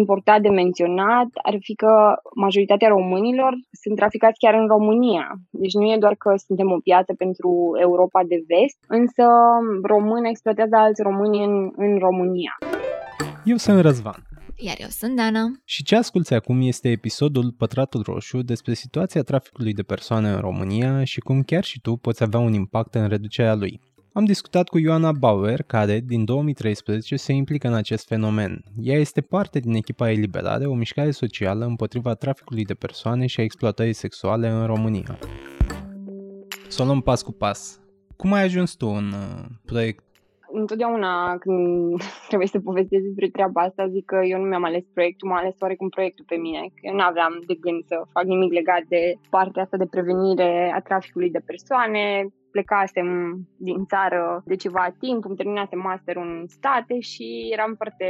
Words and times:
important 0.00 0.42
de 0.42 0.48
menționat 0.62 1.28
ar 1.48 1.56
fi 1.66 1.74
că 1.74 1.92
majoritatea 2.34 2.88
românilor 2.88 3.52
sunt 3.82 3.96
traficați 3.96 4.38
chiar 4.38 4.54
în 4.54 4.66
România. 4.66 5.26
Deci 5.50 5.74
nu 5.74 5.84
e 5.92 6.04
doar 6.04 6.14
că 6.14 6.30
suntem 6.46 6.68
o 6.70 6.82
piață 6.88 7.12
pentru 7.22 7.50
Europa 7.86 8.20
de 8.32 8.38
vest, 8.50 8.78
însă 8.98 9.24
români 9.82 10.28
exploatează 10.28 10.76
alți 10.76 11.02
români 11.02 11.44
în, 11.44 11.54
în 11.76 11.98
România. 11.98 12.54
Eu 13.44 13.56
sunt 13.56 13.80
Răzvan. 13.80 14.20
Iar 14.56 14.76
eu 14.78 14.86
sunt 14.88 15.16
Dana. 15.16 15.44
Și 15.64 15.82
ce 15.82 15.96
asculți 15.96 16.34
acum 16.34 16.60
este 16.60 16.88
episodul 16.88 17.54
Pătratul 17.58 18.02
Roșu 18.02 18.42
despre 18.42 18.74
situația 18.74 19.22
traficului 19.22 19.72
de 19.72 19.82
persoane 19.82 20.28
în 20.28 20.40
România 20.40 21.04
și 21.04 21.20
cum 21.20 21.42
chiar 21.42 21.64
și 21.64 21.80
tu 21.80 21.96
poți 21.96 22.22
avea 22.22 22.40
un 22.40 22.52
impact 22.52 22.94
în 22.94 23.08
reducerea 23.08 23.54
lui. 23.54 23.80
Am 24.16 24.24
discutat 24.24 24.68
cu 24.68 24.78
Ioana 24.78 25.12
Bauer, 25.12 25.62
care 25.62 26.00
din 26.06 26.24
2013 26.24 27.16
se 27.16 27.32
implică 27.32 27.66
în 27.66 27.74
acest 27.74 28.06
fenomen. 28.06 28.62
Ea 28.80 28.98
este 28.98 29.20
parte 29.20 29.58
din 29.58 29.74
echipa 29.74 30.10
Eliberare, 30.10 30.66
o 30.66 30.74
mișcare 30.74 31.10
socială 31.10 31.64
împotriva 31.64 32.14
traficului 32.14 32.64
de 32.64 32.74
persoane 32.74 33.26
și 33.26 33.40
a 33.40 33.42
exploatării 33.42 33.92
sexuale 33.92 34.48
în 34.48 34.66
România. 34.66 35.18
Să 36.68 36.82
o 36.82 36.84
luăm 36.84 37.00
pas 37.00 37.22
cu 37.22 37.32
pas. 37.32 37.80
Cum 38.16 38.32
ai 38.32 38.42
ajuns 38.42 38.74
tu 38.74 38.86
în 38.86 39.06
uh, 39.06 39.44
proiect? 39.64 40.04
Întotdeauna 40.52 41.36
când 41.38 42.00
trebuie 42.28 42.48
să 42.48 42.60
povestesc 42.60 43.02
despre 43.02 43.28
treaba 43.28 43.62
asta, 43.62 43.88
zic 43.88 44.04
că 44.04 44.20
eu 44.24 44.38
nu 44.38 44.48
mi-am 44.48 44.64
ales 44.64 44.84
proiectul, 44.92 45.28
m-am 45.28 45.38
ales 45.38 45.54
oarecum 45.60 45.88
proiectul 45.88 46.24
pe 46.28 46.36
mine. 46.36 46.60
Că 46.74 46.80
eu 46.80 46.94
nu 46.94 47.02
aveam 47.02 47.42
de 47.46 47.54
gând 47.54 47.84
să 47.84 48.02
fac 48.12 48.24
nimic 48.24 48.52
legat 48.52 48.82
de 48.88 49.14
partea 49.30 49.62
asta 49.62 49.76
de 49.76 49.86
prevenire 49.86 50.72
a 50.74 50.80
traficului 50.80 51.30
de 51.30 51.42
persoane 51.46 52.28
plecasem 52.54 53.08
din 53.56 53.84
țară 53.84 54.42
de 54.46 54.56
ceva 54.56 54.94
timp, 54.98 55.24
îmi 55.24 55.36
terminasem 55.36 55.78
masterul 55.78 56.26
în 56.26 56.46
state 56.48 57.00
și 57.00 57.48
eram 57.52 57.74
foarte 57.76 58.08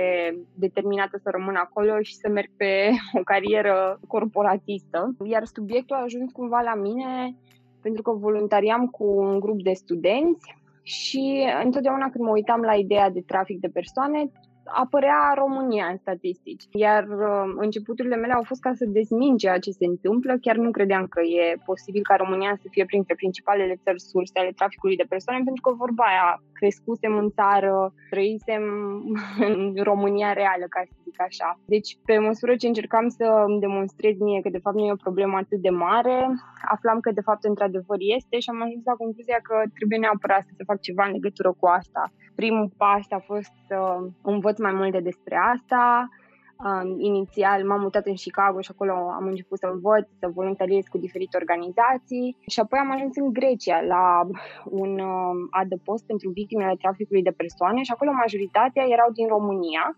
determinată 0.54 1.16
să 1.22 1.28
rămân 1.30 1.54
acolo 1.54 2.02
și 2.02 2.14
să 2.14 2.28
merg 2.28 2.50
pe 2.56 2.90
o 3.20 3.22
carieră 3.22 4.00
corporatistă. 4.08 5.16
Iar 5.24 5.44
subiectul 5.44 5.96
a 5.96 6.02
ajuns 6.02 6.32
cumva 6.32 6.60
la 6.60 6.74
mine 6.74 7.36
pentru 7.82 8.02
că 8.02 8.10
voluntariam 8.10 8.86
cu 8.86 9.04
un 9.04 9.40
grup 9.40 9.62
de 9.62 9.72
studenți 9.72 10.54
și 10.82 11.46
întotdeauna 11.64 12.10
când 12.10 12.24
mă 12.24 12.30
uitam 12.30 12.60
la 12.60 12.74
ideea 12.74 13.10
de 13.10 13.20
trafic 13.26 13.60
de 13.60 13.68
persoane, 13.68 14.30
apărea 14.64 15.32
România 15.34 15.86
în 15.86 15.96
statistici. 15.96 16.64
Iar 16.70 17.02
uh, 17.04 17.52
începuturile 17.56 18.16
mele 18.16 18.32
au 18.32 18.42
fost 18.42 18.60
ca 18.60 18.72
să 18.74 18.84
dezmin 18.86 19.36
ceea 19.36 19.58
ce 19.58 19.70
se 19.70 19.86
întâmplă. 19.86 20.36
Chiar 20.40 20.56
nu 20.56 20.70
credeam 20.70 21.06
că 21.06 21.20
e 21.20 21.62
posibil 21.64 22.02
ca 22.02 22.16
România 22.16 22.58
să 22.62 22.66
fie 22.70 22.84
printre 22.84 23.14
principalele 23.14 23.80
țări 23.82 24.00
surse 24.00 24.38
ale 24.38 24.52
traficului 24.56 24.96
de 24.96 25.06
persoane, 25.08 25.40
pentru 25.44 25.62
că 25.62 25.74
vorba 25.74 26.04
aia, 26.04 26.42
crescusem 26.52 27.16
în 27.16 27.30
țară, 27.30 27.94
trăisem 28.10 28.62
în 29.48 29.74
România 29.82 30.32
reală, 30.32 30.66
ca 30.68 30.80
să 30.84 30.92
zic 31.04 31.20
așa. 31.20 31.58
Deci, 31.64 31.98
pe 32.04 32.18
măsură 32.18 32.56
ce 32.56 32.66
încercam 32.66 33.08
să 33.08 33.44
îmi 33.46 33.60
demonstrez 33.60 34.16
mie 34.18 34.40
că 34.40 34.48
de 34.48 34.62
fapt 34.64 34.76
nu 34.76 34.84
e 34.84 34.92
o 34.98 35.06
problemă 35.06 35.36
atât 35.36 35.60
de 35.66 35.70
mare, 35.70 36.16
aflam 36.74 37.00
că 37.00 37.10
de 37.10 37.20
fapt 37.20 37.44
într-adevăr 37.44 37.98
este 38.16 38.38
și 38.38 38.50
am 38.50 38.62
ajuns 38.62 38.84
la 38.84 39.00
concluzia 39.02 39.38
că 39.42 39.56
trebuie 39.74 39.98
neapărat 39.98 40.42
să 40.42 40.52
se 40.56 40.64
fac 40.64 40.80
ceva 40.80 41.04
în 41.06 41.12
legătură 41.12 41.50
cu 41.58 41.66
asta. 41.66 42.02
Primul 42.34 42.68
pas 42.76 43.06
a 43.10 43.18
fost 43.30 43.52
să 43.68 43.78
învăț 44.22 44.53
mai 44.58 44.72
multe 44.72 45.00
despre 45.00 45.36
asta. 45.54 46.08
Um, 46.56 47.00
inițial 47.00 47.64
m-am 47.64 47.80
mutat 47.80 48.06
în 48.06 48.14
Chicago 48.14 48.60
și 48.60 48.70
acolo 48.72 48.92
am 48.92 49.26
început 49.26 49.58
să 49.58 49.66
învăț, 49.72 50.08
să 50.18 50.28
voluntariez 50.34 50.84
cu 50.90 50.98
diferite 50.98 51.36
organizații 51.36 52.36
și 52.46 52.60
apoi 52.60 52.78
am 52.78 52.90
ajuns 52.92 53.16
în 53.16 53.32
Grecia 53.32 53.80
la 53.80 54.28
un 54.64 54.98
um, 54.98 55.36
adăpost 55.50 56.06
pentru 56.06 56.30
victimele 56.30 56.76
traficului 56.78 57.22
de 57.22 57.30
persoane 57.30 57.82
și 57.82 57.92
acolo 57.94 58.12
majoritatea 58.12 58.84
erau 58.88 59.10
din 59.12 59.26
România 59.26 59.96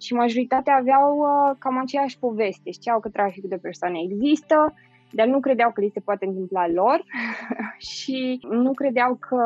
și 0.00 0.14
majoritatea 0.14 0.76
aveau 0.76 1.16
uh, 1.16 1.56
cam 1.58 1.78
aceeași 1.78 2.18
poveste. 2.18 2.70
Știau 2.70 3.00
că 3.00 3.08
traficul 3.08 3.48
de 3.48 3.64
persoane 3.66 3.98
există, 4.08 4.74
dar 5.10 5.26
nu 5.26 5.40
credeau 5.40 5.70
că 5.72 5.80
li 5.80 5.90
se 5.94 6.00
poate 6.00 6.26
întâmpla 6.26 6.68
lor 6.68 7.04
și 7.94 8.38
nu 8.50 8.72
credeau 8.72 9.14
că 9.14 9.42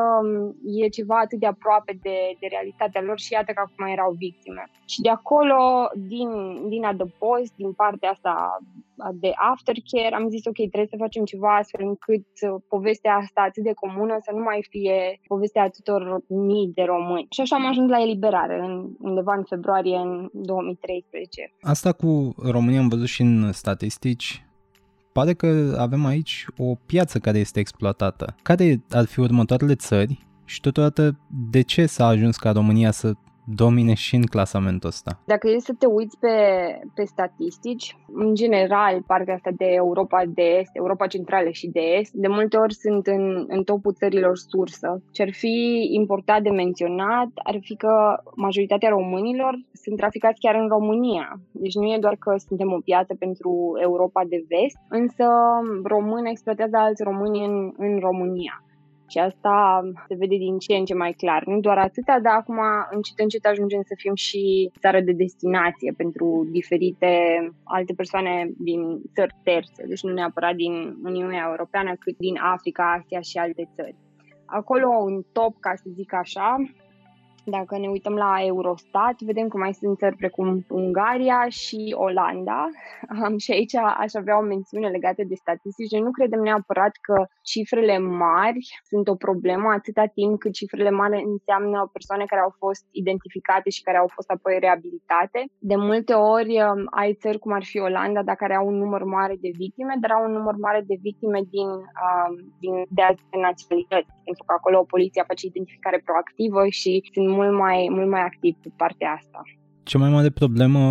e 0.65 0.87
ceva 0.87 1.19
atât 1.19 1.39
de 1.39 1.45
aproape 1.45 1.99
de, 2.01 2.17
de 2.39 2.47
realitatea 2.49 3.01
lor 3.01 3.19
și 3.19 3.33
iată 3.33 3.51
că 3.51 3.61
acum 3.65 3.85
erau 3.85 4.11
victime. 4.17 4.63
Și 4.85 5.01
de 5.01 5.09
acolo, 5.09 5.89
din, 5.95 6.29
din 6.67 6.85
adăpost, 6.85 7.53
din 7.55 7.73
partea 7.73 8.09
asta 8.09 8.59
de 9.13 9.31
aftercare, 9.35 10.15
am 10.15 10.29
zis 10.29 10.45
ok, 10.45 10.55
trebuie 10.55 10.93
să 10.93 11.03
facem 11.05 11.23
ceva 11.23 11.55
astfel 11.55 11.85
încât 11.85 12.27
povestea 12.67 13.13
asta 13.15 13.41
atât 13.41 13.63
de 13.63 13.73
comună 13.73 14.17
să 14.21 14.31
nu 14.33 14.43
mai 14.43 14.65
fie 14.69 15.19
povestea 15.27 15.63
atâtor 15.63 16.23
mii 16.27 16.71
de 16.73 16.83
români. 16.83 17.27
Și 17.29 17.41
așa 17.41 17.55
am 17.55 17.67
ajuns 17.67 17.89
la 17.89 18.01
eliberare 18.01 18.59
în, 18.59 18.89
undeva 18.99 19.33
în 19.35 19.43
februarie 19.43 19.95
în 19.95 20.29
2013. 20.31 21.53
Asta 21.61 21.91
cu 21.91 22.35
România 22.51 22.79
am 22.79 22.87
văzut 22.87 23.07
și 23.07 23.21
în 23.21 23.51
statistici 23.51 24.45
pare 25.13 25.33
că 25.33 25.75
avem 25.79 26.05
aici 26.05 26.45
o 26.57 26.75
piață 26.75 27.19
care 27.19 27.39
este 27.39 27.59
exploatată. 27.59 28.35
Care 28.41 28.83
ar 28.89 29.05
fi 29.05 29.19
următoarele 29.19 29.75
țări 29.75 30.27
și 30.45 30.59
totodată 30.59 31.19
de 31.49 31.61
ce 31.61 31.85
s-a 31.85 32.05
ajuns 32.05 32.37
ca 32.37 32.51
România 32.51 32.91
să 32.91 33.13
domine 33.55 33.93
și 33.93 34.15
în 34.15 34.23
clasamentul 34.23 34.89
ăsta. 34.89 35.19
Dacă 35.25 35.49
e 35.49 35.59
să 35.59 35.73
te 35.79 35.85
uiți 35.85 36.17
pe, 36.19 36.35
pe 36.95 37.03
statistici, 37.03 37.97
în 38.13 38.35
general, 38.35 39.03
partea 39.07 39.33
asta 39.33 39.51
de 39.57 39.65
Europa 39.65 40.21
de 40.27 40.41
Est, 40.41 40.71
Europa 40.73 41.07
Centrală 41.07 41.49
și 41.49 41.67
de 41.67 41.79
Est, 41.79 42.11
de 42.13 42.27
multe 42.27 42.57
ori 42.57 42.73
sunt 42.73 43.07
în, 43.07 43.45
în 43.47 43.63
topul 43.63 43.93
țărilor 43.93 44.37
sursă. 44.37 45.01
Ce 45.11 45.21
ar 45.21 45.31
fi 45.31 45.87
important 45.91 46.43
de 46.43 46.49
menționat 46.49 47.29
ar 47.43 47.57
fi 47.61 47.75
că 47.75 47.93
majoritatea 48.35 48.89
românilor 48.89 49.53
sunt 49.73 49.97
traficați 49.97 50.39
chiar 50.39 50.55
în 50.55 50.67
România. 50.67 51.39
Deci 51.51 51.73
nu 51.73 51.85
e 51.85 51.97
doar 51.99 52.15
că 52.19 52.35
suntem 52.47 52.71
o 52.71 52.79
piață 52.85 53.15
pentru 53.19 53.51
Europa 53.81 54.21
de 54.29 54.45
Vest, 54.49 54.77
însă 54.89 55.25
români 55.83 56.29
exploatează 56.29 56.77
alți 56.77 57.03
români 57.03 57.45
în, 57.45 57.71
în 57.77 57.99
România. 57.99 58.63
Și 59.11 59.17
asta 59.17 59.81
se 60.07 60.15
vede 60.15 60.37
din 60.37 60.57
ce 60.57 60.73
în 60.73 60.85
ce 60.85 60.93
mai 60.93 61.13
clar. 61.13 61.45
Nu 61.45 61.59
doar 61.59 61.77
atâta, 61.77 62.19
dar 62.19 62.33
acum 62.35 62.59
încet 62.91 63.19
încet 63.19 63.45
ajungem 63.45 63.81
să 63.85 63.93
fim 63.97 64.15
și 64.15 64.71
țară 64.79 64.99
de 65.01 65.11
destinație 65.11 65.93
pentru 65.97 66.47
diferite 66.51 67.11
alte 67.63 67.93
persoane 67.93 68.51
din 68.57 69.01
țări 69.13 69.35
terțe, 69.43 69.83
deci 69.87 70.03
nu 70.03 70.13
neapărat 70.13 70.55
din 70.55 70.73
Uniunea 71.03 71.45
Europeană, 71.49 71.93
cât 71.99 72.17
din 72.17 72.37
Africa, 72.37 72.91
Asia 72.99 73.21
și 73.21 73.37
alte 73.37 73.69
țări. 73.75 73.95
Acolo, 74.45 74.87
un 74.87 75.21
top, 75.31 75.59
ca 75.59 75.73
să 75.75 75.89
zic 75.93 76.13
așa, 76.13 76.55
dacă 77.43 77.77
ne 77.77 77.87
uităm 77.87 78.13
la 78.13 78.35
Eurostat, 78.45 79.21
vedem 79.21 79.47
că 79.47 79.57
mai 79.57 79.73
sunt 79.73 79.97
țări 79.97 80.15
precum 80.15 80.65
Ungaria 80.69 81.45
și 81.49 81.95
Olanda 81.97 82.69
um, 83.21 83.37
și 83.37 83.51
aici 83.51 83.75
aș 83.75 84.13
avea 84.13 84.37
o 84.37 84.41
mențiune 84.41 84.87
legată 84.87 85.23
de 85.27 85.35
statistici. 85.35 85.99
Nu 85.99 86.11
credem 86.11 86.39
neapărat 86.39 86.91
că 87.01 87.25
cifrele 87.41 87.97
mari 87.99 88.59
sunt 88.83 89.07
o 89.07 89.15
problemă 89.15 89.67
atâta 89.71 90.05
timp 90.05 90.39
cât 90.39 90.53
cifrele 90.53 90.89
mari 90.89 91.23
înseamnă 91.23 91.89
persoane 91.91 92.25
care 92.25 92.41
au 92.41 92.53
fost 92.57 92.85
identificate 92.91 93.69
și 93.69 93.81
care 93.81 93.97
au 93.97 94.09
fost 94.13 94.29
apoi 94.29 94.57
reabilitate. 94.59 95.39
De 95.59 95.75
multe 95.75 96.13
ori 96.13 96.61
um, 96.61 96.87
ai 96.89 97.13
țări 97.13 97.39
cum 97.39 97.51
ar 97.51 97.63
fi 97.63 97.79
Olanda, 97.79 98.23
dar 98.23 98.35
care 98.35 98.55
au 98.55 98.67
un 98.67 98.77
număr 98.77 99.03
mare 99.03 99.35
de 99.41 99.51
victime, 99.57 99.95
dar 99.99 100.11
au 100.11 100.23
un 100.25 100.31
număr 100.31 100.55
mare 100.55 100.83
de 100.87 100.97
victime 101.01 101.41
din, 101.49 101.69
um, 102.05 102.33
din 102.59 102.73
de 102.89 103.01
alte 103.01 103.21
naționalități, 103.47 104.11
pentru 104.23 104.43
că 104.43 104.53
acolo 104.57 104.83
poliția 104.83 105.23
face 105.27 105.45
identificare 105.45 106.01
proactivă 106.05 106.61
și 106.69 106.91
sunt 107.13 107.27
mult 107.29 107.53
mai, 107.57 107.87
mult 107.89 108.09
mai 108.09 108.21
activ 108.21 108.53
pe 108.61 108.69
partea 108.75 109.11
asta. 109.19 109.41
Cea 109.83 109.99
mai 109.99 110.09
mare 110.09 110.29
problemă 110.29 110.81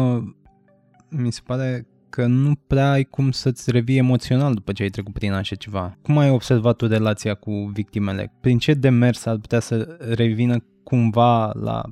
mi 1.08 1.32
se 1.32 1.41
pare 1.46 1.86
că 2.10 2.26
nu 2.26 2.52
prea 2.66 2.91
ai 2.91 3.04
cum 3.04 3.30
să-ți 3.30 3.70
revii 3.70 3.96
emoțional 3.96 4.54
după 4.54 4.72
ce 4.72 4.82
ai 4.82 4.88
trecut 4.88 5.12
prin 5.12 5.32
așa 5.32 5.54
ceva. 5.54 5.96
Cum 6.02 6.18
ai 6.18 6.30
observat 6.30 6.76
tu 6.76 6.86
relația 6.86 7.34
cu 7.34 7.50
victimele? 7.72 8.32
Prin 8.41 8.58
ce 8.58 8.72
demers 8.74 9.26
ar 9.26 9.38
putea 9.38 9.60
să 9.60 9.97
revină 10.14 10.56
cumva 10.82 11.52
la 11.52 11.82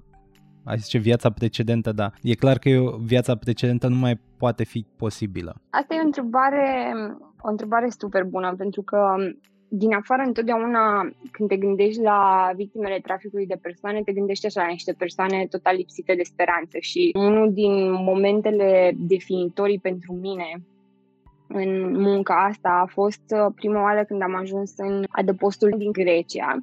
ai 0.65 0.79
zice 0.79 0.99
viața 0.99 1.31
precedentă, 1.31 1.93
da. 1.93 2.11
E 2.23 2.35
clar 2.35 2.59
că 2.59 2.69
o 2.69 2.97
viața 2.97 3.35
precedentă 3.35 3.89
nu 3.89 3.95
mai 3.95 4.21
poate 4.37 4.65
fi 4.65 4.87
posibilă. 4.97 5.61
Asta 5.71 5.95
e 5.95 6.01
o 6.03 6.05
întrebare, 6.05 6.93
o 7.41 7.49
întrebare 7.49 7.89
super 7.99 8.25
bună, 8.25 8.55
pentru 8.57 8.83
că 8.83 9.15
din 9.69 9.93
afară, 9.93 10.23
întotdeauna, 10.23 11.11
când 11.31 11.49
te 11.49 11.57
gândești 11.57 12.03
la 12.03 12.51
victimele 12.57 12.99
traficului 13.03 13.47
de 13.47 13.59
persoane, 13.63 14.03
te 14.03 14.13
gândești 14.13 14.47
așa 14.47 14.63
la 14.63 14.69
niște 14.69 14.93
persoane 14.93 15.47
total 15.51 15.77
lipsite 15.77 16.15
de 16.15 16.23
speranță. 16.23 16.79
Și 16.81 17.13
unul 17.15 17.53
din 17.53 17.93
momentele 17.93 18.93
definitorii 18.97 19.79
pentru 19.79 20.13
mine 20.13 20.63
în 21.49 22.01
munca 22.01 22.45
asta 22.45 22.69
a 22.69 22.87
fost 22.87 23.23
uh, 23.29 23.53
prima 23.55 23.83
oară 23.83 24.05
când 24.05 24.23
am 24.23 24.35
ajuns 24.35 24.73
în 24.77 25.05
adăpostul 25.09 25.75
din 25.77 25.93
Grecia, 25.93 26.57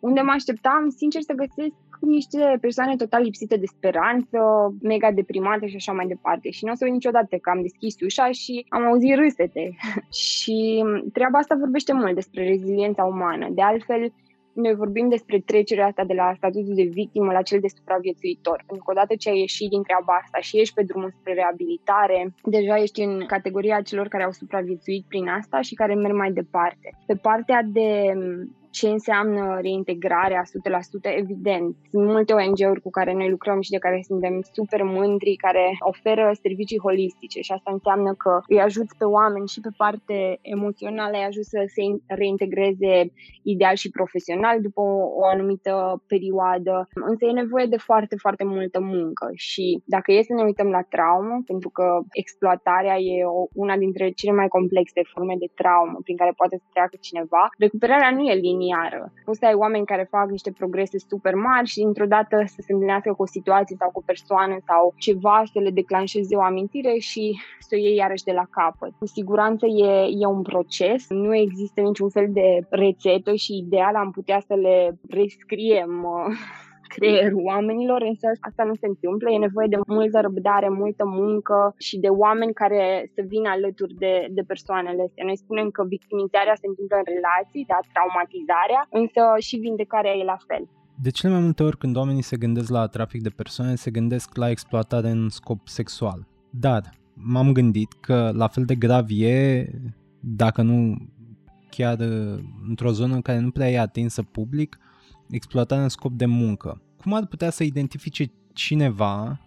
unde 0.00 0.20
mă 0.20 0.32
așteptam, 0.34 0.88
sincer, 0.88 1.20
să 1.20 1.32
găsesc 1.32 1.74
niște 2.06 2.58
persoane 2.60 2.96
total 2.96 3.22
lipsite 3.22 3.56
de 3.56 3.66
speranță, 3.66 4.38
mega 4.82 5.10
deprimate 5.12 5.66
și 5.66 5.76
așa 5.76 5.92
mai 5.92 6.06
departe. 6.06 6.50
Și 6.50 6.64
nu 6.64 6.72
o 6.72 6.74
să 6.74 6.84
uit 6.84 6.92
niciodată 6.92 7.36
că 7.36 7.50
am 7.50 7.62
deschis 7.62 8.00
ușa 8.00 8.30
și 8.30 8.66
am 8.68 8.82
auzit 8.84 9.14
râsete. 9.14 9.76
și 10.26 10.84
treaba 11.12 11.38
asta 11.38 11.54
vorbește 11.58 11.92
mult 11.92 12.14
despre 12.14 12.44
reziliența 12.44 13.04
umană. 13.04 13.48
De 13.50 13.62
altfel, 13.62 14.12
noi 14.52 14.74
vorbim 14.74 15.08
despre 15.08 15.38
trecerea 15.38 15.86
asta 15.86 16.04
de 16.04 16.14
la 16.14 16.32
statutul 16.36 16.74
de 16.74 16.82
victimă 16.82 17.32
la 17.32 17.42
cel 17.42 17.60
de 17.60 17.74
supraviețuitor. 17.76 18.64
Pentru 18.66 18.84
că 18.84 18.90
odată 18.90 19.14
ce 19.14 19.30
ai 19.30 19.38
ieșit 19.38 19.68
din 19.68 19.82
treaba 19.82 20.12
asta 20.22 20.38
și 20.40 20.60
ești 20.60 20.74
pe 20.74 20.82
drumul 20.82 21.14
spre 21.18 21.32
reabilitare, 21.34 22.34
deja 22.44 22.76
ești 22.76 23.00
în 23.02 23.24
categoria 23.26 23.80
celor 23.80 24.08
care 24.08 24.24
au 24.24 24.30
supraviețuit 24.30 25.04
prin 25.08 25.28
asta 25.28 25.60
și 25.60 25.74
care 25.74 25.94
merg 25.94 26.14
mai 26.14 26.32
departe. 26.32 26.88
Pe 27.06 27.14
partea 27.14 27.62
de 27.62 27.88
ce 28.72 28.88
înseamnă 28.88 29.58
reintegrarea 29.60 30.42
100%, 30.42 31.16
evident. 31.22 31.76
Sunt 31.90 32.06
multe 32.14 32.32
ONG-uri 32.32 32.84
cu 32.86 32.90
care 32.90 33.12
noi 33.12 33.30
lucrăm 33.30 33.60
și 33.60 33.70
de 33.70 33.84
care 33.84 34.00
suntem 34.10 34.34
super 34.52 34.82
mândri, 34.82 35.42
care 35.46 35.66
oferă 35.92 36.24
servicii 36.44 36.84
holistice 36.86 37.40
și 37.40 37.52
asta 37.52 37.70
înseamnă 37.72 38.14
că 38.22 38.32
îi 38.52 38.60
ajuți 38.60 38.96
pe 39.00 39.04
oameni 39.04 39.48
și 39.54 39.60
pe 39.60 39.72
parte 39.76 40.16
emoțională, 40.42 41.14
îi 41.16 41.28
ajută 41.30 41.46
să 41.54 41.62
se 41.74 41.82
reintegreze 42.20 42.94
ideal 43.42 43.76
și 43.82 43.96
profesional 43.98 44.56
după 44.66 44.80
o, 44.80 44.94
o 45.20 45.24
anumită 45.34 46.02
perioadă. 46.12 46.74
Însă 47.10 47.22
e 47.24 47.40
nevoie 47.42 47.66
de 47.66 47.76
foarte, 47.88 48.16
foarte 48.24 48.44
multă 48.44 48.78
muncă 48.80 49.26
și 49.34 49.82
dacă 49.94 50.12
e 50.12 50.28
să 50.30 50.34
ne 50.34 50.42
uităm 50.42 50.68
la 50.78 50.82
traumă, 50.94 51.36
pentru 51.46 51.68
că 51.76 51.86
exploatarea 52.22 52.96
e 52.98 53.24
o, 53.24 53.40
una 53.64 53.76
dintre 53.84 54.10
cele 54.10 54.34
mai 54.40 54.48
complexe 54.48 55.00
forme 55.12 55.34
de 55.38 55.48
traumă 55.60 55.98
prin 56.02 56.16
care 56.16 56.32
poate 56.40 56.56
să 56.56 56.66
treacă 56.72 56.96
cineva, 57.00 57.42
recuperarea 57.64 58.10
nu 58.16 58.22
e 58.30 58.34
linie 58.34 58.61
liniară. 58.62 59.12
Poți 59.24 59.38
să 59.38 59.46
ai 59.46 59.54
oameni 59.54 59.86
care 59.86 60.06
fac 60.10 60.30
niște 60.30 60.52
progrese 60.52 60.98
super 60.98 61.34
mari 61.34 61.66
și 61.68 61.78
dintr-o 61.78 62.06
dată 62.06 62.42
să 62.46 62.60
se 62.60 62.72
întâlnească 62.72 63.12
cu 63.12 63.22
o 63.22 63.26
situație 63.26 63.76
sau 63.78 63.90
cu 63.90 63.98
o 63.98 64.06
persoană 64.06 64.56
sau 64.66 64.94
ceva 64.96 65.42
să 65.52 65.58
le 65.58 65.70
declanșeze 65.70 66.36
o 66.36 66.42
amintire 66.42 66.98
și 66.98 67.40
să 67.60 67.68
o 67.72 67.76
iei 67.76 67.96
iarăși 67.96 68.24
de 68.24 68.32
la 68.32 68.46
capăt. 68.50 68.92
Cu 68.98 69.06
siguranță 69.06 69.66
e, 69.66 70.08
e 70.22 70.26
un 70.26 70.42
proces, 70.42 71.06
nu 71.08 71.36
există 71.36 71.80
niciun 71.80 72.08
fel 72.08 72.28
de 72.30 72.66
rețetă 72.70 73.34
și 73.34 73.56
ideal 73.56 73.94
am 73.94 74.10
putea 74.10 74.40
să 74.46 74.54
le 74.54 74.98
rescriem 75.08 76.06
creierul 76.94 77.44
oamenilor, 77.52 78.00
însă 78.10 78.26
asta 78.48 78.62
nu 78.70 78.74
se 78.82 78.86
întâmplă. 78.92 79.28
E 79.30 79.46
nevoie 79.48 79.68
de 79.74 79.78
multă 79.96 80.18
răbdare, 80.26 80.68
multă 80.82 81.04
muncă 81.20 81.56
și 81.86 81.96
de 82.04 82.10
oameni 82.24 82.58
care 82.62 82.82
să 83.14 83.20
vină 83.32 83.48
alături 83.56 83.94
de, 84.04 84.14
de 84.36 84.42
persoanele 84.52 85.02
astea. 85.06 85.24
Noi 85.28 85.42
spunem 85.44 85.68
că 85.76 85.82
victimizarea 85.96 86.56
se 86.62 86.66
întâmplă 86.70 86.96
în 87.00 87.08
relații, 87.14 87.68
da, 87.72 87.78
traumatizarea, 87.92 88.82
însă 89.00 89.22
și 89.46 89.56
vindecarea 89.66 90.14
e 90.20 90.32
la 90.34 90.40
fel. 90.48 90.64
De 91.06 91.10
cele 91.10 91.32
mai 91.32 91.42
multe 91.48 91.62
ori 91.68 91.78
când 91.82 91.94
oamenii 91.96 92.30
se 92.30 92.42
gândesc 92.44 92.70
la 92.78 92.86
trafic 92.96 93.20
de 93.22 93.36
persoane, 93.40 93.74
se 93.74 93.90
gândesc 93.90 94.36
la 94.42 94.50
exploatare 94.50 95.08
în 95.08 95.28
scop 95.28 95.60
sexual. 95.78 96.20
Dar 96.66 96.82
m-am 97.14 97.52
gândit 97.52 97.92
că 97.92 98.30
la 98.34 98.48
fel 98.48 98.64
de 98.64 98.74
grav 98.74 99.06
e, 99.08 99.66
dacă 100.20 100.62
nu 100.62 100.96
chiar 101.70 101.96
într-o 102.68 102.90
zonă 102.90 103.14
în 103.14 103.20
care 103.20 103.38
nu 103.38 103.50
prea 103.50 103.70
e 103.70 103.78
atinsă 103.78 104.22
public, 104.22 104.78
exploatarea 105.32 105.82
în 105.82 105.88
scop 105.88 106.12
de 106.12 106.26
muncă. 106.26 106.82
Cum 107.02 107.12
ar 107.12 107.26
putea 107.26 107.50
să 107.50 107.64
identifice 107.64 108.32
cineva 108.52 109.40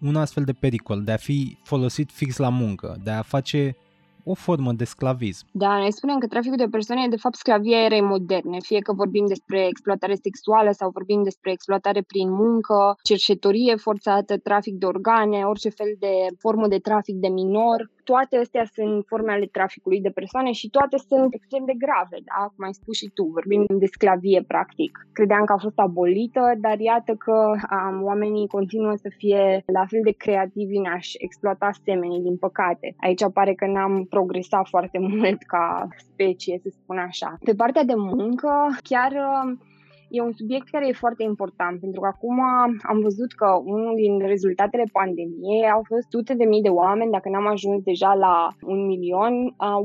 un 0.00 0.16
astfel 0.16 0.44
de 0.44 0.52
pericol 0.52 1.02
de 1.02 1.12
a 1.12 1.16
fi 1.16 1.58
folosit 1.62 2.10
fix 2.10 2.36
la 2.36 2.48
muncă, 2.48 2.96
de 3.04 3.10
a 3.10 3.22
face 3.22 3.76
o 4.24 4.34
formă 4.34 4.72
de 4.72 4.84
sclavism. 4.84 5.46
Da, 5.52 5.78
noi 5.78 5.92
spunem 5.92 6.18
că 6.18 6.26
traficul 6.26 6.56
de 6.56 6.66
persoane 6.70 7.02
e 7.04 7.08
de 7.08 7.16
fapt 7.16 7.34
sclavia 7.34 7.84
erei 7.84 8.00
moderne, 8.00 8.58
fie 8.60 8.78
că 8.78 8.92
vorbim 8.92 9.26
despre 9.26 9.66
exploatare 9.66 10.14
sexuală 10.14 10.70
sau 10.72 10.90
vorbim 10.90 11.22
despre 11.22 11.50
exploatare 11.50 12.02
prin 12.02 12.30
muncă, 12.30 12.98
cercetorie 13.02 13.76
forțată, 13.76 14.38
trafic 14.38 14.74
de 14.74 14.86
organe, 14.86 15.44
orice 15.44 15.68
fel 15.68 15.96
de 15.98 16.14
formă 16.38 16.68
de 16.68 16.78
trafic 16.78 17.14
de 17.14 17.28
minor 17.28 17.90
toate 18.10 18.36
astea 18.36 18.64
sunt 18.76 19.04
forme 19.06 19.32
ale 19.32 19.46
traficului 19.46 20.00
de 20.00 20.16
persoane 20.20 20.50
și 20.52 20.70
toate 20.76 20.96
sunt 21.08 21.34
extrem 21.34 21.64
de 21.70 21.76
grave, 21.84 22.18
da? 22.30 22.40
cum 22.52 22.64
ai 22.64 22.78
spus 22.80 22.96
și 22.96 23.10
tu, 23.14 23.24
vorbim 23.38 23.62
de 23.68 23.86
sclavie 23.86 24.42
practic. 24.52 24.92
Credeam 25.12 25.44
că 25.44 25.52
a 25.52 25.64
fost 25.66 25.78
abolită, 25.78 26.42
dar 26.64 26.78
iată 26.78 27.12
că 27.24 27.36
um, 27.76 28.04
oamenii 28.10 28.54
continuă 28.56 28.94
să 29.04 29.10
fie 29.16 29.62
la 29.78 29.84
fel 29.90 30.00
de 30.04 30.14
creativi 30.24 30.76
în 30.76 30.86
a-și 30.94 31.16
exploata 31.18 31.70
semenii, 31.84 32.26
din 32.28 32.36
păcate. 32.36 32.94
Aici 33.06 33.24
pare 33.38 33.54
că 33.54 33.66
n-am 33.66 34.04
progresat 34.04 34.66
foarte 34.68 34.98
mult 35.10 35.42
ca 35.42 35.88
specie, 35.96 36.58
să 36.62 36.68
spun 36.72 36.98
așa. 36.98 37.36
Pe 37.44 37.54
partea 37.54 37.84
de 37.84 37.94
muncă, 37.96 38.50
chiar 38.82 39.12
e 40.16 40.28
un 40.30 40.32
subiect 40.40 40.68
care 40.68 40.88
e 40.88 41.02
foarte 41.04 41.22
important, 41.22 41.80
pentru 41.80 42.00
că 42.00 42.06
acum 42.06 42.40
am 42.92 42.98
văzut 43.06 43.32
că 43.32 43.48
unul 43.64 43.94
din 44.02 44.18
rezultatele 44.18 44.84
pandemiei 44.92 45.70
au 45.74 45.82
fost 45.90 46.06
sute 46.10 46.34
de 46.34 46.44
mii 46.44 46.62
de 46.62 46.68
oameni, 46.68 47.10
dacă 47.10 47.28
n-am 47.28 47.46
ajuns 47.46 47.82
deja 47.82 48.14
la 48.14 48.48
un 48.72 48.86
milion, 48.86 49.34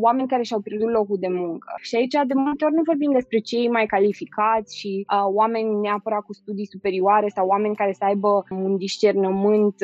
oameni 0.05 0.27
care 0.27 0.43
și-au 0.43 0.59
pierdut 0.59 0.91
locul 0.91 1.17
de 1.19 1.27
muncă. 1.29 1.67
Și 1.81 1.95
aici 1.95 2.17
de 2.31 2.33
multe 2.33 2.65
ori 2.65 2.73
nu 2.73 2.81
vorbim 2.91 3.11
despre 3.11 3.39
cei 3.39 3.69
mai 3.69 3.85
calificați 3.85 4.77
și 4.79 5.05
oameni 5.39 5.79
neapărat 5.85 6.23
cu 6.25 6.33
studii 6.33 6.73
superioare 6.73 7.27
sau 7.27 7.47
oameni 7.47 7.75
care 7.75 7.93
să 7.93 8.03
aibă 8.03 8.43
un 8.49 8.77
discernământ 8.77 9.75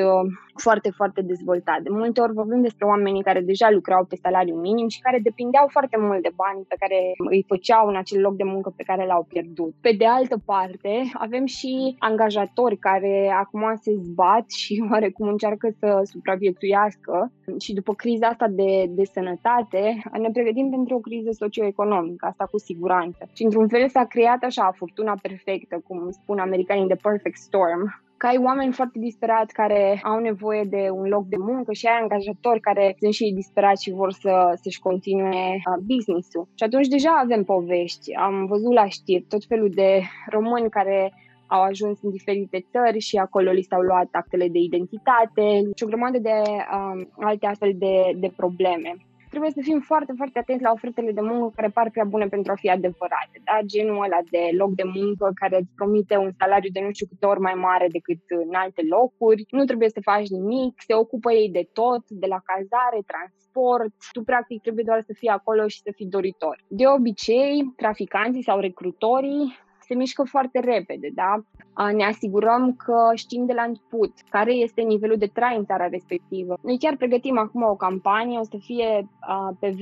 foarte, 0.55 0.89
foarte 0.99 1.21
dezvoltat. 1.21 1.79
De 1.81 1.89
multe 1.89 2.21
ori 2.21 2.33
vorbim 2.33 2.61
despre 2.61 2.85
oamenii 2.85 3.23
care 3.23 3.41
deja 3.41 3.69
lucrau 3.71 4.05
pe 4.05 4.15
salariu 4.15 4.55
minim 4.55 4.87
și 4.87 5.01
care 5.01 5.19
depindeau 5.23 5.67
foarte 5.69 5.97
mult 5.99 6.21
de 6.21 6.31
bani 6.35 6.65
pe 6.67 6.75
care 6.79 6.99
îi 7.29 7.45
făceau 7.47 7.87
în 7.87 7.95
acel 7.95 8.21
loc 8.21 8.35
de 8.35 8.43
muncă 8.43 8.73
pe 8.75 8.83
care 8.83 9.05
l-au 9.05 9.23
pierdut. 9.29 9.73
Pe 9.81 9.91
de 9.97 10.05
altă 10.05 10.36
parte, 10.45 11.11
avem 11.13 11.45
și 11.45 11.95
angajatori 11.99 12.77
care 12.77 13.33
acum 13.39 13.73
se 13.81 13.91
zbat 13.95 14.49
și 14.51 14.83
oarecum 14.91 15.27
încearcă 15.27 15.69
să 15.79 16.01
supraviețuiască. 16.03 17.31
Și 17.59 17.73
după 17.73 17.93
criza 17.93 18.27
asta 18.27 18.47
de, 18.47 18.85
de 18.89 19.03
sănătate 19.03 20.01
ne 20.19 20.29
pregătim 20.31 20.69
pentru 20.69 20.95
o 20.95 20.99
criză 20.99 21.31
socioeconomică, 21.31 22.25
asta 22.25 22.45
cu 22.45 22.57
siguranță. 22.57 23.29
Și 23.33 23.43
într-un 23.43 23.67
fel 23.67 23.89
s-a 23.89 24.03
creat 24.05 24.43
așa 24.43 24.71
furtuna 24.75 25.17
perfectă, 25.21 25.81
cum 25.87 26.09
spun 26.11 26.39
americanii, 26.39 26.87
the 26.87 26.95
perfect 26.95 27.37
storm, 27.37 28.05
că 28.17 28.27
ai 28.27 28.37
oameni 28.43 28.73
foarte 28.73 28.99
disperați 28.99 29.53
care 29.53 29.99
au 30.03 30.19
nevoie 30.19 30.63
de 30.63 30.89
un 30.91 31.07
loc 31.07 31.25
de 31.25 31.35
muncă 31.37 31.73
și 31.73 31.85
ai 31.85 31.99
angajatori 32.01 32.59
care 32.59 32.95
sunt 32.99 33.13
și 33.13 33.33
disperați 33.35 33.83
și 33.83 33.91
vor 33.91 34.11
să, 34.11 34.57
să-și 34.61 34.79
continue 34.79 35.45
uh, 35.55 35.83
business-ul. 35.85 36.47
Și 36.55 36.63
atunci 36.63 36.87
deja 36.87 37.19
avem 37.23 37.43
povești. 37.43 38.13
Am 38.13 38.45
văzut 38.45 38.73
la 38.73 38.87
știri 38.87 39.25
tot 39.29 39.43
felul 39.47 39.69
de 39.69 40.01
români 40.29 40.69
care 40.69 41.13
au 41.47 41.61
ajuns 41.61 42.01
în 42.01 42.11
diferite 42.11 42.65
țări 42.71 42.99
și 42.99 43.17
acolo 43.17 43.51
li 43.51 43.61
s-au 43.61 43.81
luat 43.81 44.07
actele 44.11 44.47
de 44.47 44.59
identitate 44.59 45.45
și 45.75 45.83
o 45.83 45.87
grămadă 45.87 46.17
de 46.17 46.41
um, 46.73 47.09
alte 47.19 47.45
astfel 47.45 47.73
de, 47.75 47.95
de 48.15 48.31
probleme 48.35 48.95
trebuie 49.29 49.51
să 49.51 49.61
fim 49.61 49.79
foarte, 49.79 50.13
foarte 50.15 50.39
atenți 50.39 50.63
la 50.63 50.71
ofertele 50.71 51.11
de 51.11 51.21
muncă 51.21 51.51
care 51.55 51.69
par 51.69 51.89
prea 51.89 52.03
bune 52.13 52.27
pentru 52.27 52.51
a 52.51 52.55
fi 52.55 52.69
adevărate. 52.69 53.37
Da? 53.43 53.57
Genul 53.65 54.03
ăla 54.03 54.19
de 54.29 54.43
loc 54.61 54.71
de 54.81 54.83
muncă 54.83 55.31
care 55.41 55.57
îți 55.57 55.75
promite 55.75 56.15
un 56.17 56.31
salariu 56.39 56.71
de 56.73 56.81
nu 56.85 56.91
știu 56.91 57.07
câte 57.07 57.25
ori 57.25 57.39
mai 57.39 57.53
mare 57.53 57.87
decât 57.97 58.21
în 58.47 58.53
alte 58.53 58.81
locuri. 58.95 59.45
Nu 59.49 59.63
trebuie 59.63 59.89
să 59.89 60.07
faci 60.11 60.27
nimic, 60.27 60.73
se 60.87 60.93
ocupă 60.93 61.31
ei 61.31 61.49
de 61.57 61.69
tot, 61.73 62.03
de 62.09 62.27
la 62.33 62.39
cazare, 62.49 62.99
transport. 63.11 63.93
Tu 64.11 64.21
practic 64.23 64.61
trebuie 64.61 64.83
doar 64.87 65.01
să 65.01 65.13
fii 65.19 65.29
acolo 65.29 65.67
și 65.67 65.81
să 65.81 65.91
fii 65.95 66.13
doritor. 66.17 66.55
De 66.67 66.85
obicei, 66.97 67.73
traficanții 67.75 68.47
sau 68.49 68.59
recrutorii 68.59 69.65
se 69.87 69.95
mișcă 69.95 70.23
foarte 70.23 70.59
repede, 70.59 71.09
da? 71.13 71.43
Ne 71.93 72.03
asigurăm 72.03 72.75
că 72.75 73.11
știm 73.15 73.45
de 73.45 73.53
la 73.53 73.61
început 73.61 74.13
care 74.29 74.53
este 74.53 74.81
nivelul 74.81 75.17
de 75.17 75.25
trai 75.33 75.57
în 75.57 75.65
țara 75.65 75.87
respectivă. 75.87 76.57
Noi 76.61 76.77
chiar 76.79 76.95
pregătim 76.95 77.37
acum 77.37 77.63
o 77.63 77.75
campanie, 77.75 78.39
o 78.39 78.43
să 78.43 78.57
fie 78.59 79.09
pe 79.59 79.75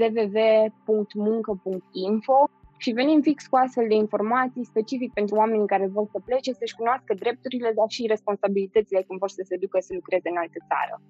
www.muncă.info 0.87 2.49
și 2.77 2.91
venim 2.91 3.21
fix 3.21 3.47
cu 3.47 3.55
astfel 3.55 3.87
de 3.87 3.95
informații 3.95 4.65
specific 4.65 5.13
pentru 5.13 5.35
oamenii 5.35 5.67
care 5.67 5.87
vor 5.87 6.07
să 6.11 6.19
plece, 6.25 6.53
să-și 6.53 6.75
cunoască 6.75 7.13
drepturile, 7.13 7.71
dar 7.75 7.85
și 7.87 8.07
responsabilitățile 8.07 9.03
când 9.07 9.19
vor 9.19 9.29
să 9.29 9.41
se 9.45 9.57
ducă 9.57 9.79
să 9.79 9.93
lucreze 9.93 10.29
în 10.29 10.37
altă 10.37 10.59
țară. 10.67 11.01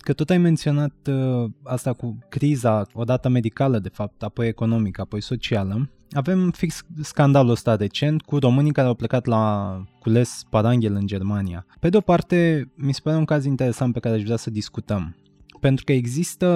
Că 0.00 0.12
tot 0.12 0.30
ai 0.30 0.38
menționat 0.38 1.08
uh, 1.08 1.50
asta 1.62 1.92
cu 1.92 2.18
criza, 2.28 2.86
odată 2.92 3.28
medicală 3.28 3.78
de 3.78 3.88
fapt, 3.88 4.22
apoi 4.22 4.46
economică, 4.46 5.00
apoi 5.00 5.22
socială. 5.22 5.90
Avem 6.12 6.50
fix 6.50 6.82
scandalul 7.00 7.50
ăsta 7.50 7.76
recent 7.76 8.22
cu 8.22 8.38
românii 8.38 8.72
care 8.72 8.86
au 8.86 8.94
plecat 8.94 9.26
la 9.26 9.76
cules 10.00 10.42
Paranghel 10.50 10.94
în 10.94 11.06
Germania. 11.06 11.66
Pe 11.80 11.88
de 11.88 11.96
o 11.96 12.00
parte, 12.00 12.70
mi 12.74 12.94
se 12.94 13.00
pare 13.02 13.16
un 13.16 13.24
caz 13.24 13.44
interesant 13.44 13.92
pe 13.92 14.00
care 14.00 14.14
aș 14.14 14.22
vrea 14.22 14.36
să 14.36 14.50
discutăm. 14.50 15.16
Pentru 15.60 15.84
că 15.84 15.92
există 15.92 16.48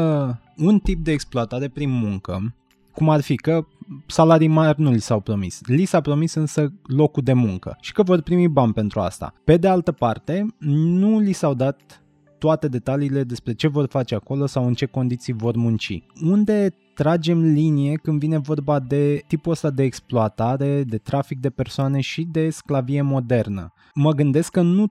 un 0.57 0.79
tip 0.79 1.05
de 1.05 1.13
exploatare 1.13 1.69
prin 1.69 1.91
muncă, 1.91 2.55
cum 2.93 3.09
ar 3.09 3.21
fi 3.21 3.37
că 3.37 3.67
salarii 4.07 4.49
mari 4.49 4.81
nu 4.81 4.91
li 4.91 5.01
s-au 5.01 5.21
promis. 5.21 5.61
Li 5.67 5.85
s-a 5.85 6.01
promis 6.01 6.35
însă 6.35 6.73
locul 6.87 7.23
de 7.23 7.33
muncă 7.33 7.77
și 7.81 7.93
că 7.93 8.03
vor 8.03 8.21
primi 8.21 8.49
bani 8.49 8.73
pentru 8.73 9.01
asta. 9.01 9.35
Pe 9.45 9.57
de 9.57 9.69
altă 9.69 9.93
parte, 9.93 10.47
nu 10.59 11.19
li 11.19 11.33
s-au 11.33 11.55
dat 11.55 12.04
toate 12.45 12.69
detaliile 12.69 13.23
despre 13.23 13.53
ce 13.53 13.69
vor 13.69 13.87
face 13.87 14.15
acolo 14.15 14.47
sau 14.47 14.67
în 14.67 14.75
ce 14.75 14.87
condiții 14.87 15.33
vor 15.33 15.57
munci. 15.57 16.03
Unde 16.23 16.75
tragem 16.95 17.41
linie 17.43 17.95
când 17.95 18.19
vine 18.19 18.39
vorba 18.39 18.81
de 18.81 19.25
tipul 19.27 19.53
ăsta 19.53 19.71
de 19.71 19.83
exploatare, 19.83 20.83
de 20.83 20.99
trafic 20.99 21.41
de 21.41 21.51
persoane 21.51 22.01
și 22.01 22.25
de 22.25 22.51
sclavie 22.51 23.03
modernă. 23.03 23.73
Mă 23.95 24.13
gândesc 24.13 24.51
că 24.51 24.61
nu 24.61 24.87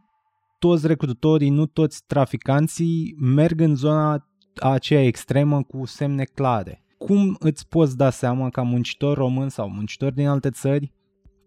toți 0.59 0.87
recrutorii, 0.87 1.49
nu 1.49 1.65
toți 1.65 2.03
traficanții 2.07 3.15
merg 3.19 3.61
în 3.61 3.75
zona 3.75 4.27
aceea 4.59 5.05
extremă 5.05 5.63
cu 5.63 5.85
semne 5.85 6.23
clare. 6.23 6.83
Cum 6.97 7.35
îți 7.39 7.67
poți 7.67 7.97
da 7.97 8.09
seama 8.09 8.49
ca 8.49 8.61
muncitor 8.61 9.17
român 9.17 9.49
sau 9.49 9.69
muncitor 9.69 10.11
din 10.11 10.27
alte 10.27 10.49
țări 10.49 10.91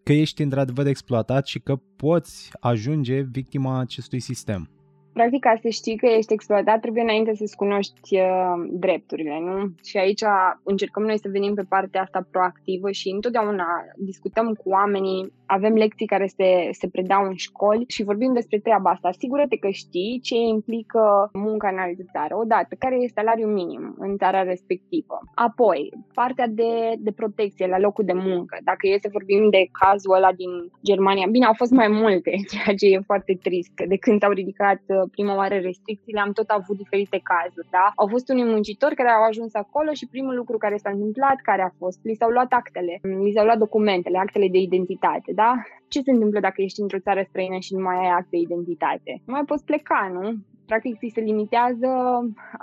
că 0.03 0.13
ești 0.13 0.43
într-adevăr 0.43 0.87
exploatat 0.87 1.47
și 1.47 1.59
că 1.59 1.77
poți 1.97 2.51
ajunge 2.61 3.21
victima 3.21 3.79
acestui 3.79 4.21
sistem. 4.21 4.71
Practic, 5.17 5.41
ca 5.41 5.55
să 5.63 5.69
știi 5.69 5.97
că 5.97 6.07
ești 6.07 6.33
exploatat, 6.33 6.81
trebuie 6.81 7.03
înainte 7.03 7.35
să-ți 7.35 7.57
cunoști 7.57 8.19
uh, 8.21 8.57
drepturile, 8.71 9.39
nu? 9.41 9.73
Și 9.85 9.97
aici 9.97 10.23
încercăm 10.63 11.03
noi 11.03 11.19
să 11.19 11.29
venim 11.33 11.55
pe 11.55 11.63
partea 11.69 12.03
asta 12.03 12.29
proactivă 12.31 12.91
și 12.91 13.09
întotdeauna 13.09 13.67
discutăm 13.97 14.53
cu 14.53 14.69
oamenii 14.69 15.33
avem 15.47 15.75
lecții 15.75 16.07
care 16.07 16.27
se, 16.27 16.69
se 16.71 16.89
predau 16.89 17.25
în 17.25 17.35
școli 17.35 17.85
și 17.89 18.03
vorbim 18.03 18.33
despre 18.33 18.59
treaba 18.59 18.91
asta. 18.91 19.09
Asigură-te 19.09 19.57
că 19.57 19.69
știi 19.69 20.21
ce 20.23 20.35
implică 20.35 21.31
munca 21.33 21.69
în 21.69 21.79
altă 21.79 22.03
țară. 22.13 22.37
Odată, 22.37 22.75
care 22.79 22.95
este 22.95 23.21
salariul 23.21 23.53
minim 23.53 23.95
în 23.99 24.17
țara 24.17 24.43
respectivă. 24.43 25.19
Apoi, 25.35 25.93
partea 26.15 26.47
de, 26.47 26.73
de 26.99 27.13
protecție 27.13 27.67
la 27.67 27.79
locul 27.79 28.05
de 28.05 28.13
muncă. 28.13 28.59
Dacă 28.65 28.87
e 28.87 28.99
să 29.01 29.09
vorbim 29.13 29.51
de 29.51 29.69
cazul 29.83 30.15
ăla 30.15 30.33
din 30.33 30.51
Germania, 30.85 31.27
bine, 31.31 31.47
au 31.47 31.57
fost 31.57 31.71
mai 31.71 31.89
multe, 31.89 32.31
ceea 32.53 32.77
ce 32.77 32.87
e 32.87 33.11
foarte 33.11 33.39
trist, 33.43 33.71
că 33.75 33.85
de 33.89 33.97
când 33.97 34.21
s-au 34.21 34.33
ridicat 34.33 34.83
uh, 34.87 35.06
prima 35.09 35.35
oară 35.35 35.57
restricțiile, 35.69 36.21
am 36.21 36.33
tot 36.33 36.49
avut 36.49 36.77
diferite 36.77 37.21
cazuri, 37.31 37.69
da? 37.71 37.93
Au 37.95 38.07
fost 38.07 38.29
unii 38.29 38.45
muncitori 38.45 38.95
care 38.95 39.11
au 39.11 39.25
ajuns 39.29 39.55
acolo 39.55 39.91
și 39.93 40.13
primul 40.15 40.35
lucru 40.35 40.57
care 40.59 40.77
s-a 40.77 40.91
întâmplat, 40.91 41.39
care 41.43 41.63
a 41.63 41.73
fost, 41.79 41.99
li 42.03 42.15
s-au 42.21 42.31
luat 42.31 42.53
actele, 42.53 42.95
li 43.25 43.33
s-au 43.35 43.45
luat 43.45 43.59
documentele, 43.59 44.19
actele 44.19 44.49
de 44.49 44.59
identitate 44.59 45.33
da? 45.35 45.53
Ce 45.89 46.01
se 46.01 46.11
întâmplă 46.11 46.41
dacă 46.41 46.63
ești 46.63 46.81
într-o 46.81 46.99
țară 46.99 47.23
străină 47.29 47.59
și 47.59 47.75
nu 47.75 47.83
mai 47.83 47.97
ai 47.97 48.11
act 48.19 48.31
de 48.31 48.37
identitate? 48.37 49.13
Nu 49.27 49.33
mai 49.33 49.45
poți 49.45 49.65
pleca, 49.65 50.11
nu? 50.13 50.35
Practic, 50.67 50.99
ți 50.99 51.13
se 51.15 51.21
limitează 51.21 51.89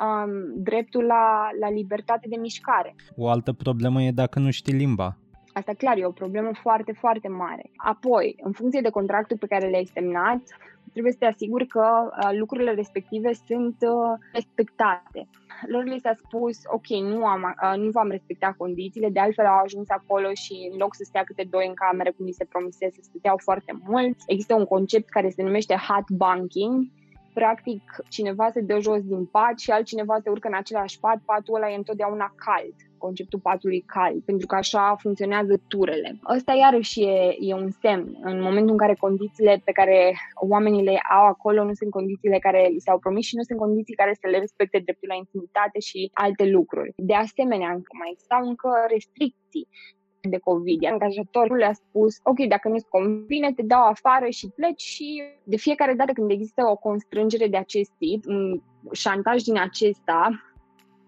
um, 0.05 0.31
dreptul 0.55 1.03
la, 1.03 1.49
la 1.59 1.69
libertate 1.69 2.27
de 2.29 2.35
mișcare. 2.35 2.95
O 3.15 3.29
altă 3.29 3.53
problemă 3.53 4.01
e 4.01 4.11
dacă 4.11 4.39
nu 4.39 4.51
știi 4.51 4.73
limba. 4.73 5.17
Asta 5.53 5.73
clar, 5.73 5.97
e 5.97 6.05
o 6.05 6.11
problemă 6.11 6.51
foarte, 6.61 6.91
foarte 6.91 7.27
mare. 7.27 7.71
Apoi, 7.75 8.35
în 8.43 8.51
funcție 8.51 8.81
de 8.81 8.89
contractul 8.89 9.37
pe 9.37 9.47
care 9.47 9.67
le-ai 9.67 9.91
semnat, 9.93 10.41
trebuie 10.91 11.11
să 11.11 11.17
te 11.19 11.25
asiguri 11.25 11.67
că 11.67 11.87
uh, 12.05 12.37
lucrurile 12.37 12.73
respective 12.73 13.33
sunt 13.47 13.77
uh, 13.81 14.13
respectate. 14.33 15.27
Lor 15.67 15.83
li 15.83 15.99
s-a 15.99 16.13
spus, 16.23 16.57
ok, 16.65 16.87
nu, 16.87 17.25
am, 17.25 17.41
uh, 17.63 17.77
nu 17.77 17.89
v-am 17.89 18.09
respectat 18.09 18.55
condițiile, 18.57 19.09
de 19.09 19.19
altfel 19.19 19.45
au 19.45 19.59
ajuns 19.63 19.89
acolo 19.89 20.29
și 20.33 20.69
în 20.71 20.77
loc 20.77 20.95
să 20.95 21.03
stea 21.05 21.23
câte 21.23 21.47
doi 21.49 21.67
în 21.67 21.73
cameră, 21.73 22.11
cum 22.11 22.25
li 22.25 22.31
se 22.31 22.45
promisese, 22.45 23.01
stăteau 23.01 23.37
foarte 23.37 23.73
mult. 23.87 24.17
Există 24.27 24.55
un 24.55 24.65
concept 24.65 25.09
care 25.09 25.29
se 25.29 25.43
numește 25.43 25.75
hot 25.87 26.09
banking, 26.09 26.87
practic 27.33 27.81
cineva 28.09 28.49
se 28.49 28.61
dă 28.61 28.79
jos 28.79 29.01
din 29.01 29.25
pat 29.25 29.59
și 29.59 29.71
altcineva 29.71 30.15
se 30.23 30.29
urcă 30.29 30.47
în 30.47 30.53
același 30.57 30.99
pat, 30.99 31.19
patul 31.25 31.55
ăla 31.55 31.71
e 31.71 31.75
întotdeauna 31.75 32.33
cald 32.35 32.75
conceptul 33.05 33.45
patului 33.49 33.81
cald, 33.95 34.19
pentru 34.29 34.45
că 34.47 34.55
așa 34.55 34.95
funcționează 35.03 35.53
turele. 35.67 36.09
Ăsta 36.35 36.53
iarăși 36.53 36.99
e, 37.01 37.35
e 37.49 37.53
un 37.63 37.71
semn. 37.81 38.07
În 38.31 38.37
momentul 38.47 38.71
în 38.75 38.81
care 38.83 39.03
condițiile 39.05 39.53
pe 39.67 39.71
care 39.79 39.97
oamenii 40.53 40.87
le 40.89 40.97
au 41.17 41.25
acolo 41.33 41.63
nu 41.63 41.73
sunt 41.73 41.91
condițiile 41.99 42.39
care 42.47 42.61
li 42.75 42.85
s-au 42.85 42.97
promis 42.99 43.25
și 43.25 43.35
nu 43.35 43.43
sunt 43.47 43.59
condiții 43.59 43.99
care 44.01 44.13
să 44.21 44.27
le 44.27 44.39
respecte 44.45 44.77
dreptul 44.85 45.07
la 45.11 45.21
intimitate 45.23 45.79
și 45.89 45.99
alte 46.25 46.45
lucruri. 46.57 46.93
De 47.11 47.15
asemenea, 47.25 47.69
încă 47.77 47.91
mai 48.01 48.13
stau 48.25 48.41
încă 48.51 48.69
restricții 48.93 49.67
de 50.29 50.37
COVID. 50.37 50.85
Angajatorul 50.85 51.57
le-a 51.57 51.73
spus, 51.73 52.19
ok, 52.23 52.39
dacă 52.47 52.67
nu-ți 52.69 52.87
convine, 52.89 53.53
te 53.53 53.61
dau 53.61 53.83
afară 53.83 54.29
și 54.29 54.49
pleci 54.55 54.81
și 54.81 55.23
de 55.43 55.57
fiecare 55.57 55.93
dată 55.93 56.11
când 56.11 56.31
există 56.31 56.65
o 56.65 56.75
constrângere 56.75 57.47
de 57.47 57.57
acest 57.57 57.91
tip, 57.97 58.25
un 58.27 58.61
șantaj 58.91 59.41
din 59.41 59.57
acesta, 59.57 60.43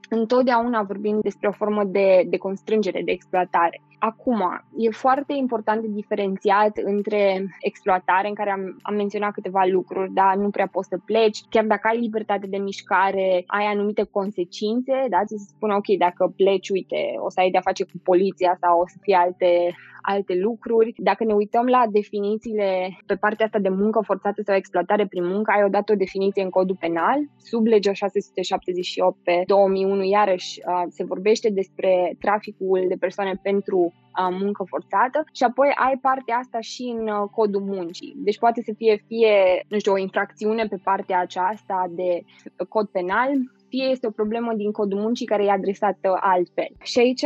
întotdeauna 0.09 0.83
vorbim 0.83 1.19
despre 1.21 1.47
o 1.47 1.51
formă 1.51 1.83
de, 1.83 2.23
de 2.27 2.37
constrângere, 2.37 3.01
de 3.01 3.11
exploatare. 3.11 3.81
Acum, 4.09 4.41
e 4.77 4.89
foarte 4.89 5.33
important 5.33 5.81
de 5.81 5.87
diferențiat 5.87 6.77
între 6.77 7.47
exploatare, 7.59 8.27
în 8.27 8.33
care 8.33 8.51
am, 8.51 8.77
am 8.81 8.95
menționat 8.95 9.31
câteva 9.31 9.63
lucruri, 9.71 10.13
dar 10.13 10.35
nu 10.35 10.49
prea 10.49 10.67
poți 10.71 10.87
să 10.87 10.97
pleci, 11.05 11.39
chiar 11.49 11.65
dacă 11.65 11.87
ai 11.87 11.99
libertate 11.99 12.47
de 12.47 12.57
mișcare, 12.57 13.43
ai 13.47 13.65
anumite 13.65 14.03
consecințe, 14.03 15.05
da? 15.09 15.25
ți 15.25 15.35
se 15.37 15.53
spune, 15.55 15.73
ok, 15.73 15.97
dacă 15.97 16.33
pleci, 16.35 16.69
uite, 16.69 17.01
o 17.25 17.29
să 17.29 17.39
ai 17.39 17.51
de-a 17.51 17.61
face 17.69 17.83
cu 17.83 17.97
poliția 18.03 18.57
sau 18.61 18.79
o 18.79 18.87
să 18.87 18.97
fie 19.01 19.15
alte, 19.15 19.75
alte 20.01 20.33
lucruri. 20.35 20.93
Dacă 20.97 21.23
ne 21.23 21.33
uităm 21.33 21.65
la 21.65 21.83
definițiile 21.91 22.97
pe 23.05 23.15
partea 23.15 23.45
asta 23.45 23.59
de 23.59 23.69
muncă 23.69 24.01
forțată 24.05 24.41
sau 24.41 24.55
exploatare 24.55 25.07
prin 25.07 25.25
muncă, 25.25 25.51
ai 25.55 25.63
odată 25.63 25.91
o 25.91 25.95
definiție 25.95 26.43
în 26.43 26.49
codul 26.49 26.77
penal, 26.79 27.19
sub 27.37 27.65
legea 27.65 27.93
678 27.93 29.17
pe 29.23 29.43
2001, 29.45 30.03
iarăși 30.03 30.61
se 30.87 31.03
vorbește 31.03 31.49
despre 31.49 32.15
traficul 32.19 32.85
de 32.87 32.95
persoane 32.99 33.39
pentru 33.41 33.93
muncă 34.31 34.63
forțată 34.67 35.23
și 35.33 35.43
apoi 35.43 35.71
ai 35.75 35.97
partea 36.01 36.37
asta 36.37 36.59
și 36.59 36.95
în 36.97 37.07
uh, 37.07 37.29
codul 37.31 37.61
muncii. 37.61 38.13
Deci 38.15 38.39
poate 38.39 38.61
să 38.61 38.73
fie 38.77 39.03
fie, 39.07 39.65
nu 39.67 39.79
știu, 39.79 39.91
o 39.91 39.97
infracțiune 39.97 40.67
pe 40.67 40.79
partea 40.83 41.19
aceasta 41.19 41.85
de 41.89 42.21
cod 42.69 42.87
penal, 42.87 43.31
fie 43.69 43.83
este 43.83 44.07
o 44.07 44.17
problemă 44.21 44.53
din 44.53 44.71
codul 44.71 44.99
muncii 44.99 45.25
care 45.25 45.43
e 45.43 45.51
adresată 45.51 46.17
altfel. 46.19 46.69
Și 46.83 46.99
aici 46.99 47.21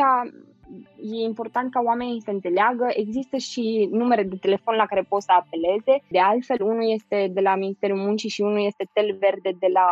e 1.02 1.24
important 1.24 1.72
ca 1.72 1.82
oamenii 1.86 2.22
să 2.22 2.32
înțeleagă, 2.32 2.88
există 2.90 3.38
și 3.38 3.90
numere 3.92 4.24
de 4.24 4.36
telefon 4.36 4.76
la 4.76 4.86
care 4.86 5.06
poți 5.10 5.26
să 5.26 5.32
apeleze. 5.32 6.04
De 6.10 6.20
altfel, 6.20 6.62
unul 6.62 6.92
este 6.92 7.30
de 7.34 7.42
la 7.42 7.56
Ministerul 7.56 7.98
Muncii 7.98 8.30
și 8.30 8.42
unul 8.42 8.66
este 8.66 8.90
Tel 8.94 9.18
Verde 9.20 9.52
de 9.60 9.68
la 9.74 9.88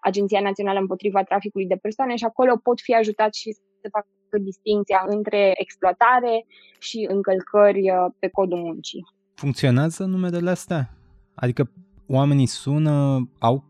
Agenția 0.00 0.40
Națională 0.40 0.78
împotriva 0.78 1.22
traficului 1.22 1.66
de 1.66 1.82
persoane 1.82 2.16
și 2.16 2.24
acolo 2.24 2.56
pot 2.62 2.80
fi 2.80 2.94
ajutați 2.94 3.40
și 3.40 3.52
să 3.52 3.88
facă 3.90 4.06
distinția 4.38 5.04
între 5.06 5.52
exploatare 5.54 6.46
și 6.78 7.06
încălcări 7.10 7.90
uh, 7.90 8.12
pe 8.18 8.28
codul 8.28 8.58
muncii. 8.58 9.06
Funcționează 9.34 10.04
numerele 10.04 10.50
astea? 10.50 10.90
Adică 11.34 11.70
oamenii 12.06 12.46
sună, 12.46 13.28
au 13.38 13.64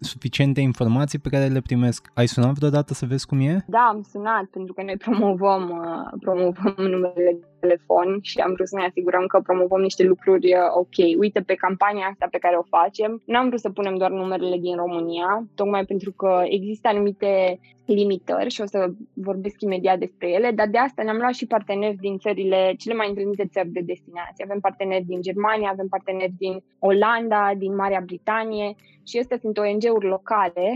suficiente 0.00 0.60
informații 0.60 1.18
pe 1.18 1.28
care 1.28 1.46
le 1.46 1.60
primesc. 1.60 2.10
Ai 2.14 2.26
sunat 2.26 2.52
vreodată 2.52 2.94
să 2.94 3.06
vezi 3.06 3.26
cum 3.26 3.40
e? 3.40 3.64
Da, 3.66 3.78
am 3.78 4.02
sunat 4.10 4.44
pentru 4.44 4.72
că 4.72 4.82
noi 4.82 4.96
promovăm, 4.96 5.62
uh, 5.70 6.18
promovăm 6.20 6.74
numerele 6.76 7.38
de 7.40 7.46
telefon 7.64 8.08
și 8.22 8.38
am 8.38 8.52
vrut 8.52 8.68
să 8.68 8.76
ne 8.76 8.84
asigurăm 8.84 9.26
că 9.26 9.40
promovăm 9.40 9.80
niște 9.80 10.02
lucruri 10.12 10.46
uh, 10.54 10.60
ok. 10.82 10.96
Uite, 11.18 11.40
pe 11.40 11.54
campania 11.54 12.06
asta 12.10 12.26
pe 12.30 12.42
care 12.44 12.56
o 12.56 12.70
facem, 12.76 13.22
n-am 13.24 13.46
vrut 13.48 13.60
să 13.60 13.70
punem 13.70 13.96
doar 13.96 14.10
numerele 14.10 14.58
din 14.66 14.76
România, 14.76 15.28
tocmai 15.54 15.84
pentru 15.84 16.10
că 16.12 16.42
există 16.44 16.88
anumite 16.88 17.58
limitări 17.86 18.50
și 18.50 18.60
o 18.60 18.66
să 18.66 18.90
vorbesc 19.12 19.60
imediat 19.60 19.98
despre 19.98 20.28
ele, 20.30 20.50
dar 20.50 20.68
de 20.68 20.78
asta 20.78 21.02
ne-am 21.02 21.16
luat 21.16 21.34
și 21.34 21.46
parteneri 21.46 21.96
din 21.96 22.18
țările, 22.18 22.74
cele 22.78 22.94
mai 22.94 23.08
întâlnite 23.08 23.46
țări 23.46 23.68
de 23.68 23.80
destinație. 23.80 24.44
Avem 24.44 24.60
parteneri 24.60 25.04
din 25.04 25.20
Germania, 25.22 25.70
avem 25.70 25.88
parteneri 25.88 26.34
din 26.38 26.62
Olanda, 26.78 27.52
din 27.56 27.74
Marea 27.74 28.02
Britanie 28.06 28.74
și 29.06 29.18
astea 29.18 29.38
sunt 29.38 29.58
ONG-uri 29.58 30.06
locale 30.06 30.66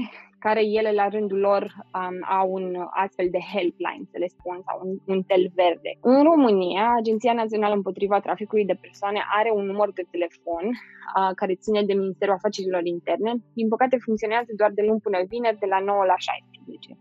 care 0.46 0.62
ele 0.78 0.92
la 1.00 1.08
rândul 1.08 1.38
lor 1.48 1.62
um, 2.00 2.16
au 2.38 2.46
un 2.58 2.66
astfel 3.04 3.28
de 3.36 3.42
helpline, 3.52 4.04
să 4.12 4.18
le 4.22 4.28
spun, 4.36 4.56
sau 4.66 4.76
un, 4.84 4.92
un 5.12 5.20
tel 5.30 5.44
verde. 5.60 5.90
În 6.12 6.18
România, 6.30 6.84
Agenția 7.00 7.34
Națională 7.42 7.74
împotriva 7.74 8.20
traficului 8.26 8.66
de 8.70 8.80
persoane 8.84 9.20
are 9.38 9.50
un 9.58 9.64
număr 9.70 9.88
de 9.92 10.04
telefon 10.14 10.64
uh, 10.68 11.30
care 11.40 11.62
ține 11.64 11.82
de 11.82 11.94
Ministerul 12.02 12.34
Afacerilor 12.34 12.84
Interne. 12.84 13.32
Din 13.58 13.68
păcate 13.68 13.96
funcționează 14.06 14.50
doar 14.56 14.70
de 14.78 14.82
luni 14.88 15.04
până 15.06 15.18
vineri, 15.32 15.62
de 15.64 15.68
la 15.74 15.80
9 15.80 16.04
la 16.12 16.18
16. 16.18 16.96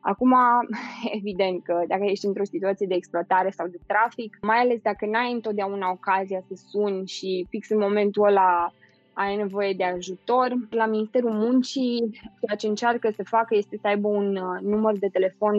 Acum, 0.00 0.32
evident 1.18 1.58
că 1.68 1.76
dacă 1.92 2.04
ești 2.04 2.26
într-o 2.26 2.50
situație 2.54 2.86
de 2.90 2.94
exploatare 2.94 3.50
sau 3.58 3.66
de 3.74 3.78
trafic, 3.86 4.30
mai 4.42 4.60
ales 4.64 4.80
dacă 4.88 5.04
n-ai 5.06 5.32
întotdeauna 5.32 5.86
ocazia 5.90 6.40
să 6.48 6.54
suni 6.70 7.06
și 7.06 7.46
fix 7.52 7.62
în 7.70 7.80
momentul 7.86 8.26
ăla 8.30 8.72
ai 9.14 9.36
nevoie 9.36 9.72
de 9.72 9.84
ajutor. 9.84 10.54
La 10.70 10.86
Ministerul 10.86 11.30
Muncii, 11.30 12.10
ceea 12.40 12.56
ce 12.56 12.66
încearcă 12.66 13.10
să 13.16 13.22
facă 13.24 13.54
este 13.56 13.76
să 13.80 13.86
aibă 13.86 14.08
un 14.08 14.36
uh, 14.36 14.60
număr 14.60 14.98
de 14.98 15.08
telefon 15.12 15.52
24-7 15.54 15.58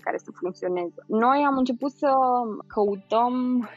care 0.00 0.18
să 0.18 0.30
funcționeze. 0.34 0.94
Noi 1.06 1.44
am 1.46 1.56
început 1.56 1.90
să 1.90 2.10
căutăm 2.66 3.68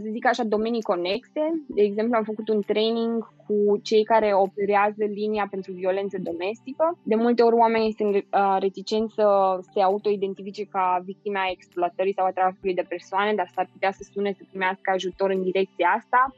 să 0.00 0.08
zic 0.10 0.26
așa, 0.26 0.44
domenii 0.44 0.82
conexe. 0.82 1.40
De 1.66 1.82
exemplu, 1.82 2.16
am 2.16 2.24
făcut 2.24 2.48
un 2.48 2.60
training 2.60 3.28
cu 3.46 3.78
cei 3.82 4.04
care 4.04 4.34
operează 4.34 5.04
linia 5.04 5.46
pentru 5.50 5.72
violență 5.72 6.18
domestică. 6.22 6.98
De 7.02 7.14
multe 7.14 7.42
ori 7.42 7.54
oamenii 7.54 7.94
sunt 7.98 8.14
uh, 8.14 8.56
reticenți 8.58 9.14
să 9.14 9.58
se 9.72 9.80
autoidentifice 9.80 10.64
ca 10.64 11.02
victime 11.04 11.38
a 11.38 11.50
exploatării 11.50 12.14
sau 12.14 12.26
a 12.26 12.30
traficului 12.30 12.74
de 12.74 12.86
persoane, 12.88 13.34
dar 13.34 13.50
s-ar 13.54 13.68
putea 13.72 13.92
să 13.92 14.08
sune 14.12 14.32
să 14.38 14.42
primească 14.48 14.90
ajutor 14.90 15.30
în 15.30 15.42
direcția 15.42 15.88
asta. 15.96 16.34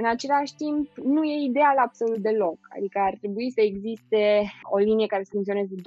În 0.00 0.06
același 0.14 0.54
timp, 0.62 0.84
nu 1.14 1.22
e 1.24 1.48
ideal 1.50 1.76
absolut 1.86 2.20
deloc. 2.28 2.58
Adică 2.76 2.98
ar 3.08 3.14
trebui 3.22 3.48
să 3.56 3.60
existe 3.60 4.22
o 4.74 4.78
linie 4.78 5.06
care 5.06 5.22
să 5.22 5.30
funcționeze 5.32 5.74
24-7 5.74 5.80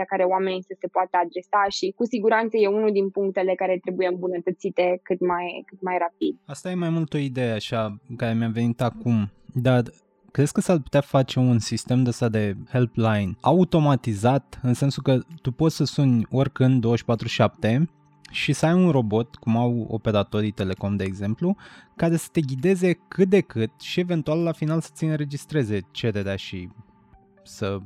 la 0.00 0.06
care 0.12 0.24
oamenii 0.34 0.68
să 0.68 0.74
se 0.80 0.88
poată 0.96 1.14
adresa 1.24 1.62
și 1.76 1.94
cu 1.98 2.04
siguranță 2.04 2.56
e 2.56 2.76
unul 2.78 2.92
din 2.92 3.08
punctele 3.10 3.54
care 3.54 3.78
trebuie 3.84 4.08
îmbunătățite 4.08 5.00
cât 5.02 5.20
mai, 5.20 5.46
cât 5.66 5.80
mai 5.82 5.96
rapid. 5.98 6.34
Asta 6.46 6.70
e 6.70 6.82
mai 6.84 6.90
mult 6.96 7.12
o 7.14 7.18
idee 7.18 7.52
așa 7.60 7.82
care 8.16 8.34
mi-a 8.34 8.52
venit 8.60 8.80
acum, 8.80 9.18
dar 9.68 9.82
Crezi 10.36 10.52
că 10.52 10.60
s-ar 10.60 10.78
putea 10.78 11.00
face 11.00 11.38
un 11.38 11.58
sistem 11.58 12.02
de 12.02 12.08
ăsta 12.08 12.28
de 12.28 12.54
helpline 12.70 13.36
automatizat, 13.40 14.60
în 14.62 14.74
sensul 14.74 15.02
că 15.02 15.18
tu 15.42 15.52
poți 15.52 15.76
să 15.76 15.84
suni 15.84 16.26
oricând 16.30 16.84
24-7 16.86 17.82
și 18.34 18.52
să 18.52 18.66
ai 18.66 18.72
un 18.72 18.90
robot, 18.90 19.34
cum 19.34 19.56
au 19.56 19.86
operatorii 19.88 20.50
telecom 20.50 20.96
de 20.96 21.04
exemplu, 21.04 21.56
care 21.96 22.16
să 22.16 22.28
te 22.32 22.40
ghideze 22.40 22.92
cât 23.08 23.28
de 23.28 23.40
cât 23.40 23.80
și 23.80 24.00
eventual 24.00 24.42
la 24.42 24.52
final 24.52 24.80
să-ți 24.80 25.04
înregistreze 25.04 25.80
cererea 25.90 26.36
și 26.36 26.68
să 27.42 27.78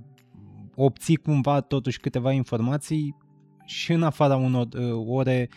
obții 0.74 1.16
cumva 1.16 1.60
totuși 1.60 2.00
câteva 2.00 2.32
informații 2.32 3.16
și 3.64 3.92
în 3.92 4.02
afara 4.02 4.36
unor 4.36 4.66
uh, 4.66 5.04
ore 5.06 5.48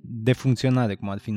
de 0.00 0.32
funcționare, 0.32 0.94
cum 0.94 1.08
ar 1.08 1.18
fi 1.18 1.36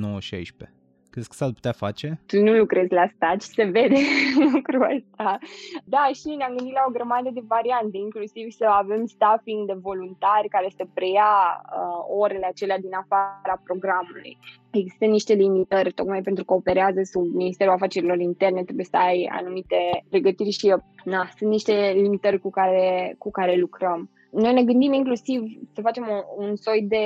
9-16. 0.66 0.81
Crezi 1.12 1.28
că 1.30 1.36
s-ar 1.36 1.52
putea 1.52 1.72
face? 1.72 2.20
Tu 2.26 2.42
nu 2.42 2.52
lucrezi 2.54 2.94
la 2.94 3.08
stat 3.16 3.42
și 3.42 3.50
se 3.50 3.64
vede 3.64 4.00
lucrul 4.54 4.84
ăsta. 4.96 5.38
Da, 5.84 6.10
și 6.20 6.28
ne-am 6.38 6.56
gândit 6.56 6.74
la 6.74 6.86
o 6.88 6.92
grămadă 6.92 7.30
de 7.34 7.44
variante, 7.48 7.98
inclusiv 7.98 8.46
să 8.50 8.66
avem 8.66 9.06
staffing 9.06 9.68
de 9.68 9.78
voluntari 9.82 10.48
care 10.56 10.70
să 10.78 10.84
preia 10.94 11.32
uh, 11.62 12.20
orele 12.22 12.46
acelea 12.46 12.80
din 12.80 12.94
afara 12.94 13.62
programului. 13.64 14.38
Există 14.72 15.06
niște 15.06 15.34
limitări, 15.34 15.92
tocmai 15.94 16.22
pentru 16.22 16.44
că 16.46 16.54
operează 16.54 17.02
sub 17.04 17.34
Ministerul 17.34 17.74
Afacerilor 17.74 18.20
Interne, 18.20 18.64
trebuie 18.64 18.86
să 18.86 18.98
ai 18.98 19.30
anumite 19.32 19.80
pregătiri 20.10 20.50
și 20.50 20.76
na, 21.04 21.30
sunt 21.38 21.50
niște 21.50 21.92
limitări 21.96 22.40
cu 22.40 22.50
care, 22.50 23.16
cu 23.18 23.32
care 23.32 23.56
lucrăm. 23.56 24.10
Noi 24.32 24.54
ne 24.54 24.64
gândim 24.64 24.94
inclusiv 24.94 25.42
să 25.74 25.82
facem 25.82 26.04
o, 26.10 26.44
un 26.44 26.56
soi 26.56 26.86
de 26.88 27.06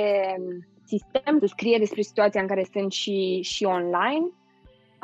sistem 0.86 1.38
să 1.38 1.46
scrie 1.46 1.78
despre 1.78 2.02
situația 2.02 2.40
în 2.40 2.46
care 2.46 2.66
sunt 2.72 2.92
și, 2.92 3.40
și 3.42 3.64
online, 3.64 4.26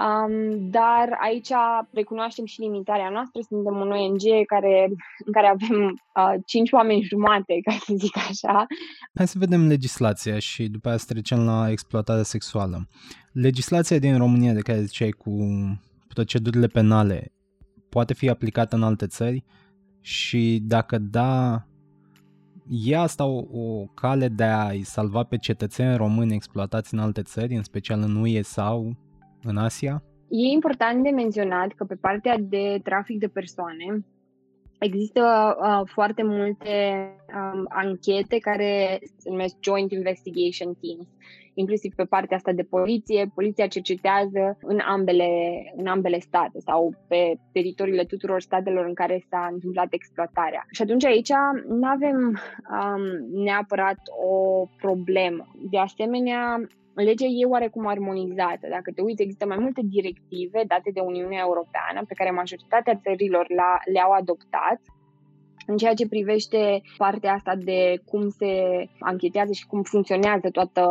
um, 0.05 0.71
dar 0.71 1.19
aici 1.21 1.49
recunoaștem 1.91 2.45
și 2.45 2.61
limitarea 2.61 3.09
noastră. 3.09 3.41
Suntem 3.49 3.77
un 3.77 3.91
ONG 3.91 4.23
care, 4.47 4.89
în 5.25 5.33
care 5.33 5.47
avem 5.47 6.01
uh, 6.17 6.41
5 6.47 6.73
oameni 6.73 7.03
jumate, 7.03 7.61
ca 7.63 7.73
să 7.73 7.95
zic 7.97 8.17
așa. 8.17 8.67
Hai 9.15 9.29
să 9.29 9.39
vedem 9.39 9.67
legislația 9.67 10.39
și 10.39 10.69
după 10.69 10.87
aceea 10.87 10.99
să 10.99 11.13
trecem 11.13 11.45
la 11.45 11.71
exploatarea 11.71 12.23
sexuală. 12.23 12.89
Legislația 13.33 13.99
din 13.99 14.19
România 14.19 14.53
de 14.53 14.61
care 14.61 14.83
ziceai 14.83 15.11
cu 15.11 15.33
procedurile 16.09 16.67
penale 16.67 17.33
poate 17.89 18.15
fi 18.15 18.29
aplicată 18.29 18.77
în 18.77 18.83
alte 18.83 19.07
țări 19.07 19.45
și 20.01 20.63
dacă 20.63 20.99
da, 20.99 21.63
E 22.75 22.97
asta 22.97 23.25
o, 23.25 23.45
o 23.53 23.87
cale 23.95 24.29
de 24.29 24.45
a-i 24.45 24.83
salva 24.83 25.23
pe 25.23 25.37
cetățeni 25.37 25.97
români 25.97 26.35
exploatați 26.35 26.95
în 26.95 27.01
alte 27.01 27.23
țări, 27.23 27.55
în 27.55 27.63
special 27.63 28.01
în 28.01 28.17
UE 28.17 28.43
sau 28.43 28.97
în 29.43 29.57
Asia? 29.57 30.03
E 30.29 30.53
important 30.53 31.03
de 31.03 31.11
menționat 31.11 31.73
că 31.73 31.85
pe 31.85 31.95
partea 31.95 32.39
de 32.39 32.81
trafic 32.83 33.19
de 33.19 33.29
persoane 33.29 34.05
există 34.85 35.57
uh, 35.61 35.81
foarte 35.85 36.23
multe 36.23 37.07
um, 37.35 37.65
anchete 37.69 38.39
care 38.39 38.99
se 39.17 39.31
numesc 39.31 39.57
Joint 39.61 39.93
Investigation 39.93 40.77
Teams 40.81 41.09
inclusiv 41.55 41.95
pe 41.95 42.05
partea 42.05 42.37
asta 42.37 42.53
de 42.53 42.63
poliție. 42.63 43.31
Poliția 43.35 43.67
cercetează 43.67 44.59
în 44.61 44.79
ambele, 44.79 45.29
în 45.77 45.87
ambele 45.87 46.19
state 46.19 46.59
sau 46.59 46.95
pe 47.09 47.35
teritoriile 47.53 48.05
tuturor 48.05 48.41
statelor 48.41 48.87
în 48.87 48.95
care 48.95 49.25
s-a 49.29 49.49
întâmplat 49.53 49.87
exploatarea. 49.91 50.67
Și 50.71 50.83
atunci 50.83 51.05
aici 51.05 51.33
nu 51.69 51.87
avem 51.87 52.17
um, 52.19 53.43
neapărat 53.43 53.99
o 54.27 54.67
problemă. 54.77 55.47
De 55.71 55.79
asemenea, 55.79 56.67
legea 56.95 57.25
e 57.25 57.45
oarecum 57.47 57.87
armonizată. 57.87 58.67
Dacă 58.71 58.93
te 58.95 59.03
uiți, 59.03 59.23
există 59.23 59.47
mai 59.47 59.59
multe 59.61 59.81
directive 59.85 60.65
date 60.67 60.91
de 60.95 61.01
Uniunea 61.01 61.41
Europeană 61.41 62.05
pe 62.09 62.15
care 62.15 62.31
majoritatea 62.31 63.01
țărilor 63.03 63.47
le-au 63.93 64.11
adoptat 64.11 64.81
în 65.67 65.77
ceea 65.77 65.95
ce 65.95 66.09
privește 66.09 66.81
partea 66.97 67.33
asta 67.33 67.55
de 67.57 68.01
cum 68.05 68.29
se 68.29 68.53
anchetează 68.99 69.53
și 69.53 69.67
cum 69.67 69.83
funcționează 69.83 70.51
toată 70.51 70.85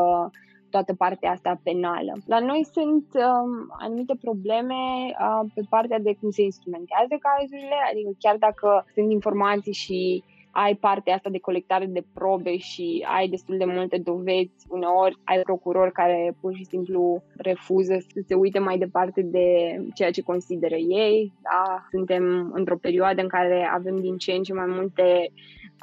toată 0.71 0.93
partea 0.93 1.31
asta 1.31 1.59
penală. 1.63 2.13
La 2.25 2.39
noi 2.39 2.61
sunt 2.75 3.07
um, 3.13 3.51
anumite 3.85 4.15
probleme 4.21 4.81
uh, 5.09 5.43
pe 5.55 5.63
partea 5.69 5.99
de 5.99 6.13
cum 6.19 6.29
se 6.29 6.41
instrumentează 6.41 7.13
cazurile, 7.27 7.77
adică 7.91 8.11
chiar 8.23 8.37
dacă 8.47 8.85
sunt 8.93 9.11
informații 9.11 9.73
și 9.83 10.23
ai 10.51 10.75
partea 10.75 11.15
asta 11.15 11.29
de 11.29 11.39
colectare 11.39 11.85
de 11.85 12.05
probe 12.13 12.57
și 12.57 13.05
ai 13.07 13.27
destul 13.27 13.57
de 13.57 13.65
multe 13.65 13.97
dovezi, 13.97 14.65
uneori 14.69 15.17
ai 15.23 15.41
procurori 15.41 15.91
care 15.91 16.35
pur 16.41 16.55
și 16.55 16.65
simplu 16.65 17.23
refuză 17.37 17.97
să 17.99 18.21
se 18.27 18.35
uite 18.35 18.59
mai 18.59 18.77
departe 18.77 19.21
de 19.21 19.47
ceea 19.93 20.11
ce 20.11 20.21
consideră 20.21 20.75
ei. 20.75 21.33
Da? 21.41 21.85
Suntem 21.89 22.51
într-o 22.53 22.77
perioadă 22.77 23.21
în 23.21 23.27
care 23.27 23.69
avem 23.73 23.95
din 23.95 24.17
ce 24.17 24.31
în 24.31 24.43
ce 24.43 24.53
mai 24.53 24.67
multe 24.67 25.31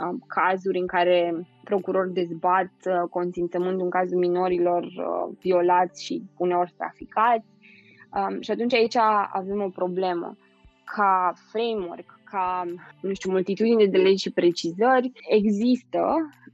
um, 0.05 0.25
cazuri 0.27 0.79
în 0.79 0.87
care 0.87 1.47
procurori 1.65 2.13
dezbat 2.13 2.73
uh, 2.85 3.09
consimțământul 3.11 3.85
în 3.85 3.91
cazul 3.91 4.19
minorilor 4.19 4.83
uh, 4.83 5.37
violați 5.41 6.05
și 6.05 6.23
uneori 6.37 6.75
traficați. 6.77 7.47
Um, 8.15 8.41
și 8.41 8.51
atunci 8.51 8.75
aici 8.75 8.97
avem 9.33 9.63
o 9.63 9.69
problemă. 9.69 10.37
Ca 10.85 11.33
framework, 11.51 12.18
ca, 12.31 12.65
nu 13.01 13.15
știu, 13.15 13.31
multitudine 13.31 13.87
de 13.87 13.99
legi 13.99 14.23
și 14.23 14.31
precizări, 14.31 15.13
există. 15.29 16.03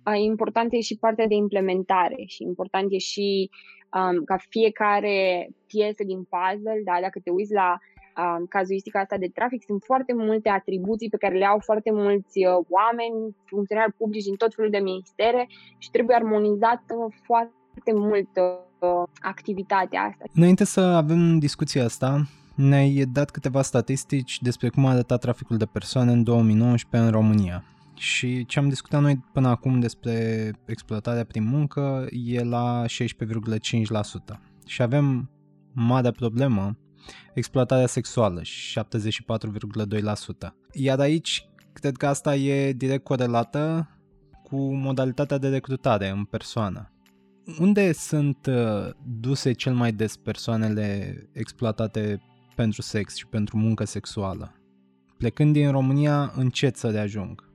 Uh, 0.07 0.19
important 0.19 0.73
e 0.73 0.81
și 0.81 0.97
partea 0.97 1.27
de 1.27 1.35
implementare 1.35 2.23
și 2.27 2.43
important 2.43 2.93
e 2.93 2.99
și 2.99 3.51
um, 3.95 4.25
ca 4.25 4.37
fiecare 4.49 5.49
piesă 5.67 6.03
din 6.07 6.27
puzzle, 6.33 6.83
da, 6.85 6.99
dacă 7.01 7.21
te 7.25 7.31
uiți 7.31 7.53
la 7.53 7.79
uh, 7.79 8.47
cazuistica 8.49 9.01
asta 9.01 9.17
de 9.17 9.31
trafic, 9.35 9.63
sunt 9.63 9.83
foarte 9.85 10.13
multe 10.15 10.49
atribuții 10.49 11.09
pe 11.09 11.17
care 11.17 11.39
le 11.39 11.47
au 11.47 11.59
foarte 11.59 11.91
mulți 11.93 12.39
uh, 12.39 12.65
oameni, 12.69 13.37
funcționari 13.45 13.93
publici 13.93 14.25
din 14.25 14.35
tot 14.35 14.55
felul 14.55 14.71
de 14.71 14.79
ministere 14.79 15.49
și 15.79 15.91
trebuie 15.91 16.17
armonizată 16.17 16.95
foarte 17.23 17.93
mult 17.95 18.31
uh, 18.37 19.03
activitatea 19.21 20.03
asta. 20.03 20.25
Înainte 20.35 20.65
să 20.65 20.81
avem 20.81 21.39
discuția 21.39 21.85
asta, 21.85 22.27
ne-ai 22.55 23.05
dat 23.13 23.31
câteva 23.31 23.63
statistici 23.63 24.41
despre 24.41 24.69
cum 24.69 24.87
a 24.87 24.91
arătat 24.91 25.21
traficul 25.21 25.57
de 25.57 25.67
persoane 25.67 26.13
în 26.13 26.23
2019 26.23 27.09
în 27.09 27.15
România. 27.21 27.65
Și 27.95 28.47
ce 28.47 28.59
am 28.59 28.69
discutat 28.69 29.01
noi 29.01 29.25
până 29.33 29.49
acum 29.49 29.81
despre 29.81 30.51
exploatarea 30.65 31.25
prin 31.25 31.45
muncă 31.45 32.07
e 32.11 32.45
la 32.45 32.85
16,5%. 32.87 34.41
Și 34.67 34.83
avem 34.83 35.31
mare 35.73 36.11
problemă 36.11 36.79
exploatarea 37.35 37.87
sexuală, 37.87 38.41
74,2%. 38.41 38.47
Iar 40.73 41.01
aici, 41.01 41.49
cred 41.73 41.97
că 41.97 42.07
asta 42.07 42.37
e 42.37 42.73
direct 42.73 43.05
corelată 43.05 43.89
cu 44.43 44.75
modalitatea 44.75 45.39
de 45.39 45.49
recrutare 45.49 46.09
în 46.09 46.25
persoană. 46.25 46.89
Unde 47.59 47.93
sunt 47.93 48.47
uh, 48.47 48.91
duse 49.21 49.53
cel 49.53 49.75
mai 49.75 49.93
des 49.93 50.17
persoanele 50.17 51.17
exploatate 51.33 52.23
pentru 52.55 52.83
sex 52.83 53.17
și 53.17 53.27
pentru 53.27 53.57
muncă 53.57 53.85
sexuală? 53.85 54.53
Plecând 55.19 55.53
din 55.53 55.71
România, 55.71 56.33
în 56.37 56.49
ce 56.49 56.69
țări 56.69 56.99
ajung? 56.99 57.53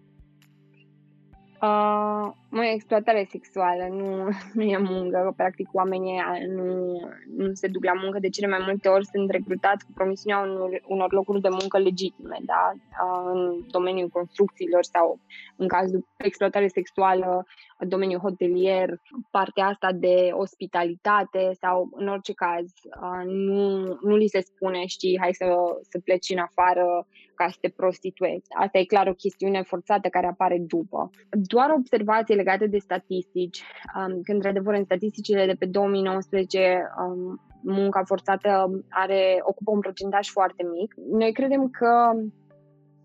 Uh, 1.61 2.31
mai 2.49 2.73
exploatare 2.73 3.27
sexuală, 3.29 3.87
nu, 3.89 4.29
nu 4.57 4.61
e 4.61 4.77
muncă, 4.77 5.33
practic 5.35 5.67
oamenii 5.71 6.21
nu, 6.55 6.99
nu 7.37 7.53
se 7.53 7.67
duc 7.67 7.83
la 7.83 7.93
muncă, 7.93 8.19
de 8.19 8.29
cele 8.29 8.47
mai 8.47 8.59
multe 8.65 8.87
ori 8.89 9.05
sunt 9.05 9.29
recrutați 9.29 9.85
cu 9.85 9.91
promisiunea 9.93 10.39
unor, 10.39 10.81
unor 10.87 11.11
locuri 11.11 11.41
de 11.41 11.49
muncă 11.49 11.77
legitime, 11.77 12.37
da? 12.41 12.71
Uh, 12.73 13.31
în 13.33 13.65
domeniul 13.67 14.09
construcțiilor 14.09 14.83
sau 14.83 15.19
în 15.55 15.67
cazul 15.67 16.05
exploatare 16.17 16.67
sexuală, 16.67 17.45
în 17.68 17.68
domeniul 17.87 18.19
hotelier, 18.19 19.01
partea 19.31 19.65
asta 19.65 19.91
de 19.91 20.29
ospitalitate 20.31 21.51
sau 21.59 21.89
în 21.91 22.07
orice 22.07 22.33
caz 22.33 22.65
uh, 22.65 23.25
nu, 23.25 23.97
nu 24.01 24.15
li 24.15 24.27
se 24.27 24.39
spune, 24.39 24.85
știi, 24.85 25.17
hai 25.19 25.33
să, 25.33 25.45
să 25.81 25.99
pleci 26.03 26.29
în 26.29 26.37
afară 26.37 27.07
ca 27.35 27.47
să 27.49 27.57
te 27.61 27.69
prostituezi. 27.69 28.45
Asta 28.49 28.77
e 28.77 28.93
clar 28.93 29.07
o 29.07 29.13
chestiune 29.13 29.61
forțată 29.61 30.07
care 30.07 30.27
apare 30.27 30.57
după. 30.67 31.09
Doar 31.29 31.69
observație 31.77 32.35
legate 32.35 32.67
de 32.67 32.77
statistici, 32.77 33.63
um, 33.95 34.21
că 34.21 34.31
într-adevăr 34.31 34.73
în 34.73 34.83
statisticile 34.83 35.45
de 35.45 35.55
pe 35.59 35.65
2019 35.65 36.81
um, 37.03 37.41
munca 37.63 38.03
forțată 38.03 38.69
are, 38.89 39.39
ocupă 39.41 39.71
un 39.71 39.79
procentaj 39.79 40.27
foarte 40.27 40.63
mic. 40.63 40.93
Noi 41.11 41.31
credem 41.33 41.69
că 41.69 42.11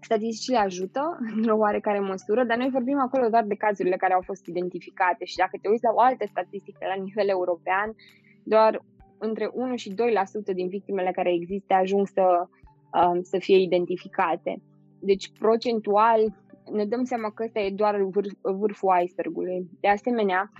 statisticile 0.04 0.58
ajută 0.58 1.18
într-o 1.36 1.56
oarecare 1.56 1.98
măsură, 1.98 2.44
dar 2.44 2.56
noi 2.56 2.70
vorbim 2.70 2.98
acolo 2.98 3.28
doar 3.28 3.44
de 3.44 3.54
cazurile 3.54 3.96
care 3.96 4.12
au 4.12 4.20
fost 4.20 4.46
identificate 4.46 5.24
și 5.24 5.36
dacă 5.36 5.58
te 5.62 5.68
uiți 5.68 5.84
la 5.84 5.92
o 5.94 6.00
altă 6.00 6.24
statistică 6.28 6.78
la 6.96 7.02
nivel 7.02 7.28
european, 7.28 7.94
doar 8.42 8.82
între 9.18 9.50
1 9.52 9.76
și 9.76 9.90
2% 9.90 9.94
din 10.54 10.68
victimele 10.68 11.10
care 11.10 11.32
există 11.32 11.74
ajung 11.74 12.06
să, 12.06 12.48
um, 13.06 13.22
să 13.22 13.38
fie 13.38 13.56
identificate. 13.56 14.62
Deci, 14.98 15.30
procentual, 15.38 16.20
ne 16.72 16.84
dăm 16.84 17.04
seama 17.04 17.30
că 17.30 17.42
ăsta 17.44 17.60
e 17.60 17.70
doar 17.70 18.02
vârf, 18.02 18.32
vârful 18.40 19.00
icebergului. 19.02 19.68
De 19.80 19.88
asemenea, 19.88 20.50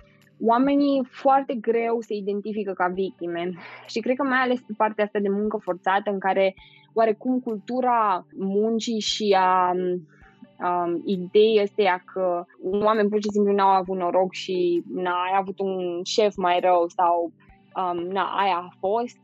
oamenii 0.47 1.07
foarte 1.11 1.55
greu 1.55 2.01
se 2.01 2.15
identifică 2.15 2.73
ca 2.73 2.87
victime 2.87 3.53
și 3.93 4.01
cred 4.01 4.17
că 4.17 4.25
mai 4.25 4.39
ales 4.39 4.61
pe 4.61 4.75
partea 4.77 5.05
asta 5.05 5.19
de 5.19 5.29
muncă 5.29 5.57
forțată 5.63 6.11
în 6.11 6.19
care 6.19 6.55
oarecum 6.93 7.41
cultura 7.41 8.27
muncii 8.37 9.01
și 9.01 9.37
a 9.39 9.73
um, 9.73 11.03
idei 11.05 11.61
astea 11.63 12.05
că 12.13 12.45
oameni 12.63 13.09
pur 13.09 13.23
și 13.23 13.31
simplu 13.31 13.53
n-au 13.53 13.69
avut 13.69 13.97
noroc 13.97 14.33
și 14.33 14.83
n 14.95 15.07
ai 15.07 15.35
avut 15.37 15.59
un 15.59 16.01
șef 16.05 16.37
mai 16.37 16.61
rău 16.61 16.89
sau 16.89 17.33
um, 17.77 18.07
na, 18.07 18.23
aia 18.23 18.57
a 18.57 18.77
fost. 18.79 19.17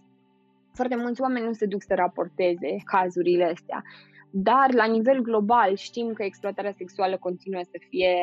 Foarte 0.73 0.97
mulți 0.97 1.21
oameni 1.21 1.47
nu 1.47 1.53
se 1.53 1.67
duc 1.67 1.83
să 1.83 1.95
raporteze 1.95 2.77
cazurile 2.85 3.45
astea. 3.45 3.83
Dar, 4.31 4.73
la 4.75 4.87
nivel 4.87 5.21
global, 5.21 5.77
știm 5.77 6.12
că 6.12 6.23
exploatarea 6.23 6.75
sexuală 6.77 7.16
continuă 7.16 7.61
să 7.62 7.81
fie 7.88 8.14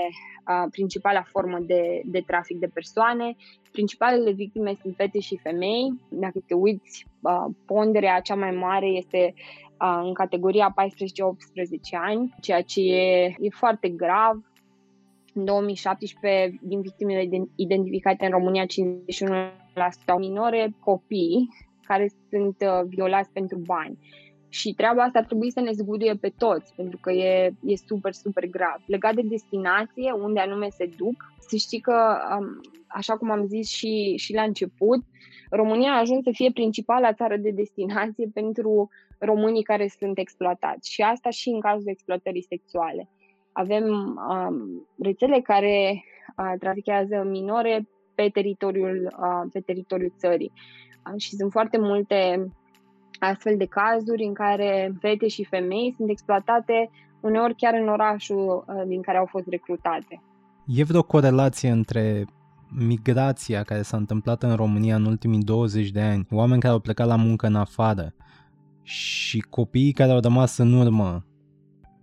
uh, 0.48 0.70
principala 0.72 1.22
formă 1.22 1.60
de, 1.60 2.02
de 2.06 2.24
trafic 2.26 2.60
de 2.60 2.68
persoane. 2.74 3.36
Principalele 3.72 4.32
victime 4.32 4.78
sunt 4.82 4.96
fete 4.96 5.20
și 5.20 5.40
femei. 5.44 5.94
Dacă 6.10 6.40
te 6.48 6.54
uiți, 6.54 7.06
uh, 7.22 7.46
ponderea 7.66 8.20
cea 8.20 8.36
mai 8.36 8.52
mare 8.52 8.86
este 8.88 9.34
uh, 9.82 10.00
în 10.04 10.14
categoria 10.14 10.74
14-18 10.74 10.78
ani, 11.92 12.36
ceea 12.42 12.62
ce 12.62 12.82
e, 12.82 13.36
e 13.40 13.50
foarte 13.50 13.90
grav. 13.90 14.52
În 15.34 15.46
2017, 15.46 16.60
din 16.62 16.82
victimele 16.82 17.30
identificate 17.56 18.26
în 18.26 18.32
România, 18.32 18.66
51% 18.66 18.68
au 20.06 20.18
minore 20.18 20.76
copii 20.80 21.50
care 21.82 22.12
sunt 22.30 22.56
uh, 22.60 22.88
violați 22.88 23.30
pentru 23.32 23.58
bani. 23.58 23.98
Și 24.50 24.74
treaba 24.74 25.04
asta 25.04 25.20
ar 25.20 25.26
trebui 25.26 25.52
să 25.52 25.60
ne 25.60 25.72
zguduie 25.72 26.14
pe 26.14 26.34
toți, 26.38 26.74
pentru 26.76 26.98
că 27.02 27.12
e, 27.12 27.54
e 27.66 27.76
super, 27.88 28.14
super 28.14 28.46
grav. 28.48 28.82
Legat 28.86 29.16
de 29.16 29.22
destinație, 29.22 30.12
unde 30.12 30.40
anume 30.40 30.68
se 30.70 30.90
duc, 30.98 31.16
să 31.40 31.56
știi 31.56 31.80
că, 31.80 32.18
așa 32.88 33.18
cum 33.18 33.32
am 33.32 33.46
zis 33.46 33.70
și, 33.70 34.14
și 34.18 34.34
la 34.34 34.42
început, 34.42 35.04
România 35.50 35.92
a 35.92 36.00
ajuns 36.00 36.24
să 36.24 36.30
fie 36.34 36.52
principala 36.52 37.14
țară 37.14 37.38
de 37.38 37.50
destinație 37.50 38.30
pentru 38.40 38.90
românii 39.20 39.64
care 39.64 39.88
sunt 40.00 40.18
exploatați. 40.18 40.92
Și 40.92 41.02
asta 41.02 41.30
și 41.30 41.50
în 41.50 41.60
cazul 41.60 41.90
exploatării 41.90 42.44
sexuale. 42.44 43.10
Avem 43.52 43.86
um, 44.30 44.88
rețele 45.02 45.40
care 45.40 46.04
uh, 46.38 46.54
trafichează 46.60 47.24
minore 47.30 47.88
pe 48.16 48.30
teritoriul, 48.34 49.16
uh, 49.20 49.50
pe 49.52 49.60
teritoriul 49.60 50.14
țării. 50.18 50.52
Uh, 51.12 51.20
și 51.22 51.36
sunt 51.36 51.52
foarte 51.52 51.78
multe 51.78 52.48
astfel 53.20 53.58
de 53.58 53.66
cazuri 53.66 54.24
în 54.24 54.34
care 54.34 54.94
fete 55.00 55.28
și 55.28 55.44
femei 55.44 55.94
sunt 55.98 56.10
exploatate 56.10 56.90
uneori 57.20 57.56
chiar 57.56 57.74
în 57.74 57.88
orașul 57.88 58.66
uh, 58.68 58.84
din 58.88 59.02
care 59.02 59.18
au 59.18 59.26
fost 59.26 59.48
recrutate. 59.50 60.22
E 60.66 60.84
vreo 60.84 61.04
corelație 61.04 61.70
între 61.70 62.26
migrația 62.70 63.64
care 63.64 63.82
s-a 63.82 63.98
întâmplat 63.98 64.44
în 64.44 64.56
România 64.56 64.96
în 64.96 65.06
ultimii 65.06 65.44
20 65.44 65.90
de 65.90 66.02
ani, 66.02 66.28
oameni 66.32 66.62
care 66.62 66.74
au 66.74 66.80
plecat 66.80 67.08
la 67.08 67.16
muncă 67.16 67.48
în 67.48 67.56
afară 67.56 68.14
și 68.82 69.40
copiii 69.40 69.92
care 69.92 70.12
au 70.12 70.20
rămas 70.20 70.58
în 70.58 70.74
urmă, 70.74 71.26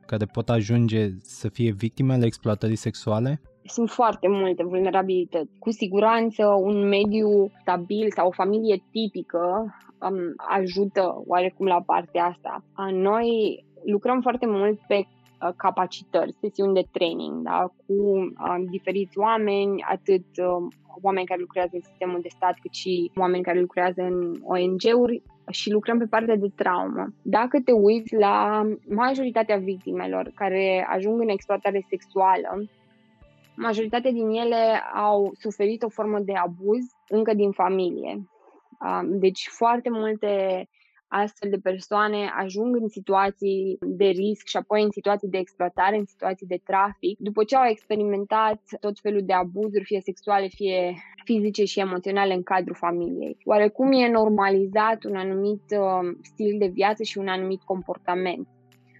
care 0.06 0.24
pot 0.24 0.50
ajunge 0.50 1.10
să 1.22 1.48
fie 1.48 1.72
victime 1.72 2.12
ale 2.12 2.26
exploatării 2.26 2.76
sexuale? 2.76 3.40
Sunt 3.64 3.90
foarte 3.90 4.28
multe 4.28 4.64
vulnerabilități. 4.64 5.50
Cu 5.58 5.70
siguranță 5.70 6.46
un 6.46 6.88
mediu 6.88 7.50
stabil 7.60 8.10
sau 8.10 8.26
o 8.26 8.30
familie 8.30 8.82
tipică 8.90 9.74
um, 10.00 10.34
ajută 10.36 11.22
oarecum 11.26 11.66
la 11.66 11.82
partea 11.86 12.24
asta. 12.24 12.64
Noi 12.92 13.64
lucrăm 13.84 14.20
foarte 14.20 14.46
mult 14.46 14.80
pe 14.86 14.94
uh, 14.94 15.48
capacitări, 15.56 16.36
sesiuni 16.40 16.74
de 16.74 16.86
training, 16.92 17.42
da? 17.42 17.72
cu 17.86 17.92
um, 17.92 18.64
diferiți 18.70 19.18
oameni, 19.18 19.82
atât 19.82 20.24
um, 20.36 20.68
oameni 21.02 21.26
care 21.26 21.40
lucrează 21.40 21.70
în 21.72 21.80
sistemul 21.80 22.20
de 22.22 22.28
stat, 22.28 22.54
cât 22.62 22.72
și 22.72 23.10
oameni 23.16 23.42
care 23.42 23.60
lucrează 23.60 24.02
în 24.02 24.34
ONG-uri 24.42 25.22
și 25.50 25.70
lucrăm 25.70 25.98
pe 25.98 26.06
partea 26.10 26.36
de 26.36 26.48
traumă. 26.54 27.06
Dacă 27.22 27.60
te 27.64 27.72
uiți 27.72 28.14
la 28.14 28.62
majoritatea 28.88 29.56
victimelor 29.56 30.30
care 30.34 30.86
ajung 30.90 31.20
în 31.20 31.28
exploatare 31.28 31.86
sexuală, 31.88 32.64
majoritatea 33.56 34.10
din 34.10 34.28
ele 34.28 34.82
au 34.94 35.32
suferit 35.38 35.82
o 35.82 35.88
formă 35.88 36.18
de 36.20 36.32
abuz 36.32 36.84
încă 37.08 37.34
din 37.34 37.50
familie. 37.50 38.28
Deci 39.04 39.48
foarte 39.50 39.90
multe 39.90 40.68
astfel 41.08 41.50
de 41.50 41.58
persoane 41.62 42.30
ajung 42.36 42.76
în 42.76 42.88
situații 42.88 43.78
de 43.80 44.04
risc 44.04 44.46
și 44.46 44.56
apoi 44.56 44.82
în 44.82 44.90
situații 44.90 45.28
de 45.28 45.38
exploatare, 45.38 45.96
în 45.96 46.04
situații 46.04 46.46
de 46.46 46.60
trafic, 46.64 47.18
după 47.18 47.44
ce 47.44 47.56
au 47.56 47.68
experimentat 47.68 48.60
tot 48.80 48.98
felul 49.00 49.22
de 49.24 49.32
abuzuri, 49.32 49.84
fie 49.84 50.00
sexuale, 50.00 50.46
fie 50.46 50.94
fizice 51.24 51.64
și 51.64 51.80
emoționale 51.80 52.34
în 52.34 52.42
cadrul 52.42 52.74
familiei. 52.74 53.36
Oarecum 53.44 53.92
e 53.92 54.08
normalizat 54.08 55.04
un 55.04 55.16
anumit 55.16 55.62
uh, 55.78 56.16
stil 56.22 56.58
de 56.58 56.66
viață 56.66 57.02
și 57.02 57.18
un 57.18 57.28
anumit 57.28 57.62
comportament 57.62 58.48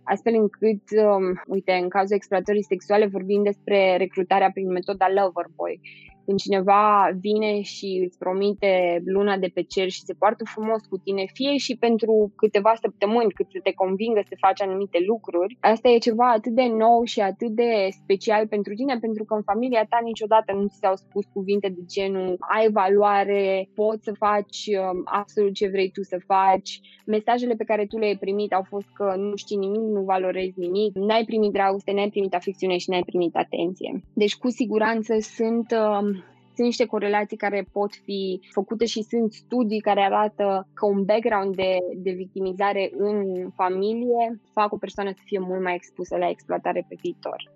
astfel 0.04 0.34
încât, 0.34 0.82
um, 1.04 1.42
uite, 1.46 1.72
în 1.72 1.88
cazul 1.88 2.16
exploatării 2.16 2.62
sexuale 2.62 3.06
vorbim 3.06 3.42
despre 3.42 3.96
recrutarea 3.96 4.50
prin 4.50 4.68
metoda 4.70 5.06
Loverboy 5.08 5.80
când 6.24 6.38
cineva 6.38 7.10
vine 7.20 7.60
și 7.60 8.02
îți 8.06 8.18
promite 8.18 9.02
luna 9.04 9.36
de 9.36 9.50
pe 9.54 9.62
cer 9.62 9.88
și 9.88 10.06
se 10.08 10.14
poartă 10.14 10.44
frumos 10.54 10.82
cu 10.86 10.96
tine, 10.96 11.24
fie 11.32 11.56
și 11.56 11.76
pentru 11.76 12.32
câteva 12.36 12.72
săptămâni, 12.80 13.32
cât 13.32 13.46
să 13.50 13.60
te 13.62 13.72
convingă 13.72 14.20
să 14.24 14.34
faci 14.46 14.60
anumite 14.62 14.98
lucruri, 15.06 15.56
asta 15.60 15.88
e 15.88 15.98
ceva 15.98 16.30
atât 16.30 16.52
de 16.52 16.66
nou 16.66 17.04
și 17.04 17.20
atât 17.20 17.52
de 17.62 17.88
special 17.90 18.46
pentru 18.46 18.74
tine, 18.74 18.98
pentru 19.00 19.24
că 19.24 19.34
în 19.34 19.42
familia 19.42 19.86
ta 19.88 19.98
niciodată 20.02 20.52
nu 20.52 20.66
ți 20.66 20.78
s-au 20.78 20.96
spus 20.96 21.24
cuvinte 21.32 21.68
de 21.68 21.82
genul 21.86 22.36
ai 22.56 22.70
valoare, 22.70 23.68
poți 23.74 24.04
să 24.04 24.12
faci 24.18 24.58
um, 24.66 25.02
absolut 25.04 25.54
ce 25.54 25.68
vrei 25.68 25.90
tu 25.90 26.02
să 26.02 26.18
faci. 26.26 26.80
Mesajele 27.06 27.54
pe 27.54 27.64
care 27.64 27.86
tu 27.86 27.98
le-ai 27.98 28.16
primit 28.16 28.52
au 28.52 28.64
fost 28.68 28.88
că 28.94 29.14
nu 29.16 29.36
știi 29.36 29.56
nimic, 29.56 29.80
nu 29.80 30.02
valorezi 30.02 30.58
nimic, 30.58 30.94
n-ai 30.94 31.24
primit 31.24 31.52
dragoste, 31.52 31.92
n-ai 31.92 32.08
primit 32.08 32.34
afecțiune 32.34 32.76
și 32.76 32.90
n-ai 32.90 33.02
primit 33.02 33.36
atenție. 33.36 34.02
Deci, 34.14 34.36
cu 34.36 34.48
siguranță, 34.48 35.14
sunt 35.20 35.66
um, 35.70 36.13
sunt 36.54 36.66
niște 36.66 36.84
corelații 36.84 37.36
care 37.36 37.68
pot 37.72 37.94
fi 38.04 38.40
făcute 38.52 38.86
și 38.86 39.02
sunt 39.02 39.32
studii 39.32 39.80
care 39.80 40.00
arată 40.00 40.68
că 40.74 40.86
un 40.86 41.04
background 41.04 41.54
de, 41.54 41.78
de 41.96 42.10
victimizare 42.10 42.90
în 42.96 43.50
familie 43.54 44.40
fac 44.52 44.72
o 44.72 44.76
persoană 44.76 45.10
să 45.10 45.22
fie 45.24 45.38
mult 45.38 45.62
mai 45.62 45.74
expusă 45.74 46.16
la 46.16 46.28
exploatare 46.28 46.86
pe 46.88 46.96
viitor. 47.02 47.52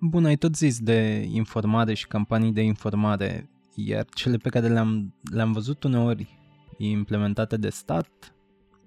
Bun, 0.00 0.24
ai 0.24 0.36
tot 0.36 0.56
zis 0.56 0.78
de 0.78 1.26
informare 1.32 1.94
și 1.94 2.06
campanii 2.06 2.52
de 2.52 2.62
informare, 2.62 3.50
iar 3.74 4.04
cele 4.14 4.36
pe 4.36 4.48
care 4.48 4.68
le-am, 4.68 5.14
le-am 5.32 5.52
văzut 5.52 5.82
uneori 5.82 6.38
implementate 6.78 7.56
de 7.56 7.68
stat, 7.68 8.34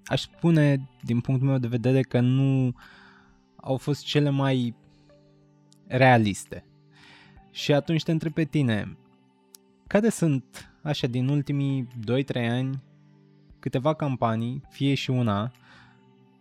aș 0.04 0.20
spune, 0.20 0.88
din 1.02 1.20
punctul 1.20 1.48
meu 1.48 1.58
de 1.58 1.66
vedere, 1.66 2.00
că 2.00 2.20
nu 2.20 2.74
au 3.56 3.76
fost 3.76 4.04
cele 4.04 4.30
mai 4.30 4.74
realiste. 5.86 6.64
Și 7.50 7.72
atunci 7.72 8.02
te 8.02 8.10
întreb 8.10 8.32
pe 8.32 8.44
tine, 8.44 8.96
care 9.94 10.08
sunt, 10.08 10.44
așa, 10.82 11.06
din 11.06 11.28
ultimii 11.28 11.86
2-3 12.34 12.50
ani, 12.50 12.82
câteva 13.60 13.94
campanii, 13.94 14.62
fie 14.68 14.94
și 14.94 15.10
una, 15.10 15.50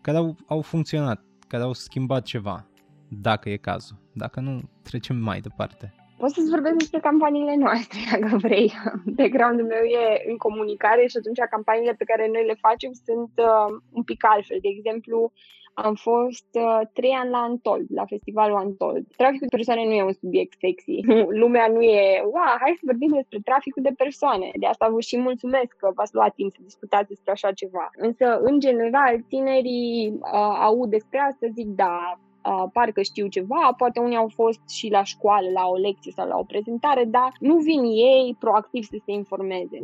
care 0.02 0.18
au, 0.18 0.36
au 0.48 0.62
funcționat, 0.62 1.22
care 1.48 1.64
au 1.64 1.74
schimbat 1.74 2.24
ceva, 2.24 2.66
dacă 3.08 3.50
e 3.50 3.58
cazul. 3.58 3.98
Dacă 4.14 4.40
nu, 4.40 4.62
trecem 4.84 5.16
mai 5.16 5.40
departe. 5.40 5.94
Poți 6.18 6.34
să-ți 6.34 6.50
vorbesc 6.50 6.76
despre 6.76 7.00
campaniile 7.00 7.56
noastre, 7.56 8.00
dacă 8.20 8.38
vrei. 8.38 8.74
Background-ul 9.06 9.66
meu 9.66 9.84
e 9.84 10.30
în 10.32 10.38
comunicare 10.38 11.08
și 11.08 11.18
atunci 11.18 11.50
campaniile 11.50 11.94
pe 11.94 12.10
care 12.12 12.30
noi 12.34 12.46
le 12.46 12.58
facem 12.68 12.92
sunt 13.06 13.32
uh, 13.36 13.70
un 13.92 14.04
pic 14.04 14.26
altfel. 14.26 14.58
De 14.62 14.72
exemplu, 14.78 15.32
am 15.74 15.96
fost 15.96 16.48
uh, 16.52 16.82
trei 16.94 17.12
ani 17.12 17.30
la 17.30 17.38
Antold, 17.38 17.86
la 17.90 18.06
festivalul 18.06 18.58
Antold. 18.58 19.06
Traficul 19.18 19.48
de 19.50 19.56
persoane 19.56 19.86
nu 19.86 19.92
e 19.92 20.04
un 20.04 20.14
subiect 20.14 20.58
sexy. 20.60 21.00
Lumea 21.42 21.68
nu 21.68 21.82
e, 21.82 22.22
wow, 22.24 22.56
hai 22.60 22.74
să 22.76 22.82
vorbim 22.86 23.12
despre 23.14 23.40
traficul 23.44 23.82
de 23.84 23.94
persoane. 23.98 24.52
De 24.60 24.66
asta 24.66 24.90
vă 24.90 25.00
și 25.00 25.18
mulțumesc 25.18 25.76
că 25.78 25.92
v-ați 25.96 26.16
luat 26.16 26.34
timp 26.34 26.52
să 26.52 26.60
discutați 26.64 27.08
despre 27.08 27.32
așa 27.32 27.52
ceva. 27.52 27.90
Însă, 27.96 28.40
în 28.42 28.60
general, 28.60 29.20
tinerii 29.28 30.10
uh, 30.10 30.58
aud 30.60 30.90
despre 30.90 31.20
asta, 31.20 31.48
zic, 31.54 31.68
da, 31.68 32.20
uh, 32.46 32.64
parcă 32.74 33.02
știu 33.02 33.28
ceva, 33.28 33.74
poate 33.78 34.00
unii 34.00 34.18
au 34.18 34.30
fost 34.34 34.70
și 34.70 34.88
la 34.90 35.04
școală, 35.04 35.48
la 35.54 35.68
o 35.68 35.76
lecție 35.76 36.12
sau 36.12 36.28
la 36.28 36.38
o 36.38 36.44
prezentare, 36.44 37.04
dar 37.04 37.32
nu 37.40 37.58
vin 37.58 37.84
ei 37.84 38.36
proactiv 38.40 38.84
să 38.84 38.98
se 39.06 39.12
informeze. 39.12 39.80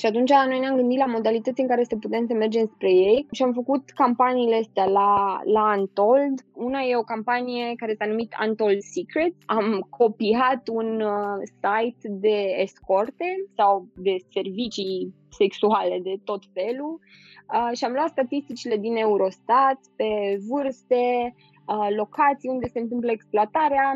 Și 0.00 0.06
atunci 0.06 0.30
noi 0.30 0.58
ne-am 0.58 0.76
gândit 0.76 0.98
la 0.98 1.06
modalități 1.06 1.60
în 1.60 1.66
care 1.66 1.84
să 1.84 1.96
putem 1.96 2.26
să 2.26 2.34
mergem 2.34 2.66
spre 2.66 2.90
ei 2.90 3.26
și 3.32 3.42
am 3.42 3.52
făcut 3.52 3.90
campaniile 3.90 4.56
astea 4.56 4.84
la, 4.84 5.40
la 5.44 5.74
Untold. 5.78 6.36
Una 6.54 6.80
e 6.80 6.96
o 6.96 7.10
campanie 7.12 7.74
care 7.76 7.94
s-a 7.94 8.06
numit 8.06 8.32
Untold 8.46 8.80
Secrets. 8.80 9.36
Am 9.46 9.86
copiat 9.90 10.68
un 10.68 11.00
uh, 11.00 11.36
site 11.60 12.08
de 12.08 12.36
escorte 12.56 13.28
sau 13.56 13.86
de 13.96 14.16
servicii 14.32 15.14
sexuale 15.28 15.98
de 16.02 16.14
tot 16.24 16.42
felul 16.52 17.00
uh, 17.00 17.76
și 17.76 17.84
am 17.84 17.92
luat 17.92 18.08
statisticile 18.08 18.76
din 18.76 18.96
Eurostat 18.96 19.78
pe 19.96 20.40
vârste, 20.48 21.34
uh, 21.34 21.88
locații 21.96 22.48
unde 22.48 22.66
se 22.66 22.80
întâmplă 22.80 23.10
exploatarea 23.10 23.86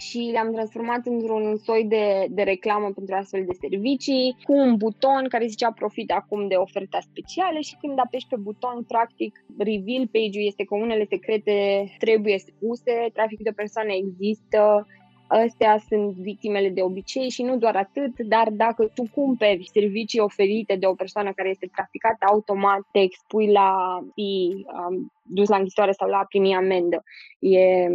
și 0.00 0.18
le-am 0.32 0.52
transformat 0.52 1.06
într-un 1.06 1.56
soi 1.56 1.84
de, 1.84 2.26
de 2.30 2.42
reclamă 2.42 2.90
pentru 2.94 3.14
astfel 3.14 3.44
de 3.44 3.58
servicii, 3.60 4.36
cu 4.42 4.52
un 4.52 4.76
buton 4.76 5.28
care 5.28 5.46
zicea 5.46 5.72
profit 5.72 6.10
acum 6.10 6.48
de 6.48 6.54
oferta 6.54 6.98
specială 7.00 7.58
și 7.60 7.76
când 7.80 7.98
apeși 7.98 8.26
pe 8.26 8.36
buton, 8.36 8.84
practic, 8.88 9.44
reveal 9.58 10.06
page-ul 10.06 10.46
este 10.46 10.64
că 10.64 10.74
unele 10.74 11.06
secrete 11.08 11.54
trebuie 11.98 12.38
spuse, 12.38 13.10
traficul 13.12 13.44
de 13.44 13.60
persoane 13.62 13.92
există, 13.94 14.86
Astea 15.32 15.82
sunt 15.88 16.14
victimele 16.14 16.68
de 16.68 16.82
obicei 16.82 17.28
și 17.28 17.42
nu 17.42 17.56
doar 17.56 17.76
atât, 17.76 18.18
dar 18.18 18.48
dacă 18.50 18.90
tu 18.94 19.04
cumperi 19.14 19.68
servicii 19.72 20.20
oferite 20.20 20.76
de 20.76 20.86
o 20.86 20.94
persoană 20.94 21.32
care 21.32 21.48
este 21.48 21.70
traficată, 21.72 22.26
automat 22.26 22.80
te 22.92 22.98
expui 22.98 23.52
la 23.52 23.98
fi 24.14 24.52
um, 24.66 25.12
dus 25.22 25.48
la 25.48 25.56
închisoare 25.56 25.92
sau 25.92 26.08
la 26.08 26.16
a 26.16 26.24
primi 26.24 26.54
amendă. 26.54 27.02
E 27.38 27.86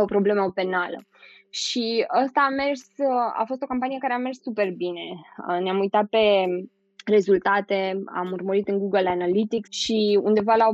o 0.00 0.04
problemă 0.04 0.50
penală. 0.54 0.98
Și 1.50 2.06
ăsta 2.22 2.40
a 2.40 2.54
mers, 2.54 2.82
a 3.34 3.44
fost 3.46 3.62
o 3.62 3.66
campanie 3.66 3.98
care 3.98 4.12
a 4.12 4.18
mers 4.18 4.40
super 4.42 4.70
bine. 4.72 5.02
Ne-am 5.62 5.78
uitat 5.78 6.06
pe 6.06 6.46
rezultate, 7.04 8.02
am 8.14 8.32
urmărit 8.32 8.68
în 8.68 8.78
Google 8.78 9.08
Analytics 9.08 9.70
și 9.70 10.18
undeva 10.22 10.54
la 10.54 10.66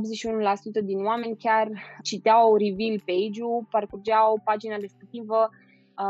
81% 0.81 0.83
din 0.83 1.05
oameni 1.05 1.37
chiar 1.37 1.69
citeau 2.01 2.55
reveal 2.55 2.99
page-ul, 3.05 3.67
parcurgeau 3.69 4.41
pagina 4.43 4.75
respectivă 4.75 5.49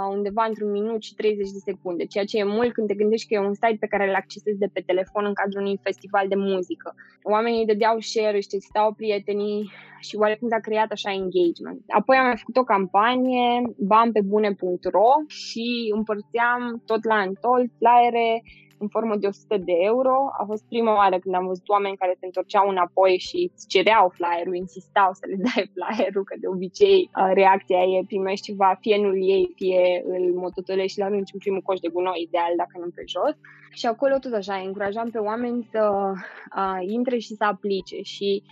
undeva 0.09 0.45
într-un 0.47 0.71
minut 0.71 1.01
și 1.03 1.15
30 1.15 1.49
de 1.51 1.57
secunde, 1.57 2.05
ceea 2.05 2.25
ce 2.25 2.37
e 2.37 2.43
mult 2.43 2.73
când 2.73 2.87
te 2.87 2.93
gândești 2.93 3.27
că 3.27 3.33
e 3.33 3.47
un 3.47 3.53
site 3.53 3.77
pe 3.79 3.87
care 3.87 4.07
îl 4.07 4.15
accesezi 4.15 4.57
de 4.57 4.69
pe 4.73 4.83
telefon 4.85 5.25
în 5.25 5.33
cadrul 5.33 5.61
unui 5.61 5.79
festival 5.83 6.27
de 6.27 6.35
muzică. 6.35 6.95
Oamenii 7.23 7.65
dădeau 7.65 7.99
share, 7.99 8.37
își 8.37 8.47
testau 8.47 8.93
prietenii 8.93 9.71
și 9.99 10.15
oarecum 10.15 10.47
s-a 10.49 10.59
creat 10.59 10.91
așa 10.91 11.11
engagement. 11.11 11.81
Apoi 11.87 12.17
am 12.17 12.25
mai 12.25 12.37
făcut 12.37 12.57
o 12.57 12.63
campanie, 12.63 13.61
bampebune.ro 13.77 15.09
și 15.27 15.67
împărțeam 15.95 16.81
tot 16.85 17.03
la 17.05 17.19
întol 17.19 17.61
flyere 17.77 18.43
în 18.77 18.87
formă 18.87 19.15
de 19.15 19.27
100 19.27 19.57
de 19.57 19.75
euro. 19.91 20.15
A 20.39 20.43
fost 20.45 20.63
prima 20.67 20.93
oară 20.95 21.19
când 21.19 21.35
am 21.35 21.45
văzut 21.45 21.67
oameni 21.69 21.97
care 21.97 22.15
se 22.19 22.25
întorceau 22.25 22.69
înapoi 22.69 23.17
și 23.17 23.51
îți 23.53 23.67
cereau 23.67 24.13
flyerul, 24.17 24.55
insistau 24.55 25.09
să 25.13 25.25
le 25.29 25.37
dai 25.47 25.71
flyerul, 25.75 26.23
că 26.23 26.35
de 26.39 26.47
obicei 26.47 27.09
reacția 27.33 27.81
e 27.81 28.11
primești 28.11 28.45
ceva, 28.45 28.77
fie 28.79 28.97
nu 29.01 29.17
ei, 29.17 29.53
fie 29.55 30.03
îl 30.05 30.33
mototolești 30.33 30.91
și-l 30.91 31.03
arunci 31.03 31.33
în 31.33 31.39
primul 31.39 31.61
coș 31.61 31.79
de 31.79 31.89
gunoi, 31.93 32.21
ideal 32.27 32.53
dacă 32.57 32.75
nu 32.79 32.89
pe 32.95 33.03
jos. 33.05 33.35
Și 33.71 33.85
acolo 33.85 34.15
tot 34.17 34.33
așa, 34.33 34.55
încurajam 34.55 35.09
pe 35.09 35.17
oameni 35.17 35.67
să 35.71 36.11
uh, 36.55 36.79
intre 36.97 37.17
și 37.17 37.33
să 37.35 37.43
aplice 37.43 38.01
și 38.01 38.43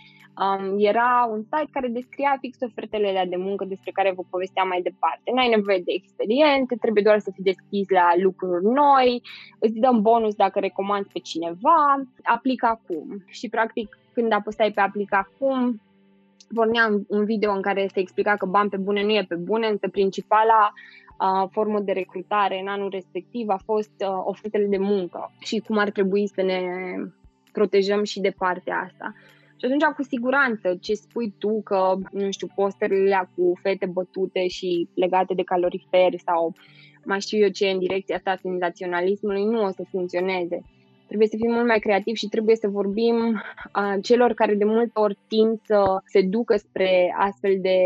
Um, 0.44 0.74
era 0.78 1.28
un 1.30 1.42
site 1.42 1.70
care 1.72 1.88
descria 1.88 2.36
fix 2.40 2.58
ofertele 2.60 3.26
de 3.28 3.36
muncă 3.36 3.64
despre 3.64 3.90
care 3.90 4.12
vă 4.16 4.22
povesteam 4.30 4.68
mai 4.68 4.82
departe. 4.82 5.30
N-ai 5.34 5.48
nevoie 5.48 5.78
de 5.78 5.92
experiențe, 5.92 6.76
trebuie 6.76 7.02
doar 7.02 7.18
să 7.18 7.30
fii 7.34 7.44
deschis 7.52 7.88
la 7.88 8.12
lucruri 8.16 8.64
noi, 8.64 9.22
îți 9.58 9.78
dăm 9.78 10.02
bonus 10.02 10.34
dacă 10.34 10.58
recomanzi 10.58 11.12
pe 11.12 11.18
cineva, 11.18 12.02
aplică 12.22 12.66
acum. 12.66 13.24
Și 13.26 13.48
practic 13.48 13.98
când 14.12 14.32
apăsai 14.32 14.70
pe 14.70 14.80
aplică 14.80 15.16
acum, 15.16 15.80
pornea 16.54 17.00
un 17.08 17.24
video 17.24 17.52
în 17.52 17.62
care 17.62 17.88
se 17.92 18.00
explica 18.00 18.34
că 18.36 18.46
bani 18.46 18.70
pe 18.70 18.76
bune 18.76 19.02
nu 19.02 19.12
e 19.12 19.24
pe 19.28 19.34
bune, 19.34 19.66
însă 19.66 19.88
principala 19.88 20.72
uh, 20.72 21.48
formă 21.50 21.80
de 21.80 21.92
recrutare 21.92 22.60
în 22.60 22.68
anul 22.68 22.90
respectiv 22.90 23.48
a 23.48 23.60
fost 23.64 23.94
uh, 23.98 24.22
ofertele 24.24 24.66
de 24.66 24.78
muncă 24.78 25.32
și 25.38 25.62
cum 25.66 25.78
ar 25.78 25.90
trebui 25.90 26.26
să 26.28 26.42
ne 26.42 26.60
protejăm 27.52 28.04
și 28.04 28.20
de 28.20 28.34
partea 28.38 28.76
asta. 28.86 29.14
Și 29.58 29.64
atunci, 29.64 29.84
cu 29.84 30.02
siguranță, 30.02 30.76
ce 30.80 30.94
spui 30.94 31.34
tu 31.38 31.62
că, 31.62 31.94
nu 32.12 32.30
știu, 32.30 32.48
posterile 32.54 33.30
cu 33.36 33.52
fete 33.62 33.86
bătute 33.86 34.46
și 34.46 34.88
legate 34.94 35.34
de 35.34 35.42
caloriferi 35.42 36.18
sau 36.18 36.54
mai 37.04 37.20
știu 37.20 37.38
eu 37.38 37.48
ce 37.48 37.68
în 37.68 37.78
direcția 37.78 38.16
asta 38.16 38.36
senzaționalismului 38.36 39.44
nu 39.44 39.64
o 39.64 39.70
să 39.70 39.82
funcționeze. 39.90 40.62
Trebuie 41.06 41.28
să 41.28 41.36
fim 41.40 41.52
mult 41.52 41.66
mai 41.66 41.78
creativi 41.78 42.18
și 42.18 42.28
trebuie 42.28 42.56
să 42.56 42.68
vorbim 42.68 43.42
a 43.72 43.98
celor 44.02 44.32
care 44.32 44.54
de 44.54 44.64
multe 44.64 45.00
ori 45.00 45.18
tind 45.28 45.60
să 45.64 46.00
se 46.04 46.22
ducă 46.22 46.56
spre 46.56 47.14
astfel 47.18 47.58
de, 47.60 47.78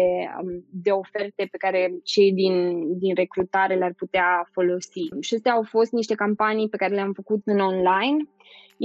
de 0.70 0.90
oferte 0.90 1.48
pe 1.50 1.56
care 1.56 1.94
cei 2.04 2.32
din, 2.32 2.84
din 2.98 3.14
recrutare 3.14 3.74
le-ar 3.74 3.94
putea 3.96 4.48
folosi. 4.52 5.08
Și 5.20 5.34
astea 5.34 5.52
au 5.52 5.62
fost 5.62 5.92
niște 5.92 6.14
campanii 6.14 6.68
pe 6.68 6.76
care 6.76 6.94
le-am 6.94 7.12
făcut 7.12 7.40
în 7.44 7.58
online 7.58 8.28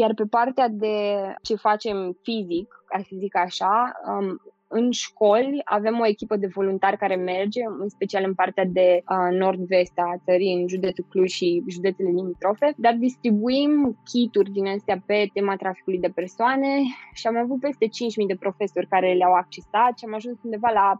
iar 0.01 0.13
pe 0.13 0.25
partea 0.25 0.67
de 0.67 0.95
ce 1.41 1.55
facem 1.55 2.17
fizic, 2.21 2.67
ca 2.87 2.97
să 2.97 3.15
zic 3.17 3.35
așa, 3.37 3.91
um, 4.07 4.41
în 4.67 4.91
școli 4.91 5.61
avem 5.63 5.99
o 5.99 6.07
echipă 6.07 6.35
de 6.35 6.47
voluntari 6.47 6.97
care 6.97 7.15
merge, 7.15 7.61
în 7.79 7.89
special 7.89 8.23
în 8.23 8.33
partea 8.33 8.65
de 8.65 9.03
uh, 9.09 9.37
nord-vest 9.39 9.93
a 9.95 10.21
țării, 10.25 10.53
în 10.53 10.67
județul 10.67 11.05
Cluj 11.09 11.31
și 11.31 11.63
județele 11.69 12.09
limitrofe, 12.09 12.73
dar 12.77 12.93
distribuim 12.93 13.99
kituri 14.11 14.51
din 14.51 14.67
astea 14.67 15.03
pe 15.05 15.29
tema 15.33 15.55
traficului 15.55 15.99
de 15.99 16.11
persoane 16.15 16.71
și 17.13 17.27
am 17.27 17.37
avut 17.37 17.59
peste 17.59 17.85
5.000 17.85 17.91
de 18.27 18.35
profesori 18.39 18.87
care 18.87 19.13
le-au 19.13 19.33
accesat 19.33 19.93
și 19.97 20.05
am 20.05 20.13
ajuns 20.13 20.37
undeva 20.43 20.69
la 20.73 20.97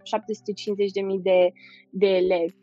750.000 1.15 1.21
de, 1.21 1.51
de 1.89 2.08
elevi. 2.08 2.55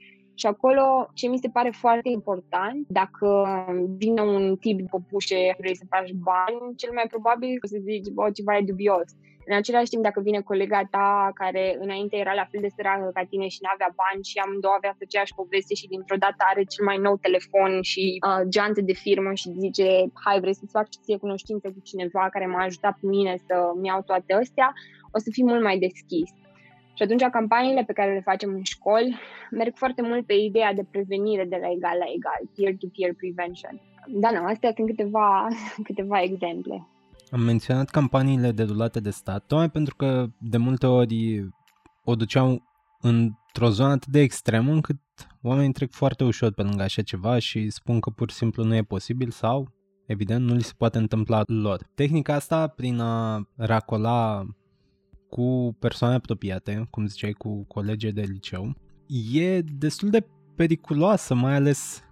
Și 0.42 0.48
acolo, 0.48 0.84
ce 1.14 1.28
mi 1.28 1.38
se 1.38 1.48
pare 1.56 1.70
foarte 1.70 2.08
important, 2.08 2.86
dacă 2.88 3.28
vine 4.02 4.20
un 4.20 4.56
tip 4.56 4.76
de 4.76 4.84
popușe, 4.90 5.54
vrei 5.58 5.76
să 5.76 5.84
faci 5.94 6.12
bani, 6.12 6.76
cel 6.76 6.92
mai 6.98 7.06
probabil 7.14 7.52
o 7.64 7.66
să 7.66 7.78
zici, 7.88 8.08
bă, 8.16 8.30
ceva 8.38 8.56
e 8.56 8.70
dubios. 8.72 9.08
În 9.46 9.54
același 9.56 9.90
timp, 9.90 10.02
dacă 10.02 10.20
vine 10.20 10.40
colega 10.40 10.80
ta 10.90 11.30
care 11.34 11.76
înainte 11.84 12.16
era 12.16 12.34
la 12.34 12.48
fel 12.50 12.60
de 12.60 12.74
săracă 12.76 13.10
ca 13.14 13.24
tine 13.30 13.46
și 13.54 13.58
nu 13.62 13.68
avea 13.72 13.90
bani 14.02 14.24
și 14.30 14.38
amândouă 14.38 14.74
avea 14.76 14.96
aceeași 15.00 15.34
poveste 15.40 15.74
și 15.74 15.90
dintr-o 15.92 16.22
dată 16.24 16.40
are 16.50 16.62
cel 16.72 16.84
mai 16.84 16.98
nou 17.06 17.16
telefon 17.26 17.72
și 17.90 18.04
uh, 18.18 18.42
geante 18.52 18.82
de 18.90 18.96
firmă 19.04 19.30
și 19.40 19.56
zice 19.64 19.86
hai 20.24 20.40
vrei 20.40 20.58
să-ți 20.58 20.76
faci 20.78 20.94
ție 21.04 21.24
cunoștință 21.24 21.66
cu 21.74 21.80
cineva 21.90 22.24
care 22.34 22.46
m-a 22.46 22.62
ajutat 22.64 22.94
pe 23.00 23.06
mine 23.14 23.34
să-mi 23.46 23.86
iau 23.86 24.00
toate 24.10 24.32
astea, 24.42 24.68
o 25.14 25.18
să 25.24 25.28
fii 25.32 25.48
mult 25.50 25.62
mai 25.62 25.78
deschis. 25.86 26.30
Și 26.94 27.02
atunci 27.02 27.22
campaniile 27.22 27.84
pe 27.86 27.92
care 27.92 28.12
le 28.12 28.20
facem 28.20 28.50
în 28.50 28.62
școli 28.62 29.18
merg 29.50 29.72
foarte 29.76 30.02
mult 30.02 30.26
pe 30.26 30.34
ideea 30.34 30.74
de 30.74 30.86
prevenire 30.90 31.44
de 31.44 31.58
la 31.60 31.70
egal 31.70 31.96
la 31.98 32.08
egal, 32.16 32.40
peer-to-peer 32.56 33.14
prevention. 33.14 33.80
Da, 34.06 34.30
nu, 34.30 34.44
astea 34.44 34.72
sunt 34.74 34.86
câteva, 34.86 35.48
câteva 35.88 36.22
exemple. 36.22 36.86
Am 37.30 37.40
menționat 37.40 37.88
campaniile 37.88 38.50
derulate 38.50 39.00
de 39.00 39.10
stat, 39.10 39.44
tocmai 39.46 39.70
pentru 39.70 39.94
că 39.96 40.26
de 40.38 40.56
multe 40.56 40.86
ori 40.86 41.48
o 42.04 42.14
duceau 42.14 42.62
într-o 43.00 43.68
zonă 43.68 43.92
atât 43.92 44.12
de 44.12 44.20
extremă 44.20 44.72
încât 44.72 44.96
oamenii 45.42 45.72
trec 45.72 45.90
foarte 45.90 46.24
ușor 46.24 46.52
pe 46.52 46.62
lângă 46.62 46.82
așa 46.82 47.02
ceva 47.02 47.38
și 47.38 47.70
spun 47.70 48.00
că 48.00 48.10
pur 48.10 48.30
și 48.30 48.36
simplu 48.36 48.64
nu 48.64 48.74
e 48.74 48.82
posibil 48.82 49.30
sau, 49.30 49.72
evident, 50.06 50.44
nu 50.48 50.54
li 50.54 50.62
se 50.62 50.72
poate 50.78 50.98
întâmpla 50.98 51.42
lor. 51.46 51.86
Tehnica 51.94 52.34
asta, 52.34 52.66
prin 52.66 53.00
a 53.00 53.48
racola 53.56 54.44
cu 55.32 55.76
persoane 55.78 56.14
apropiate, 56.14 56.86
cum 56.90 57.06
ziceai, 57.06 57.32
cu 57.32 57.64
colegi 57.64 58.12
de 58.12 58.20
liceu, 58.20 58.74
e 59.32 59.60
destul 59.60 60.10
de 60.10 60.26
periculoasă, 60.56 61.34
mai 61.34 61.54
ales 61.54 62.02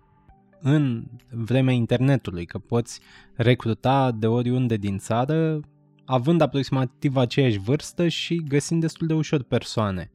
în 0.60 1.04
vremea 1.30 1.74
internetului, 1.74 2.44
că 2.44 2.58
poți 2.58 3.00
recruta 3.34 4.12
de 4.12 4.26
oriunde 4.26 4.76
din 4.76 4.98
țară, 4.98 5.60
având 6.04 6.40
aproximativ 6.40 7.16
aceeași 7.16 7.58
vârstă 7.58 8.08
și 8.08 8.42
găsind 8.48 8.80
destul 8.80 9.06
de 9.06 9.14
ușor 9.14 9.42
persoane. 9.42 10.10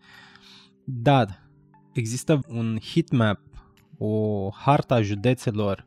Dar 0.84 1.50
există 1.94 2.40
un 2.48 2.78
heatmap, 2.94 3.40
o 3.98 4.50
harta 4.50 5.02
județelor 5.02 5.86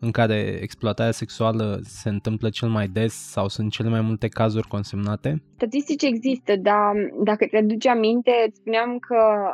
în 0.00 0.10
care 0.10 0.58
exploatarea 0.60 1.12
sexuală 1.12 1.80
se 1.82 2.08
întâmplă 2.08 2.48
cel 2.48 2.68
mai 2.68 2.88
des 2.88 3.14
sau 3.14 3.48
sunt 3.48 3.70
cele 3.70 3.88
mai 3.88 4.00
multe 4.00 4.28
cazuri 4.28 4.68
consemnate? 4.68 5.42
Statistici 5.54 6.02
există, 6.02 6.56
dar 6.56 6.92
dacă 7.24 7.46
te-aduci 7.46 7.86
aminte, 7.86 8.30
îți 8.46 8.56
spuneam 8.56 8.98
că 8.98 9.50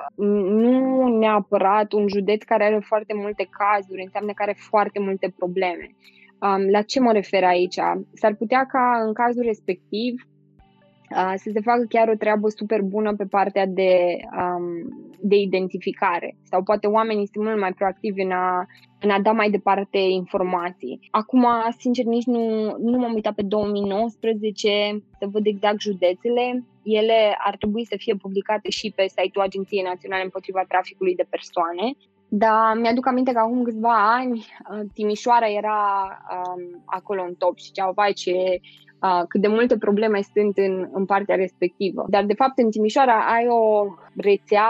nu 0.60 1.06
neapărat 1.18 1.92
un 1.92 2.08
județ 2.08 2.42
care 2.42 2.64
are 2.64 2.80
foarte 2.84 3.14
multe 3.16 3.48
cazuri 3.50 4.02
înseamnă 4.02 4.32
că 4.32 4.42
are 4.42 4.56
foarte 4.58 4.98
multe 5.00 5.34
probleme. 5.36 5.86
Um, 6.38 6.70
la 6.70 6.82
ce 6.82 7.00
mă 7.00 7.12
refer 7.12 7.44
aici? 7.44 7.78
S-ar 8.12 8.34
putea 8.34 8.66
ca 8.66 9.02
în 9.06 9.12
cazul 9.12 9.42
respectiv 9.42 10.14
să 11.36 11.50
se 11.52 11.60
facă 11.60 11.84
chiar 11.88 12.08
o 12.08 12.14
treabă 12.14 12.48
super 12.48 12.80
bună 12.80 13.14
pe 13.14 13.24
partea 13.24 13.66
de, 13.66 14.16
um, 14.38 14.64
de 15.20 15.36
identificare. 15.36 16.36
Sau 16.42 16.62
poate 16.62 16.86
oamenii 16.86 17.28
sunt 17.32 17.44
mult 17.44 17.60
mai 17.60 17.72
proactivi 17.72 18.22
în 18.22 18.30
a, 18.30 18.66
în 19.04 19.10
a 19.10 19.20
da 19.20 19.32
mai 19.32 19.50
departe 19.50 19.98
informații. 19.98 21.08
Acum, 21.10 21.46
sincer, 21.78 22.04
nici 22.04 22.24
nu, 22.24 22.74
nu 22.78 22.98
m-am 22.98 23.14
uitat 23.14 23.34
pe 23.34 23.42
2019 23.42 25.02
să 25.18 25.26
văd 25.32 25.46
exact 25.46 25.80
județele. 25.80 26.64
Ele 26.82 27.36
ar 27.38 27.56
trebui 27.56 27.84
să 27.86 27.94
fie 27.98 28.14
publicate 28.14 28.70
și 28.70 28.92
pe 28.96 29.06
site-ul 29.08 29.44
Agenției 29.44 29.82
Naționale 29.82 30.22
împotriva 30.22 30.64
traficului 30.68 31.14
de 31.14 31.26
persoane. 31.30 31.96
Dar 32.28 32.76
mi-aduc 32.76 33.06
aminte 33.06 33.32
că 33.32 33.38
acum 33.38 33.62
câțiva 33.62 34.14
ani 34.14 34.46
Timișoara 34.94 35.46
era 35.46 35.80
um, 36.30 36.82
acolo 36.84 37.22
în 37.22 37.34
top 37.34 37.58
și 37.58 37.72
ceau, 37.72 37.92
vai 37.92 38.12
ce 38.12 38.30
uh, 38.30 38.83
cât 39.28 39.40
de 39.40 39.48
multe 39.48 39.76
probleme 39.78 40.20
sunt 40.34 40.56
în, 40.56 40.88
în 40.92 41.04
partea 41.04 41.36
respectivă. 41.36 42.04
Dar, 42.08 42.24
de 42.24 42.34
fapt, 42.34 42.58
în 42.58 42.70
Timișoara 42.70 43.18
ai 43.36 43.46
o 43.48 43.86
rețea 44.16 44.68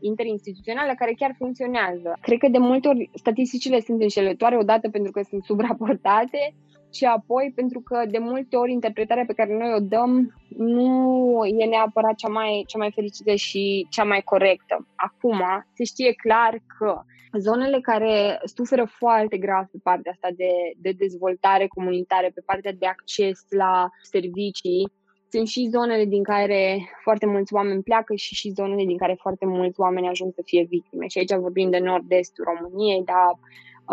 interinstituțională 0.00 0.92
care 0.96 1.12
chiar 1.16 1.34
funcționează. 1.38 2.18
Cred 2.20 2.38
că 2.38 2.48
de 2.48 2.58
multe 2.58 2.88
ori 2.88 3.10
statisticile 3.14 3.80
sunt 3.80 4.00
înșelătoare, 4.00 4.56
odată 4.56 4.88
pentru 4.88 5.12
că 5.12 5.20
sunt 5.28 5.44
subraportate 5.44 6.54
și 6.92 7.04
apoi 7.04 7.52
pentru 7.54 7.80
că 7.80 8.02
de 8.10 8.18
multe 8.18 8.56
ori 8.56 8.72
interpretarea 8.72 9.24
pe 9.26 9.32
care 9.32 9.56
noi 9.56 9.72
o 9.76 9.80
dăm 9.80 10.34
nu 10.56 11.42
e 11.58 11.64
neapărat 11.64 12.14
cea 12.14 12.28
mai, 12.28 12.64
cea 12.66 12.78
mai 12.78 12.92
fericită 12.94 13.34
și 13.34 13.86
cea 13.90 14.04
mai 14.04 14.20
corectă. 14.20 14.86
Acum 14.94 15.42
se 15.72 15.84
știe 15.84 16.12
clar 16.12 16.58
că 16.78 17.02
zonele 17.38 17.80
care 17.80 18.40
suferă 18.44 18.84
foarte 18.84 19.36
grav 19.36 19.66
pe 19.66 19.78
partea 19.82 20.12
asta 20.12 20.28
de, 20.36 20.52
de 20.76 20.92
dezvoltare 20.98 21.66
comunitară, 21.66 22.26
pe 22.34 22.42
partea 22.46 22.72
de 22.72 22.86
acces 22.86 23.44
la 23.48 23.88
servicii, 24.02 24.92
sunt 25.30 25.46
și 25.48 25.68
zonele 25.70 26.04
din 26.04 26.22
care 26.22 26.88
foarte 27.02 27.26
mulți 27.26 27.54
oameni 27.54 27.82
pleacă 27.82 28.14
și 28.14 28.34
și 28.34 28.50
zonele 28.50 28.84
din 28.84 28.96
care 28.96 29.16
foarte 29.20 29.46
mulți 29.46 29.80
oameni 29.80 30.08
ajung 30.08 30.32
să 30.34 30.42
fie 30.44 30.66
victime. 30.68 31.06
Și 31.06 31.18
aici 31.18 31.34
vorbim 31.34 31.70
de 31.70 31.78
nord-estul 31.78 32.44
României, 32.44 33.02
da, 33.04 33.30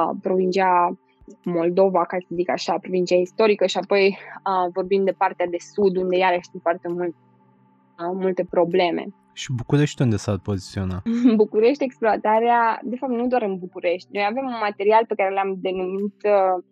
uh, 0.03 0.15
provincia 0.21 0.99
Moldova, 1.43 2.05
ca 2.05 2.17
să 2.19 2.27
zic 2.35 2.49
așa, 2.49 2.77
provincia 2.77 3.15
istorică 3.15 3.65
și 3.65 3.77
apoi 3.77 4.17
uh, 4.17 4.71
vorbim 4.73 5.03
de 5.03 5.11
partea 5.11 5.47
de 5.47 5.57
sud, 5.73 5.97
unde 5.97 6.17
iarăși 6.17 6.49
sunt 6.49 6.61
foarte 6.61 6.87
mult, 6.87 7.15
uh, 7.15 8.11
multe 8.13 8.45
probleme. 8.49 9.05
Și 9.33 9.53
București 9.55 10.01
unde 10.01 10.15
s-ar 10.15 10.39
poziționa? 10.43 11.01
În 11.03 11.35
București, 11.43 11.83
exploatarea, 11.83 12.79
de 12.83 12.95
fapt 12.95 13.11
nu 13.11 13.27
doar 13.27 13.41
în 13.41 13.57
București. 13.57 14.09
Noi 14.11 14.25
avem 14.29 14.45
un 14.45 14.59
material 14.61 15.03
pe 15.07 15.15
care 15.15 15.33
l-am 15.33 15.55
denumit 15.61 16.15
uh, 16.23 16.63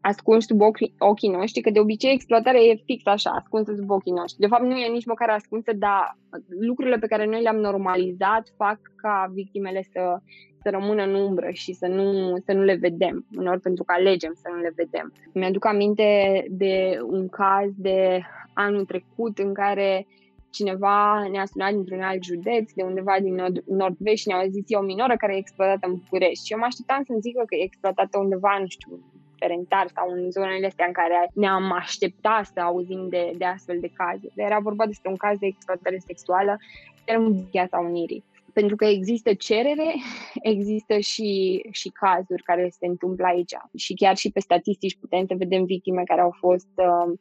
ascuns 0.00 0.46
sub 0.46 0.60
ochii, 0.60 0.94
ochii 0.98 1.28
noștri, 1.28 1.60
că 1.62 1.70
de 1.70 1.80
obicei 1.80 2.12
exploatarea 2.12 2.60
e 2.60 2.82
fix 2.84 3.06
așa, 3.06 3.30
ascunsă 3.30 3.74
sub 3.76 3.90
ochii 3.90 4.12
noștri. 4.12 4.40
De 4.40 4.46
fapt 4.46 4.62
nu 4.62 4.76
e 4.76 4.88
nici 4.88 5.06
măcar 5.12 5.28
ascunsă, 5.28 5.72
dar 5.74 6.18
lucrurile 6.60 6.98
pe 6.98 7.06
care 7.06 7.26
noi 7.26 7.42
le-am 7.42 7.56
normalizat 7.56 8.52
fac 8.56 8.78
ca 8.96 9.30
victimele 9.32 9.82
să, 9.92 10.20
să 10.62 10.70
rămână 10.70 11.02
în 11.02 11.14
umbră 11.14 11.50
și 11.50 11.72
să 11.72 11.86
nu, 11.86 12.36
să 12.44 12.52
nu 12.52 12.62
le 12.62 12.74
vedem, 12.74 13.26
uneori 13.36 13.60
pentru 13.60 13.84
că 13.84 13.92
alegem 13.92 14.32
să 14.34 14.48
nu 14.54 14.60
le 14.60 14.72
vedem. 14.76 15.12
Mi-aduc 15.32 15.64
aminte 15.64 16.44
de 16.50 16.98
un 17.02 17.28
caz 17.28 17.70
de 17.76 18.20
anul 18.52 18.84
trecut 18.84 19.38
în 19.38 19.54
care 19.54 20.06
cineva 20.50 21.28
ne-a 21.30 21.44
sunat 21.44 21.72
dintr-un 21.72 22.00
alt 22.00 22.22
județ, 22.24 22.72
de 22.72 22.82
undeva 22.82 23.16
din 23.20 23.34
nord- 23.34 23.64
nord-vest 23.66 24.22
și 24.22 24.28
ne-a 24.28 24.46
zis 24.48 24.64
e 24.66 24.76
o 24.76 24.80
minoră 24.80 25.16
care 25.16 25.34
e 25.34 25.38
exploatată 25.38 25.86
în 25.86 25.94
București. 25.94 26.46
Și 26.46 26.52
eu 26.52 26.58
mă 26.58 26.64
așteptam 26.64 27.02
să-mi 27.06 27.20
zică 27.20 27.42
că 27.46 27.54
e 27.54 27.62
exploatată 27.62 28.18
undeva, 28.18 28.58
nu 28.60 28.66
știu, 28.66 28.98
Ferentar 29.38 29.86
sau 29.94 30.10
în 30.10 30.30
zonele 30.30 30.66
astea 30.66 30.86
în 30.86 30.92
care 30.92 31.30
ne-am 31.34 31.72
așteptat 31.72 32.44
să 32.46 32.60
auzim 32.60 33.08
de, 33.08 33.30
de 33.36 33.44
astfel 33.44 33.78
de 33.80 33.90
cazuri. 33.94 34.32
Era 34.34 34.58
vorba 34.58 34.86
despre 34.86 35.10
un 35.10 35.16
caz 35.16 35.38
de 35.38 35.46
exploatare 35.46 35.98
sexuală 36.06 36.58
în 37.06 37.44
Piața 37.50 37.78
Unirii. 37.78 38.24
Pentru 38.52 38.76
că 38.76 38.84
există 38.84 39.34
cerere, 39.34 39.94
există 40.52 40.98
și, 40.98 41.60
și 41.70 41.88
cazuri 41.88 42.42
care 42.42 42.68
se 42.78 42.86
întâmplă 42.86 43.26
aici. 43.26 43.54
Și 43.76 43.94
chiar 43.94 44.16
și 44.16 44.30
pe 44.30 44.40
statistici 44.40 44.98
putem 45.00 45.26
să 45.26 45.34
vedem 45.38 45.64
victime 45.64 46.02
care 46.04 46.20
au 46.20 46.34
fost 46.38 46.70
uh, 46.76 47.18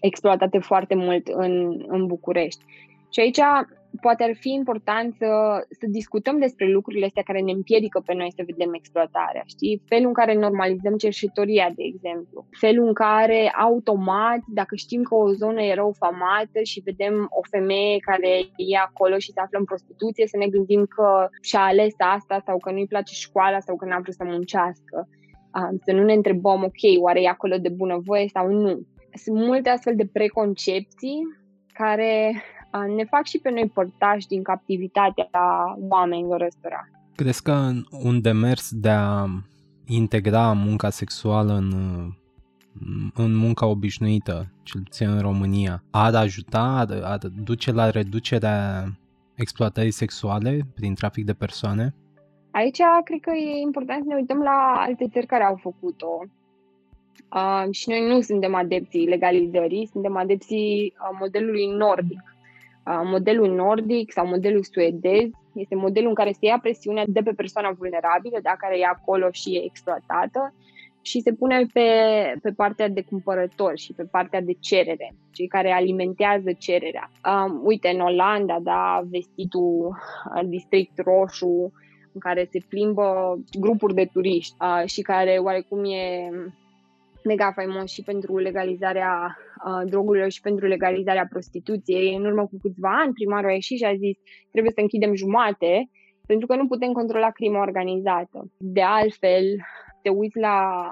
exploatate 0.00 0.58
foarte 0.58 0.94
mult 0.94 1.28
în, 1.28 1.84
în 1.86 2.06
București. 2.06 2.64
Și 3.10 3.20
aici 3.20 3.40
poate 4.00 4.22
ar 4.22 4.34
fi 4.34 4.50
important 4.52 5.14
să, 5.14 5.28
să 5.70 5.86
discutăm 5.88 6.38
despre 6.38 6.66
lucrurile 6.68 7.06
astea 7.06 7.22
care 7.22 7.40
ne 7.40 7.52
împiedică 7.52 8.02
pe 8.06 8.14
noi 8.14 8.32
să 8.36 8.42
vedem 8.46 8.74
exploatarea, 8.74 9.42
știi? 9.46 9.82
Felul 9.86 10.06
în 10.06 10.12
care 10.12 10.34
normalizăm 10.34 10.96
cerșetoria, 10.96 11.70
de 11.74 11.82
exemplu. 11.82 12.46
Felul 12.50 12.86
în 12.86 12.92
care, 12.92 13.52
automat, 13.58 14.40
dacă 14.46 14.74
știm 14.74 15.02
că 15.02 15.14
o 15.14 15.32
zonă 15.32 15.62
e 15.62 15.74
rău 15.74 15.94
famată 15.98 16.58
și 16.62 16.82
vedem 16.84 17.26
o 17.30 17.40
femeie 17.50 17.98
care 17.98 18.32
e 18.56 18.76
acolo 18.86 19.18
și 19.18 19.32
se 19.32 19.40
află 19.40 19.58
în 19.58 19.64
prostituție, 19.64 20.26
să 20.26 20.36
ne 20.36 20.48
gândim 20.48 20.84
că 20.84 21.28
și-a 21.40 21.64
ales 21.64 21.94
asta 21.98 22.42
sau 22.46 22.58
că 22.58 22.70
nu-i 22.70 22.86
place 22.86 23.14
școala 23.14 23.60
sau 23.60 23.76
că 23.76 23.84
n-a 23.84 24.00
vrut 24.00 24.14
să 24.14 24.24
muncească. 24.24 25.08
Să 25.84 25.92
nu 25.92 26.04
ne 26.04 26.12
întrebăm, 26.12 26.62
ok, 26.62 27.02
oare 27.02 27.22
e 27.22 27.28
acolo 27.28 27.56
de 27.56 27.68
bunăvoie 27.68 28.28
sau 28.28 28.48
nu. 28.48 28.86
Sunt 29.14 29.36
multe 29.36 29.68
astfel 29.68 29.96
de 29.96 30.06
preconcepții 30.12 31.18
care 31.72 32.42
ne 32.96 33.04
fac 33.04 33.24
și 33.24 33.38
pe 33.38 33.50
noi 33.50 33.70
părtași 33.74 34.26
din 34.26 34.42
captivitatea 34.42 35.28
oamenilor 35.88 36.40
ăstora. 36.40 36.88
Crezi 37.14 37.42
că 37.42 37.70
un 37.90 38.20
demers 38.20 38.70
de 38.72 38.88
a 38.88 39.26
integra 39.86 40.52
munca 40.52 40.90
sexuală 40.90 41.52
în, 41.52 41.72
în 43.14 43.36
munca 43.36 43.66
obișnuită, 43.66 44.52
cel 44.62 44.80
puțin 44.80 45.08
în 45.08 45.20
România, 45.20 45.82
ar 45.90 46.14
ajuta, 46.14 46.60
ar, 46.60 47.00
ar 47.02 47.18
duce 47.44 47.72
la 47.72 47.90
reducerea 47.90 48.84
exploatării 49.34 49.90
sexuale 49.90 50.66
prin 50.74 50.94
trafic 50.94 51.24
de 51.24 51.32
persoane? 51.32 51.94
Aici 52.50 52.80
cred 53.04 53.20
că 53.20 53.30
e 53.30 53.60
important 53.60 54.02
să 54.02 54.08
ne 54.08 54.14
uităm 54.14 54.38
la 54.38 54.74
alte 54.76 55.08
țări 55.12 55.26
care 55.26 55.44
au 55.44 55.58
făcut-o. 55.62 56.22
Uh, 57.34 57.64
și 57.70 57.88
noi 57.88 58.06
nu 58.08 58.20
suntem 58.20 58.54
adepții 58.54 59.06
legalizării, 59.06 59.88
suntem 59.92 60.16
adepții 60.16 60.94
uh, 60.96 61.16
modelului 61.20 61.66
nordic 61.66 62.35
modelul 63.04 63.54
nordic 63.54 64.12
sau 64.12 64.26
modelul 64.26 64.62
suedez 64.62 65.28
este 65.54 65.74
modelul 65.74 66.08
în 66.08 66.14
care 66.14 66.32
se 66.32 66.46
ia 66.46 66.58
presiunea 66.62 67.04
de 67.06 67.20
pe 67.22 67.32
persoana 67.32 67.70
vulnerabilă, 67.78 68.38
da, 68.42 68.54
care 68.58 68.78
e 68.78 68.84
acolo 68.84 69.28
și 69.30 69.56
e 69.56 69.64
exploatată, 69.64 70.54
și 71.06 71.20
se 71.20 71.32
pune 71.32 71.66
pe, 71.72 71.88
pe 72.42 72.50
partea 72.50 72.88
de 72.88 73.02
cumpărători 73.02 73.80
și 73.80 73.92
pe 73.92 74.02
partea 74.02 74.40
de 74.40 74.52
cerere, 74.60 75.14
cei 75.32 75.46
care 75.46 75.70
alimentează 75.72 76.52
cererea. 76.58 77.10
Um, 77.24 77.60
uite, 77.64 77.88
în 77.88 78.00
Olanda, 78.00 78.58
da, 78.62 79.02
vestitul 79.10 79.96
district 80.44 80.98
roșu, 80.98 81.72
în 82.12 82.20
care 82.20 82.48
se 82.50 82.58
plimbă 82.68 83.38
grupuri 83.60 83.94
de 83.94 84.08
turiști 84.12 84.54
uh, 84.60 84.88
și 84.88 85.00
care 85.02 85.38
oarecum 85.42 85.84
e 85.84 86.30
mega 87.26 87.52
faimos 87.52 87.92
și 87.92 88.02
pentru 88.02 88.38
legalizarea 88.38 89.36
uh, 89.66 89.88
drogurilor 89.90 90.30
și 90.30 90.40
pentru 90.40 90.66
legalizarea 90.66 91.26
prostituției. 91.30 92.14
În 92.14 92.24
urmă 92.24 92.46
cu 92.46 92.58
câțiva 92.62 92.98
ani, 93.00 93.12
primarul 93.12 93.48
a 93.48 93.52
ieșit 93.52 93.78
și 93.78 93.84
a 93.84 93.96
zis 93.96 94.16
trebuie 94.50 94.72
să 94.74 94.80
închidem 94.80 95.14
jumate 95.14 95.90
pentru 96.26 96.46
că 96.46 96.56
nu 96.56 96.66
putem 96.66 96.92
controla 96.92 97.30
crima 97.30 97.60
organizată. 97.60 98.52
De 98.56 98.82
altfel, 98.82 99.44
te 100.02 100.08
uiți 100.08 100.38
la 100.38 100.88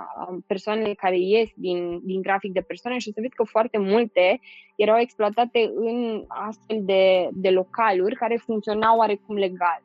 persoanele 0.46 0.94
care 0.94 1.18
ies 1.18 1.48
din, 1.54 2.00
din 2.04 2.22
trafic 2.22 2.52
de 2.52 2.60
persoane 2.60 2.98
și 2.98 3.08
o 3.08 3.12
să 3.12 3.20
vezi 3.20 3.34
că 3.34 3.44
foarte 3.44 3.78
multe 3.78 4.40
erau 4.76 4.98
exploatate 4.98 5.70
în 5.74 6.24
astfel 6.28 6.78
de, 6.82 7.28
de 7.32 7.50
localuri 7.50 8.14
care 8.14 8.36
funcționau 8.36 8.98
oarecum 8.98 9.36
legal. 9.36 9.82